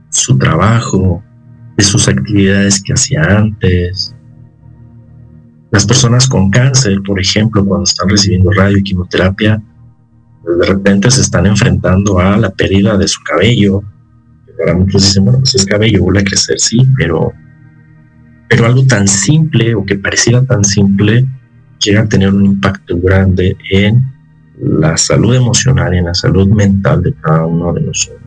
su 0.09 0.39
trabajo, 0.39 1.23
de 1.77 1.83
sus 1.83 2.07
actividades 2.07 2.81
que 2.81 2.93
hacía 2.93 3.21
antes. 3.21 4.14
Las 5.75 5.85
personas 5.85 6.25
con 6.29 6.49
cáncer, 6.51 7.01
por 7.05 7.19
ejemplo, 7.19 7.65
cuando 7.65 7.83
están 7.83 8.07
recibiendo 8.07 8.49
radio 8.49 8.77
y 8.77 8.83
quimioterapia, 8.83 9.61
de 10.57 10.65
repente 10.65 11.11
se 11.11 11.19
están 11.19 11.47
enfrentando 11.47 12.17
a 12.17 12.37
la 12.37 12.49
pérdida 12.49 12.95
de 12.95 13.05
su 13.09 13.21
cabello. 13.25 13.83
Para 14.57 14.73
muchos 14.73 15.01
dicen, 15.01 15.25
bueno, 15.25 15.39
pues 15.39 15.53
es 15.55 15.65
cabello, 15.65 16.01
vuelve 16.01 16.21
a 16.21 16.23
crecer, 16.23 16.61
sí, 16.61 16.77
pero, 16.95 17.33
pero 18.47 18.67
algo 18.67 18.85
tan 18.85 19.05
simple 19.05 19.75
o 19.75 19.85
que 19.85 19.97
pareciera 19.97 20.45
tan 20.45 20.63
simple 20.63 21.25
llega 21.81 22.03
a 22.03 22.07
tener 22.07 22.33
un 22.33 22.45
impacto 22.45 22.97
grande 22.97 23.57
en 23.69 24.01
la 24.61 24.95
salud 24.95 25.35
emocional 25.35 25.93
y 25.93 25.97
en 25.97 26.05
la 26.05 26.13
salud 26.13 26.47
mental 26.47 27.03
de 27.03 27.13
cada 27.15 27.45
uno 27.45 27.73
de 27.73 27.81
nosotros. 27.81 28.21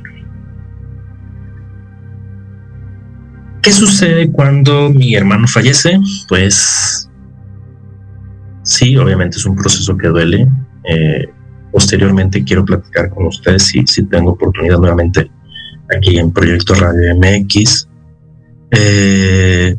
¿Qué 3.63 3.73
sucede 3.73 4.31
cuando 4.31 4.91
mi 4.91 5.15
hermano 5.15 5.49
fallece? 5.49 5.99
Pues 6.29 7.08
sí, 8.69 8.97
obviamente 8.97 9.39
es 9.39 9.47
un 9.47 9.57
proceso 9.57 9.97
que 9.97 10.09
duele. 10.09 10.47
Eh, 10.85 11.29
posteriormente 11.73 12.45
quiero 12.45 12.65
platicar 12.65 13.11
con 13.11 13.27
ustedes 13.27 13.65
si, 13.65 13.87
si 13.87 14.05
tengo 14.05 14.33
oportunidad 14.33 14.79
nuevamente 14.79 15.31
aquí 15.97 16.19
en 16.19 16.31
Proyecto 16.31 16.75
Radio 16.75 17.17
MX. 17.17 17.89
Eh, 18.71 19.75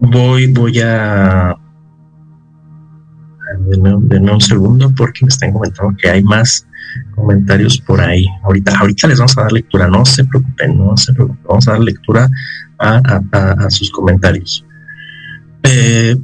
voy, 0.00 0.52
voy 0.52 0.80
a... 0.80 1.56
Denme, 3.66 4.32
un 4.32 4.40
segundo 4.40 4.94
porque 4.94 5.24
me 5.24 5.28
están 5.28 5.52
comentando 5.52 5.96
que 6.00 6.08
hay 6.08 6.22
más 6.22 6.66
comentarios 7.14 7.80
por 7.80 8.00
ahí. 8.00 8.24
Ahorita, 8.44 8.78
ahorita 8.78 9.08
les 9.08 9.18
vamos 9.18 9.36
a 9.36 9.42
dar 9.42 9.52
lectura, 9.52 9.88
no 9.88 10.04
se 10.04 10.24
preocupen, 10.24 10.78
no 10.78 10.96
se 10.96 11.12
preocupen, 11.12 11.42
vamos 11.48 11.66
a 11.66 11.72
dar 11.72 11.80
lectura 11.80 12.28
a, 12.78 13.70
sus 13.70 13.90
comentarios. 13.90 14.64
Eh, 15.64 16.16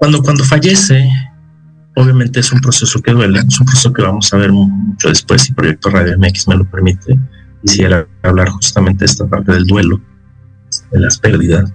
cuando, 0.00 0.22
cuando 0.22 0.42
fallece 0.44 1.10
obviamente 1.94 2.40
es 2.40 2.50
un 2.52 2.60
proceso 2.60 3.00
que 3.02 3.12
duele, 3.12 3.38
es 3.40 3.60
un 3.60 3.66
proceso 3.66 3.92
que 3.92 4.00
vamos 4.00 4.32
a 4.32 4.38
ver 4.38 4.50
mucho 4.50 5.08
después, 5.10 5.42
si 5.42 5.52
Proyecto 5.52 5.90
Radio 5.90 6.18
MX 6.18 6.48
me 6.48 6.56
lo 6.56 6.64
permite. 6.64 7.18
Quisiera 7.60 8.06
hablar 8.22 8.48
justamente 8.48 9.00
de 9.00 9.10
esta 9.10 9.26
parte 9.26 9.52
del 9.52 9.66
duelo, 9.66 10.00
de 10.90 11.00
las 11.00 11.18
pérdidas. 11.18 11.70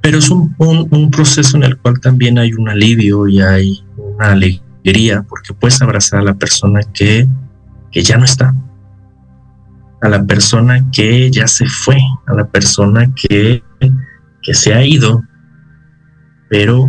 Pero 0.00 0.18
es 0.18 0.30
un, 0.30 0.54
un, 0.58 1.10
proceso 1.10 1.56
en 1.56 1.64
el 1.64 1.76
cual 1.78 1.98
también 2.00 2.38
hay 2.38 2.52
un 2.52 2.68
alivio 2.68 3.26
y 3.26 3.40
hay 3.40 3.84
una 3.96 4.30
alegría, 4.30 5.24
porque 5.28 5.52
puedes 5.54 5.82
abrazar 5.82 6.20
a 6.20 6.24
la 6.24 6.34
persona 6.34 6.80
que, 6.94 7.26
que 7.90 8.02
ya 8.02 8.16
no 8.16 8.26
está, 8.26 8.54
a 10.00 10.08
la 10.08 10.24
persona 10.24 10.88
que 10.92 11.32
ya 11.32 11.48
se 11.48 11.66
fue, 11.66 11.98
a 12.28 12.34
la 12.34 12.46
persona 12.46 13.12
que, 13.12 13.64
que 14.40 14.54
se 14.54 14.72
ha 14.72 14.86
ido, 14.86 15.24
pero 16.48 16.88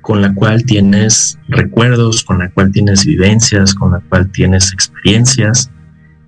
con 0.00 0.22
la 0.22 0.34
cual 0.34 0.64
tienes 0.64 1.38
recuerdos, 1.48 2.24
con 2.24 2.38
la 2.38 2.50
cual 2.50 2.72
tienes 2.72 3.04
vivencias, 3.04 3.74
con 3.74 3.92
la 3.92 4.00
cual 4.00 4.30
tienes 4.32 4.72
experiencias, 4.72 5.70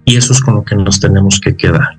y 0.05 0.17
eso 0.17 0.33
es 0.33 0.41
con 0.41 0.57
lo 0.57 0.65
que 0.65 0.77
nos 0.77 1.01
tenemos 1.01 1.41
que 1.41 1.57
quedar. 1.57 1.97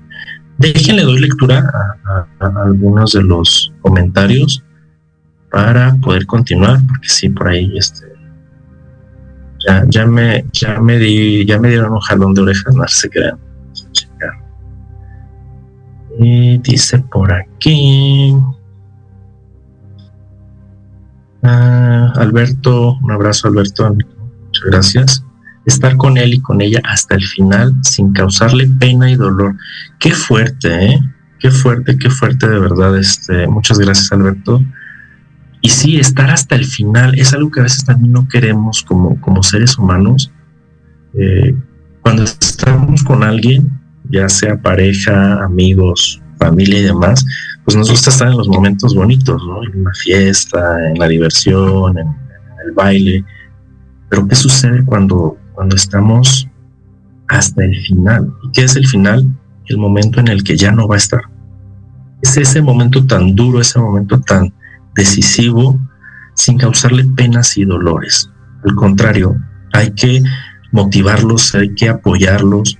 Déjenle 0.58 1.02
doy 1.02 1.20
lectura 1.20 1.64
a, 2.04 2.62
algunos 2.64 3.12
de 3.12 3.22
los 3.22 3.72
comentarios 3.80 4.62
para 5.50 5.94
poder 5.96 6.26
continuar, 6.26 6.80
porque 6.86 7.08
sí, 7.08 7.28
por 7.28 7.48
ahí 7.48 7.76
este, 7.76 8.06
ya, 9.66 9.84
ya, 9.88 10.06
me, 10.06 10.44
ya, 10.52 10.80
me 10.80 10.98
di, 10.98 11.44
ya 11.44 11.58
me 11.58 11.70
dieron 11.70 11.92
un 11.92 12.00
jalón 12.00 12.34
de 12.34 12.42
orejas, 12.42 12.74
no 12.74 12.86
se 12.86 13.08
crean. 13.08 13.38
Y 16.18 16.58
dice 16.58 16.98
por 17.10 17.32
aquí. 17.32 18.36
Ah, 21.46 22.10
Alberto, 22.16 22.96
un 23.02 23.10
abrazo 23.12 23.48
Alberto, 23.48 23.94
muchas 23.94 24.64
gracias. 24.64 25.24
Estar 25.66 25.96
con 25.98 26.16
él 26.16 26.34
y 26.34 26.40
con 26.40 26.62
ella 26.62 26.80
hasta 26.84 27.16
el 27.16 27.22
final 27.22 27.74
sin 27.82 28.14
causarle 28.14 28.66
pena 28.66 29.10
y 29.10 29.16
dolor. 29.16 29.54
Qué 29.98 30.12
fuerte, 30.12 30.86
¿eh? 30.86 31.00
Qué 31.38 31.50
fuerte, 31.50 31.98
qué 31.98 32.08
fuerte 32.08 32.48
de 32.48 32.58
verdad. 32.58 32.96
Este, 32.98 33.46
muchas 33.46 33.78
gracias 33.78 34.10
Alberto. 34.12 34.64
Y 35.60 35.68
sí, 35.68 35.98
estar 35.98 36.30
hasta 36.30 36.54
el 36.54 36.64
final 36.64 37.18
es 37.18 37.34
algo 37.34 37.50
que 37.50 37.60
a 37.60 37.64
veces 37.64 37.84
también 37.84 38.12
no 38.12 38.26
queremos 38.26 38.82
como, 38.82 39.20
como 39.20 39.42
seres 39.42 39.76
humanos. 39.76 40.32
Eh, 41.12 41.54
cuando 42.00 42.24
estamos 42.24 43.02
con 43.02 43.22
alguien, 43.22 43.70
ya 44.08 44.30
sea 44.30 44.56
pareja, 44.60 45.44
amigos, 45.44 46.22
familia 46.38 46.80
y 46.80 46.84
demás, 46.84 47.24
pues 47.64 47.76
nos 47.76 47.90
gusta 47.90 48.10
estar 48.10 48.28
en 48.28 48.36
los 48.36 48.48
momentos 48.48 48.94
bonitos, 48.94 49.42
¿no? 49.46 49.64
En 49.64 49.80
una 49.80 49.92
fiesta, 49.94 50.88
en 50.88 50.98
la 50.98 51.08
diversión, 51.08 51.98
en, 51.98 52.08
el 52.66 52.72
baile. 52.72 53.24
Pero 54.08 54.28
¿qué 54.28 54.34
sucede 54.34 54.84
cuando, 54.84 55.36
cuando 55.54 55.76
estamos 55.76 56.48
hasta 57.28 57.64
el 57.64 57.74
final? 57.86 58.32
¿Y 58.42 58.52
qué 58.52 58.64
es 58.64 58.76
el 58.76 58.86
final? 58.86 59.26
El 59.66 59.78
momento 59.78 60.20
en 60.20 60.28
el 60.28 60.44
que 60.44 60.56
ya 60.56 60.72
no 60.72 60.86
va 60.86 60.96
a 60.96 60.98
estar. 60.98 61.22
Es 62.22 62.36
ese 62.36 62.62
momento 62.62 63.04
tan 63.06 63.34
duro, 63.34 63.60
ese 63.60 63.78
momento 63.78 64.20
tan 64.20 64.52
decisivo, 64.94 65.78
sin 66.34 66.58
causarle 66.58 67.04
penas 67.04 67.56
y 67.56 67.64
dolores. 67.64 68.30
Al 68.64 68.74
contrario, 68.74 69.36
hay 69.72 69.90
que 69.92 70.22
motivarlos, 70.72 71.54
hay 71.54 71.74
que 71.74 71.88
apoyarlos, 71.88 72.78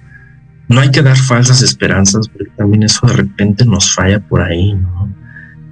no 0.68 0.80
hay 0.80 0.90
que 0.90 1.02
dar 1.02 1.16
falsas 1.16 1.62
esperanzas, 1.62 2.28
porque 2.28 2.50
también 2.56 2.82
eso 2.84 3.06
de 3.06 3.14
repente 3.14 3.64
nos 3.64 3.94
falla 3.94 4.20
por 4.20 4.40
ahí, 4.42 4.72
¿no? 4.72 5.12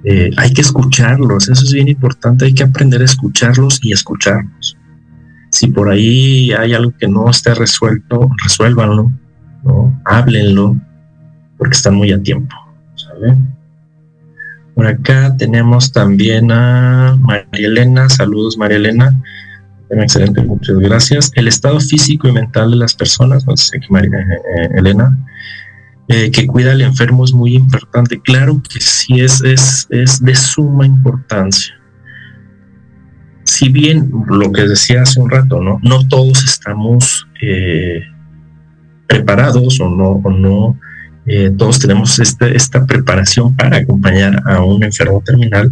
Eh, 0.05 0.31
hay 0.35 0.51
que 0.51 0.61
escucharlos, 0.61 1.47
eso 1.47 1.63
es 1.63 1.71
bien 1.71 1.87
importante, 1.87 2.45
hay 2.45 2.53
que 2.53 2.63
aprender 2.63 3.01
a 3.01 3.05
escucharlos 3.05 3.79
y 3.81 3.93
escucharlos. 3.93 4.77
Si 5.51 5.67
por 5.67 5.89
ahí 5.89 6.51
hay 6.51 6.73
algo 6.73 6.93
que 6.97 7.07
no 7.07 7.29
esté 7.29 7.53
resuelto, 7.53 8.29
resuélvanlo, 8.43 9.11
¿no? 9.63 10.01
Háblenlo, 10.05 10.75
porque 11.57 11.75
están 11.75 11.95
muy 11.95 12.11
a 12.11 12.21
tiempo, 12.21 12.55
Por 14.75 14.87
acá 14.87 15.35
tenemos 15.37 15.91
también 15.91 16.51
a 16.51 17.15
María 17.21 17.67
Elena. 17.67 18.09
Saludos, 18.09 18.57
María 18.57 18.77
Elena. 18.77 19.15
Excelente, 20.01 20.41
muchas 20.41 20.77
gracias. 20.79 21.31
El 21.35 21.47
estado 21.47 21.79
físico 21.79 22.27
y 22.27 22.31
mental 22.31 22.71
de 22.71 22.77
las 22.77 22.93
personas, 22.93 23.45
no 23.45 23.55
sé 23.57 23.79
María 23.89 24.19
eh, 24.19 24.69
Elena, 24.75 25.17
eh, 26.07 26.31
que 26.31 26.47
cuida 26.47 26.71
al 26.71 26.81
enfermo 26.81 27.23
es 27.23 27.33
muy 27.33 27.55
importante. 27.55 28.19
Claro 28.21 28.61
que 28.61 28.79
sí 28.79 29.21
es, 29.21 29.41
es, 29.41 29.87
es 29.89 30.23
de 30.23 30.35
suma 30.35 30.85
importancia. 30.85 31.73
Si 33.45 33.69
bien 33.69 34.11
lo 34.27 34.51
que 34.51 34.63
decía 34.63 35.03
hace 35.03 35.19
un 35.19 35.29
rato, 35.29 35.61
no, 35.61 35.79
no 35.83 36.07
todos 36.07 36.43
estamos 36.43 37.27
eh, 37.41 38.01
preparados 39.07 39.79
o 39.79 39.89
no, 39.89 40.21
o 40.23 40.29
no 40.31 40.79
eh, 41.25 41.51
todos 41.57 41.79
tenemos 41.79 42.19
este, 42.19 42.55
esta 42.55 42.85
preparación 42.85 43.55
para 43.55 43.77
acompañar 43.77 44.41
a 44.45 44.61
un 44.63 44.83
enfermo 44.83 45.21
terminal. 45.25 45.71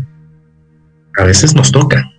A 1.17 1.24
veces 1.26 1.53
nos 1.53 1.72
toca, 1.72 2.09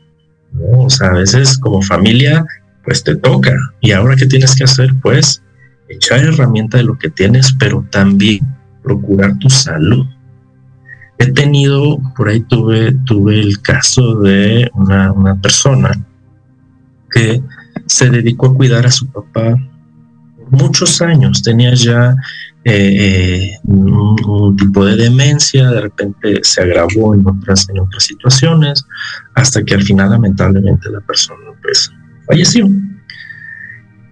o 0.61 0.90
sea, 0.90 1.09
a 1.09 1.14
veces 1.14 1.59
como 1.59 1.82
familia, 1.82 2.44
pues 2.84 3.03
te 3.03 3.16
toca. 3.16 3.55
Y 3.80 3.92
ahora, 3.92 4.16
¿qué 4.16 4.26
tienes 4.26 4.55
que 4.55 4.64
hacer? 4.64 4.90
Pues 5.03 5.42
echar 5.88 6.20
herramienta 6.20 6.78
de 6.78 6.84
lo 6.84 6.98
que 6.98 7.11
tienes, 7.11 7.53
pero 7.59 7.86
también 7.90 8.40
procurar 8.82 9.38
tu 9.38 9.48
salud. 9.50 10.07
He 11.18 11.30
tenido, 11.32 11.98
por 12.16 12.28
ahí 12.28 12.40
tuve, 12.40 12.92
tuve 13.05 13.40
el 13.40 13.61
caso 13.61 14.16
de 14.20 14.70
una, 14.74 15.12
una 15.12 15.40
persona 15.40 15.90
que 17.11 17.40
se 17.86 18.11
dedicó 18.11 18.46
a 18.46 18.55
cuidar 18.55 18.86
a 18.86 18.90
su 18.90 19.07
papá 19.07 19.57
muchos 20.50 21.00
años. 21.00 21.42
Tenía 21.42 21.74
ya 21.74 22.16
eh, 22.64 23.50
eh, 23.54 23.58
un, 23.64 24.56
tipo 24.56 24.84
de 24.84 24.96
demencia, 24.96 25.68
de 25.70 25.80
repente 25.80 26.40
se 26.42 26.62
agravó 26.62 27.14
en 27.14 27.26
otras, 27.26 27.68
en 27.68 27.80
otras 27.80 28.04
situaciones, 28.04 28.84
hasta 29.34 29.64
que 29.64 29.74
al 29.74 29.82
final 29.82 30.10
lamentablemente 30.10 30.88
la 30.90 31.00
persona 31.00 31.42
pues 31.60 31.90
falleció. 32.26 32.68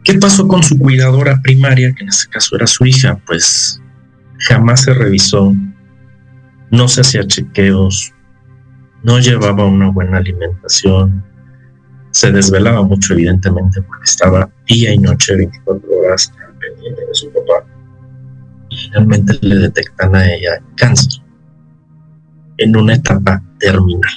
¿Qué 0.03 0.15
pasó 0.15 0.49
con 0.49 0.63
su 0.63 0.79
cuidadora 0.79 1.41
primaria, 1.43 1.93
que 1.95 2.03
en 2.03 2.09
este 2.09 2.31
caso 2.31 2.57
era 2.57 2.67
su 2.67 2.85
hija? 2.87 3.21
Pues 3.27 3.81
jamás 4.39 4.83
se 4.83 4.95
revisó, 4.95 5.55
no 6.71 6.89
se 6.89 7.03
hacía 7.03 7.27
chequeos, 7.27 8.13
no 9.05 9.21
llevaba 9.21 9.65
una 9.65 9.91
buena 9.91 10.19
alimentación, 10.19 11.23
se 12.11 12.33
desvelaba 12.33 12.83
mucho 12.83 13.13
evidentemente 13.13 13.81
porque 13.83 14.05
estaba 14.05 14.51
día 14.67 14.93
y 14.93 14.99
noche 14.99 15.37
24 15.37 15.89
horas 15.99 16.33
pendiente 16.59 17.07
de 17.07 17.15
su 17.15 17.33
papá 17.33 17.65
finalmente 18.91 19.39
le 19.41 19.57
detectan 19.57 20.15
a 20.15 20.27
ella 20.27 20.61
cáncer 20.77 21.23
en 22.59 22.77
una 22.77 22.95
etapa 22.95 23.43
terminal, 23.59 24.13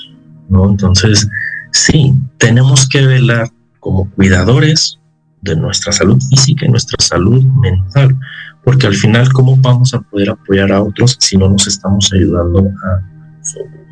¿no? 0.49 0.69
Entonces, 0.69 1.28
sí, 1.71 2.13
tenemos 2.38 2.88
que 2.89 3.05
velar 3.05 3.49
como 3.80 4.09
cuidadores 4.11 4.99
de 5.41 5.55
nuestra 5.55 5.91
salud 5.91 6.21
física 6.30 6.65
y 6.65 6.69
nuestra 6.69 6.97
salud 6.99 7.43
mental, 7.43 8.17
porque 8.63 8.88
al 8.88 8.95
final, 8.95 9.32
¿cómo 9.32 9.55
vamos 9.57 9.93
a 9.93 10.01
poder 10.01 10.32
apoyar 10.32 10.71
a 10.71 10.82
otros 10.82 11.17
si 11.19 11.38
no 11.38 11.49
nos 11.49 11.67
estamos 11.67 12.11
ayudando 12.13 12.59
a 12.59 13.01
nosotros? 13.38 13.84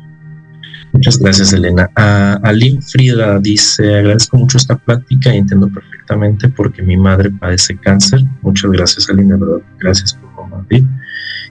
Muchas 0.92 1.18
gracias, 1.18 1.52
Elena. 1.54 1.90
A 1.96 2.38
Frida 2.92 3.38
dice, 3.38 3.96
agradezco 3.96 4.36
mucho 4.36 4.58
esta 4.58 4.76
plática 4.76 5.34
y 5.34 5.38
entiendo 5.38 5.68
perfectamente 5.68 6.50
porque 6.50 6.82
mi 6.82 6.98
madre 6.98 7.30
padece 7.30 7.78
cáncer. 7.78 8.20
Muchas 8.42 8.70
gracias, 8.70 9.08
Aline, 9.08 9.36
verdad. 9.36 9.62
Gracias 9.78 10.18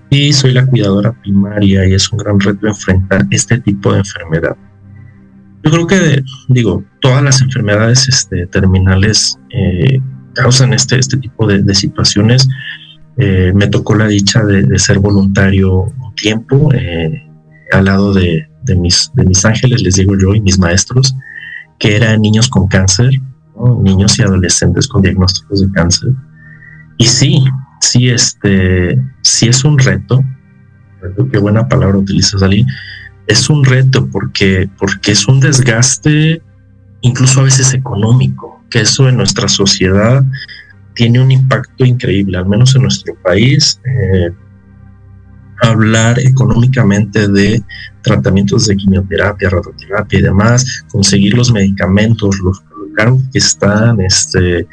Y 0.09 0.33
soy 0.33 0.53
la 0.53 0.65
cuidadora 0.65 1.13
primaria 1.13 1.87
y 1.87 1.93
es 1.93 2.11
un 2.11 2.19
gran 2.19 2.39
reto 2.39 2.67
enfrentar 2.67 3.25
este 3.31 3.59
tipo 3.59 3.93
de 3.93 3.99
enfermedad. 3.99 4.57
Yo 5.63 5.71
creo 5.71 5.87
que, 5.87 6.23
digo, 6.49 6.83
todas 7.01 7.23
las 7.23 7.41
enfermedades 7.41 8.07
este, 8.09 8.47
terminales 8.47 9.39
eh, 9.51 9.99
causan 10.33 10.73
este, 10.73 10.97
este 10.97 11.17
tipo 11.17 11.47
de, 11.47 11.75
situaciones. 11.75 12.47
Eh, 13.17 13.51
me 13.55 13.67
tocó 13.67 13.95
la 13.95 14.07
dicha 14.07 14.43
de, 14.43 14.79
ser 14.79 14.99
voluntario 14.99 15.83
un 15.83 16.15
tiempo 16.15 16.73
eh, 16.73 17.27
al 17.71 17.85
lado 17.85 18.13
de, 18.13 18.47
de 18.63 18.75
mis, 18.75 19.11
de 19.13 19.25
mis 19.25 19.45
ángeles, 19.45 19.81
les 19.81 19.95
digo 19.95 20.17
yo, 20.17 20.33
y 20.33 20.41
mis 20.41 20.59
maestros, 20.59 21.15
que 21.79 21.95
eran 21.95 22.21
niños 22.21 22.49
con 22.49 22.67
cáncer, 22.67 23.11
niños 23.83 24.17
y 24.19 24.23
adolescentes 24.23 24.87
con 24.87 25.01
diagnósticos 25.01 25.61
de 25.61 25.71
cáncer. 25.71 26.09
Y 26.97 27.05
sí, 27.05 27.43
sí, 27.81 28.09
este, 28.09 28.99
sí 29.21 29.49
es 29.49 29.63
un 29.65 29.77
reto, 29.77 30.23
qué 31.31 31.37
buena 31.37 31.67
palabra 31.67 31.97
utilizas, 31.97 32.41
Ali, 32.41 32.65
es 33.27 33.49
un 33.49 33.65
reto 33.65 34.07
porque, 34.07 34.69
porque 34.77 35.11
es 35.11 35.27
un 35.27 35.39
desgaste 35.39 36.41
incluso 37.01 37.41
a 37.41 37.43
veces 37.43 37.73
económico, 37.73 38.63
que 38.69 38.81
eso 38.81 39.09
en 39.09 39.17
nuestra 39.17 39.47
sociedad 39.47 40.23
tiene 40.93 41.19
un 41.19 41.31
impacto 41.31 41.83
increíble, 41.83 42.37
al 42.37 42.47
menos 42.47 42.75
en 42.75 42.83
nuestro 42.83 43.15
país. 43.23 43.79
Eh, 43.85 44.31
hablar 45.61 46.19
económicamente 46.19 47.27
de 47.27 47.63
tratamientos 48.01 48.67
de 48.67 48.75
quimioterapia, 48.75 49.49
radioterapia 49.49 50.19
y 50.19 50.23
demás, 50.23 50.83
conseguir 50.91 51.35
los 51.35 51.51
medicamentos, 51.51 52.39
los 52.39 52.63
que 53.31 53.39
están, 53.39 54.01
este, 54.01 54.67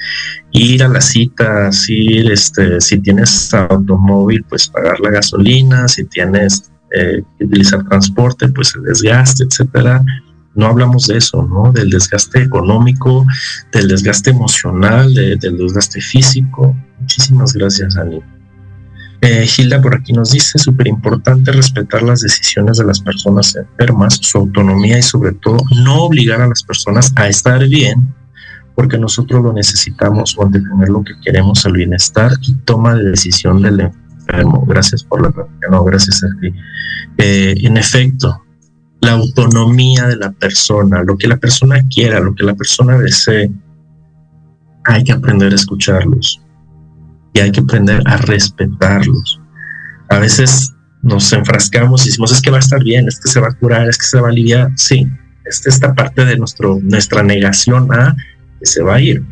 ir 0.52 0.82
a 0.82 0.88
las 0.88 1.06
citas, 1.06 1.88
ir, 1.88 2.30
este, 2.30 2.80
si 2.80 2.98
tienes 2.98 3.52
automóvil, 3.54 4.44
pues 4.48 4.68
pagar 4.68 5.00
la 5.00 5.10
gasolina, 5.10 5.88
si 5.88 6.04
tienes 6.04 6.70
eh, 6.90 7.22
utilizar 7.40 7.84
transporte, 7.88 8.48
pues 8.48 8.74
el 8.74 8.84
desgaste, 8.84 9.44
etcétera. 9.44 10.02
No 10.54 10.66
hablamos 10.66 11.06
de 11.06 11.18
eso, 11.18 11.42
¿no? 11.42 11.72
Del 11.72 11.90
desgaste 11.90 12.42
económico, 12.42 13.24
del 13.72 13.88
desgaste 13.88 14.30
emocional, 14.30 15.14
del 15.14 15.56
desgaste 15.56 16.00
físico. 16.00 16.76
Muchísimas 16.98 17.52
gracias, 17.52 17.96
Ani. 17.96 18.20
Eh, 19.20 19.46
Gilda 19.46 19.80
por 19.82 19.96
aquí 19.96 20.12
nos 20.12 20.30
dice, 20.30 20.58
súper 20.58 20.86
importante 20.86 21.50
respetar 21.50 22.02
las 22.02 22.20
decisiones 22.20 22.78
de 22.78 22.84
las 22.84 23.00
personas 23.00 23.56
enfermas, 23.56 24.18
su 24.22 24.38
autonomía 24.38 24.98
y 24.98 25.02
sobre 25.02 25.32
todo 25.32 25.58
no 25.84 26.04
obligar 26.04 26.40
a 26.40 26.46
las 26.46 26.62
personas 26.62 27.12
a 27.16 27.28
estar 27.28 27.66
bien 27.66 28.14
porque 28.76 28.96
nosotros 28.96 29.42
lo 29.42 29.52
necesitamos 29.52 30.36
o 30.38 30.48
tener 30.48 30.88
lo 30.88 31.02
que 31.02 31.14
queremos, 31.24 31.64
el 31.66 31.72
bienestar 31.72 32.30
y 32.42 32.54
toma 32.58 32.94
de 32.94 33.10
decisión 33.10 33.60
del 33.60 33.80
enfermo. 33.80 34.64
Gracias 34.68 35.02
por 35.02 35.20
la 35.20 35.32
pregunta. 35.32 35.66
No, 35.68 35.82
gracias 35.82 36.22
a 36.22 36.28
ti. 36.40 36.54
Eh, 37.18 37.54
en 37.60 37.76
efecto, 37.76 38.40
la 39.00 39.14
autonomía 39.14 40.06
de 40.06 40.14
la 40.14 40.30
persona, 40.30 41.02
lo 41.02 41.16
que 41.16 41.26
la 41.26 41.38
persona 41.38 41.82
quiera, 41.92 42.20
lo 42.20 42.36
que 42.36 42.44
la 42.44 42.54
persona 42.54 42.96
desee, 42.98 43.50
hay 44.84 45.02
que 45.02 45.10
aprender 45.10 45.50
a 45.50 45.56
escucharlos 45.56 46.40
y 47.34 47.40
hay 47.40 47.52
que 47.52 47.60
aprender 47.60 48.02
a 48.06 48.16
respetarlos. 48.18 49.40
A 50.08 50.18
veces 50.18 50.74
nos 51.02 51.32
enfrascamos 51.32 52.04
y 52.04 52.08
decimos, 52.08 52.32
es 52.32 52.40
que 52.40 52.50
va 52.50 52.56
a 52.56 52.60
estar 52.60 52.82
bien, 52.82 53.06
es 53.08 53.20
que 53.20 53.28
se 53.28 53.40
va 53.40 53.48
a 53.48 53.54
curar, 53.54 53.88
es 53.88 53.98
que 53.98 54.06
se 54.06 54.20
va 54.20 54.28
a 54.28 54.30
aliviar. 54.30 54.70
Sí, 54.76 55.06
esta, 55.44 55.68
esta 55.68 55.94
parte 55.94 56.24
de 56.24 56.36
nuestro, 56.36 56.78
nuestra 56.82 57.22
negación 57.22 57.92
a 57.92 58.16
que 58.58 58.66
se 58.66 58.82
va 58.82 58.96
a 58.96 59.00
ir. 59.00 59.22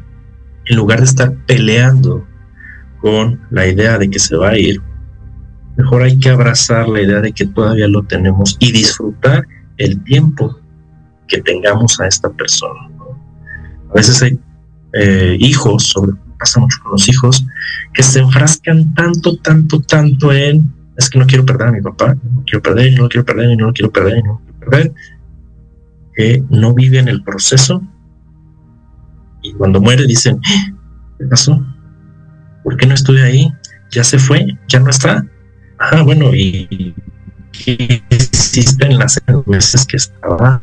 En 0.67 0.77
lugar 0.77 0.99
de 0.99 1.07
estar 1.07 1.35
peleando 1.47 2.27
con 3.01 3.41
la 3.51 3.67
idea 3.67 3.99
de 3.99 4.11
que 4.11 4.19
se 4.19 4.37
va 4.37 4.51
a 4.51 4.59
ir, 4.59 4.81
mejor 5.77 6.03
hay 6.03 6.19
que 6.19 6.31
abrazar 6.31 6.89
la 6.89 7.03
idea 7.03 7.21
de 7.21 7.33
que 7.33 7.47
todavía 7.47 7.87
lo 7.89 8.03
tenemos 8.03 8.57
y 8.59 8.73
disfrutar 8.73 9.47
el 9.77 10.03
tiempo 10.05 10.59
que 11.29 11.41
tengamos 11.43 12.01
a 12.01 12.07
esta 12.07 12.31
persona. 12.31 12.89
A 13.91 13.95
veces 13.95 14.23
hay 14.23 14.39
eh, 14.95 15.37
hijos, 15.39 15.85
sobre 15.85 16.13
pasa 16.39 16.61
mucho 16.61 16.79
con 16.83 16.93
los 16.93 17.09
hijos, 17.09 17.47
que 17.93 18.03
se 18.03 18.21
enfrascan 18.21 18.95
tanto, 18.95 19.37
tanto, 19.39 19.81
tanto 19.81 20.33
en, 20.33 20.73
es 20.97 21.11
que 21.11 21.19
no 21.19 21.27
quiero 21.27 21.45
perder 21.45 21.69
a 21.69 21.73
mi 21.73 21.81
papá, 21.81 22.15
no 22.15 22.43
quiero 22.45 22.63
perder, 22.63 22.95
no 22.95 23.05
lo 23.05 23.09
quiero 23.09 23.25
perder, 23.25 23.57
no 23.57 23.67
lo 23.67 23.73
quiero 23.73 23.93
perder, 23.93 24.25
no 24.25 24.41
quiero 24.45 24.71
perder, 24.71 24.93
que 26.15 26.43
no 26.51 26.75
viven 26.75 27.09
el 27.09 27.23
proceso 27.23 27.83
y 29.47 29.53
cuando 29.53 29.81
muere 29.81 30.07
dicen, 30.07 30.41
¿qué 31.19 31.27
pasó? 31.27 31.65
¿Por 32.65 32.77
qué 32.77 32.87
no 32.87 32.95
estuve 32.95 33.23
ahí? 33.23 33.53
Ya 33.93 34.03
se 34.03 34.19
fue, 34.19 34.59
ya 34.67 34.81
no 34.81 34.91
está. 34.91 35.25
Ah, 35.79 36.03
bueno, 36.03 36.35
y 36.35 36.95
¿qué 37.53 38.03
hiciste 38.11 38.87
en 38.87 38.99
las 38.99 39.21
meses 39.47 39.87
que 39.87 39.99
estaba 39.99 40.61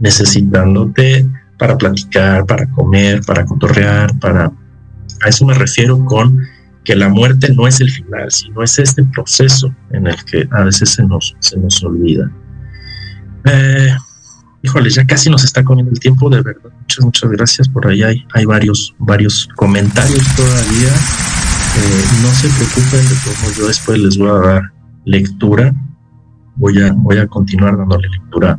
necesitándote 0.00 1.26
para 1.58 1.78
platicar, 1.78 2.44
para 2.44 2.68
comer, 2.70 3.22
para 3.26 3.46
cotorrear, 3.46 4.18
para 4.18 4.52
a 5.24 5.28
eso 5.28 5.46
me 5.46 5.54
refiero 5.54 6.04
con 6.04 6.40
que 6.84 6.94
la 6.94 7.08
muerte 7.08 7.52
no 7.54 7.66
es 7.66 7.80
el 7.80 7.90
final, 7.90 8.30
sino 8.30 8.62
es 8.62 8.78
este 8.78 9.02
proceso 9.04 9.74
en 9.90 10.06
el 10.06 10.22
que 10.24 10.46
a 10.50 10.64
veces 10.64 10.90
se 10.90 11.02
nos, 11.04 11.34
se 11.40 11.58
nos 11.58 11.82
olvida. 11.82 12.30
Eh, 13.44 13.96
híjole, 14.62 14.90
ya 14.90 15.04
casi 15.06 15.30
nos 15.30 15.44
está 15.44 15.64
comiendo 15.64 15.92
el 15.92 15.98
tiempo, 15.98 16.28
de 16.28 16.42
verdad. 16.42 16.70
Muchas, 16.80 17.04
muchas 17.04 17.30
gracias. 17.30 17.68
Por 17.68 17.86
ahí 17.86 18.02
hay, 18.02 18.26
hay 18.34 18.44
varios, 18.44 18.94
varios 18.98 19.48
comentarios 19.56 20.22
todavía. 20.36 20.92
Eh, 21.76 22.04
no 22.22 22.30
se 22.32 22.48
preocupen 22.48 23.08
de 23.08 23.14
cómo 23.24 23.52
yo 23.56 23.66
después 23.66 23.98
les 23.98 24.18
voy 24.18 24.28
a 24.28 24.46
dar 24.46 24.62
lectura. 25.06 25.74
voy 26.56 26.82
a, 26.82 26.92
voy 26.92 27.18
a 27.18 27.26
continuar 27.26 27.76
dándole 27.76 28.08
lectura 28.08 28.58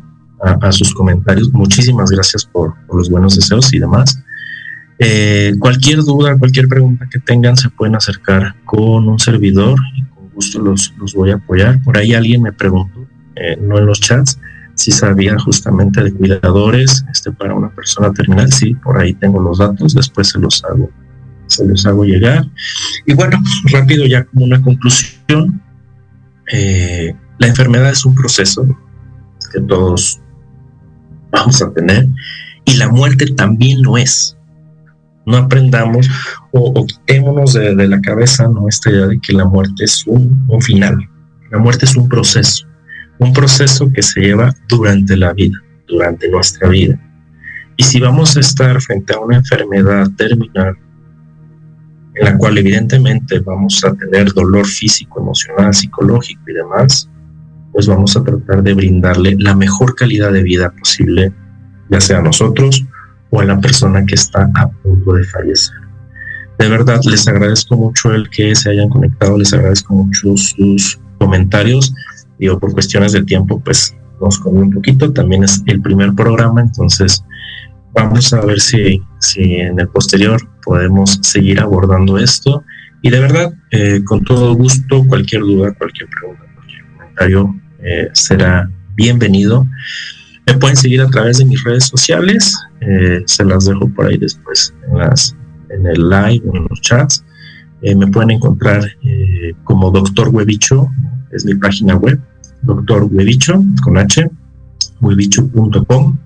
a, 0.62 0.72
sus 0.72 0.94
comentarios. 0.94 1.52
Muchísimas 1.54 2.12
gracias 2.12 2.46
por, 2.46 2.74
los 2.94 3.10
buenos 3.10 3.36
deseos 3.36 3.72
y 3.74 3.80
demás. 3.80 4.20
Eh, 4.98 5.54
cualquier 5.60 6.00
duda, 6.00 6.38
cualquier 6.38 6.68
pregunta 6.68 7.08
que 7.10 7.20
tengan, 7.20 7.58
se 7.58 7.70
pueden 7.70 7.96
acercar 7.96 8.56
con 8.64 9.08
un 9.08 9.20
servidor 9.20 9.78
y 9.96 10.04
con 10.04 10.30
gusto 10.30 10.60
los, 10.60 10.94
los 10.98 11.14
voy 11.14 11.32
a 11.32 11.36
apoyar. 11.36 11.82
Por 11.82 11.98
ahí 11.98 12.14
alguien 12.14 12.42
me 12.42 12.54
preguntó, 12.54 13.06
eh, 13.36 13.58
no 13.60 13.78
en 13.78 13.86
los 13.86 14.00
chats, 14.00 14.40
si 14.76 14.92
sabía 14.92 15.38
justamente 15.40 16.04
de 16.04 16.14
cuidadores 16.14 17.06
este, 17.12 17.32
para 17.32 17.54
una 17.54 17.70
persona 17.70 18.14
terminal. 18.14 18.52
Sí, 18.52 18.76
por 18.76 18.98
ahí 18.98 19.14
tengo 19.14 19.42
los 19.42 19.58
datos, 19.58 19.94
después 19.94 20.30
se 20.30 20.40
los 20.40 20.64
hago, 20.64 20.90
se 21.48 21.66
los 21.66 21.86
hago 21.86 22.06
llegar. 22.06 22.46
Y 23.06 23.14
bueno, 23.14 23.42
rápido 23.72 24.06
ya 24.06 24.24
como 24.26 24.46
una 24.46 24.62
conclusión, 24.62 25.62
eh, 26.52 27.16
la 27.38 27.48
enfermedad 27.48 27.90
es 27.90 28.06
un 28.06 28.16
proceso 28.16 28.66
que 29.52 29.62
todos 29.62 30.20
vamos 31.32 31.62
a 31.62 31.72
tener 31.74 32.08
y 32.66 32.76
la 32.76 32.90
muerte 32.90 33.26
también 33.28 33.82
lo 33.82 33.98
es. 33.98 34.38
No 35.26 35.38
aprendamos 35.38 36.10
o, 36.52 36.86
quitémonos 36.86 37.54
de, 37.54 37.88
la 37.88 38.00
cabeza 38.02 38.48
¿no? 38.48 38.68
esta 38.68 38.92
idea 38.92 39.08
de 39.08 39.20
que 39.20 39.34
la 39.34 39.46
muerte 39.46 39.84
es 39.84 40.06
un, 40.06 40.46
un 40.48 40.62
final. 40.62 40.98
La 41.52 41.58
muerte 41.58 41.86
es 41.86 41.96
un 41.96 42.08
proceso, 42.08 42.68
un 43.20 43.34
proceso 43.34 43.92
que 43.92 44.02
se 44.02 44.22
lleva 44.22 44.54
durante 44.68 45.16
la 45.18 45.34
vida, 45.34 45.58
durante 45.88 46.30
nuestra 46.30 46.70
vida. 46.70 47.00
Y 47.78 47.84
si 47.84 48.00
vamos 48.00 48.38
a 48.38 48.40
estar 48.40 48.80
frente 48.82 49.14
a 49.14 49.20
una 49.20 49.38
enfermedad 49.38 50.10
terminal, 50.18 50.78
en 52.16 52.26
la 52.26 52.38
cual 52.38 52.58
evidentemente 52.58 53.40
vamos 53.40 53.84
a 53.84 53.94
tener 53.94 54.32
dolor 54.34 54.66
físico, 54.66 55.20
emocional, 55.20 55.74
psicológico 55.74 56.42
y 56.48 56.54
demás, 56.54 57.10
pues 57.74 57.88
vamos 57.88 58.16
a 58.16 58.24
tratar 58.24 58.64
de 58.64 58.74
brindarle 58.74 59.36
la 59.38 59.54
mejor 59.54 59.96
calidad 59.96 60.32
de 60.32 60.44
vida 60.44 60.72
posible, 60.72 61.34
ya 61.90 62.00
sea 62.00 62.20
a 62.20 62.22
nosotros 62.22 62.86
o 63.36 63.42
a 63.42 63.46
la 63.46 63.60
persona 63.60 64.06
que 64.06 64.16
está 64.16 64.50
a 64.56 64.70
punto 64.70 65.14
de 65.14 65.24
fallecer. 65.26 65.76
De 66.58 66.70
verdad, 66.70 67.02
les 67.04 67.28
agradezco 67.28 67.76
mucho 67.76 68.14
el 68.14 68.30
que 68.30 68.56
se 68.56 68.70
hayan 68.70 68.90
conectado, 68.90 69.38
les 69.38 69.54
agradezco 69.54 69.94
mucho 69.94 70.38
sus 70.38 71.00
comentarios. 71.20 71.94
Digo, 72.40 72.58
por 72.60 72.72
cuestiones 72.72 73.12
de 73.12 73.24
tiempo, 73.24 73.60
pues 73.60 73.94
nos 74.22 74.40
comí 74.40 74.60
un 74.60 74.72
poquito, 74.72 75.12
también 75.12 75.44
es 75.44 75.62
el 75.66 75.82
primer 75.82 76.14
programa, 76.14 76.62
entonces 76.62 77.26
vamos 77.94 78.32
a 78.34 78.42
ver 78.46 78.62
si, 78.62 79.02
si 79.20 79.56
en 79.56 79.80
el 79.80 79.90
posterior 79.90 80.40
podemos 80.64 81.20
seguir 81.22 81.60
abordando 81.60 82.18
esto. 82.18 82.64
Y 83.02 83.10
de 83.10 83.20
verdad, 83.20 83.54
eh, 83.72 84.02
con 84.06 84.24
todo 84.24 84.56
gusto, 84.56 85.06
cualquier 85.06 85.42
duda, 85.42 85.74
cualquier 85.74 86.08
pregunta, 86.10 86.44
cualquier 86.56 86.86
comentario, 86.98 87.56
eh, 87.84 88.10
será 88.14 88.70
bienvenido. 88.96 89.68
Me 90.48 90.54
pueden 90.56 90.76
seguir 90.76 91.02
a 91.02 91.08
través 91.08 91.38
de 91.40 91.46
mis 91.46 91.64
redes 91.64 91.86
sociales, 91.86 92.56
eh, 92.82 93.24
se 93.26 93.44
las 93.44 93.66
dejo 93.66 93.90
por 93.90 94.06
ahí 94.06 94.18
después 94.18 94.74
en, 95.70 95.86
el 95.88 96.10
live 96.10 96.42
o 96.48 96.56
en 96.56 96.68
los 96.70 96.82
chats. 96.82 97.24
Eh, 97.82 97.96
me 97.96 98.08
pueden 98.08 98.32
encontrar 98.32 98.84
como 99.64 99.92
Doctor 99.92 100.30
Huevicho, 100.30 100.88
es 101.32 101.46
mi 101.46 101.56
página 101.56 101.96
web, 101.96 102.20
Doctor 102.62 103.04
Huevicho 103.12 103.64
con 103.84 103.98
H, 103.98 104.30
huevicho.com. 105.02 106.18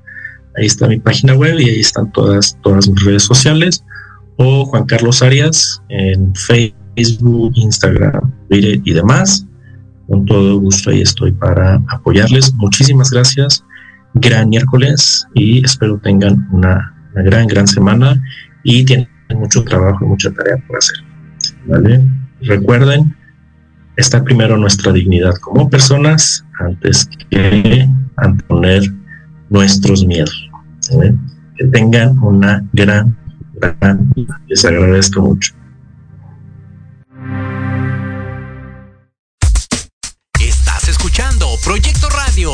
Ahí 0.57 0.65
está 0.65 0.87
mi 0.87 0.99
página 0.99 1.33
web 1.33 1.59
y 1.59 1.69
ahí 1.69 1.79
están 1.79 2.11
todas, 2.11 2.57
todas 2.61 2.89
mis 2.89 3.03
redes 3.03 3.23
sociales. 3.23 3.83
O 4.37 4.65
Juan 4.65 4.85
Carlos 4.85 5.21
Arias 5.21 5.81
en 5.89 6.33
Facebook, 6.35 7.53
Instagram, 7.55 8.31
Twitter 8.49 8.81
y 8.83 8.93
demás 8.93 9.45
con 10.09 10.25
todo 10.25 10.59
gusto 10.59 10.89
ahí 10.89 11.01
estoy 11.01 11.31
para 11.31 11.81
apoyarles. 11.87 12.53
Muchísimas 12.55 13.11
gracias. 13.11 13.63
Gran 14.15 14.49
miércoles 14.49 15.27
y 15.33 15.63
espero 15.63 15.99
tengan 15.99 16.47
una, 16.51 16.93
gran, 17.13 17.47
gran 17.47 17.67
semana 17.67 18.21
y 18.63 18.83
tienen 18.85 19.07
mucho 19.35 19.63
trabajo 19.63 20.03
y 20.03 20.07
mucha 20.07 20.31
tarea 20.31 20.57
por 20.67 20.77
hacer. 20.77 20.97
¿Vale? 21.67 22.05
Recuerden, 22.41 23.15
está 23.97 24.23
primero 24.23 24.57
nuestra 24.57 24.91
dignidad 24.91 25.33
como 25.41 25.69
personas 25.69 26.45
antes 26.59 27.07
que 27.29 27.87
anteponer 28.17 28.83
nuestros 29.49 30.05
miedos. 30.05 30.49
Que 31.57 31.65
tengan 31.65 32.17
una 32.19 32.63
gran, 32.73 33.15
gran, 33.59 34.11
les 34.47 34.65
agradezco 34.65 35.21
mucho. 35.21 35.53
Proyecto 41.69 42.09
Radio 42.09 42.53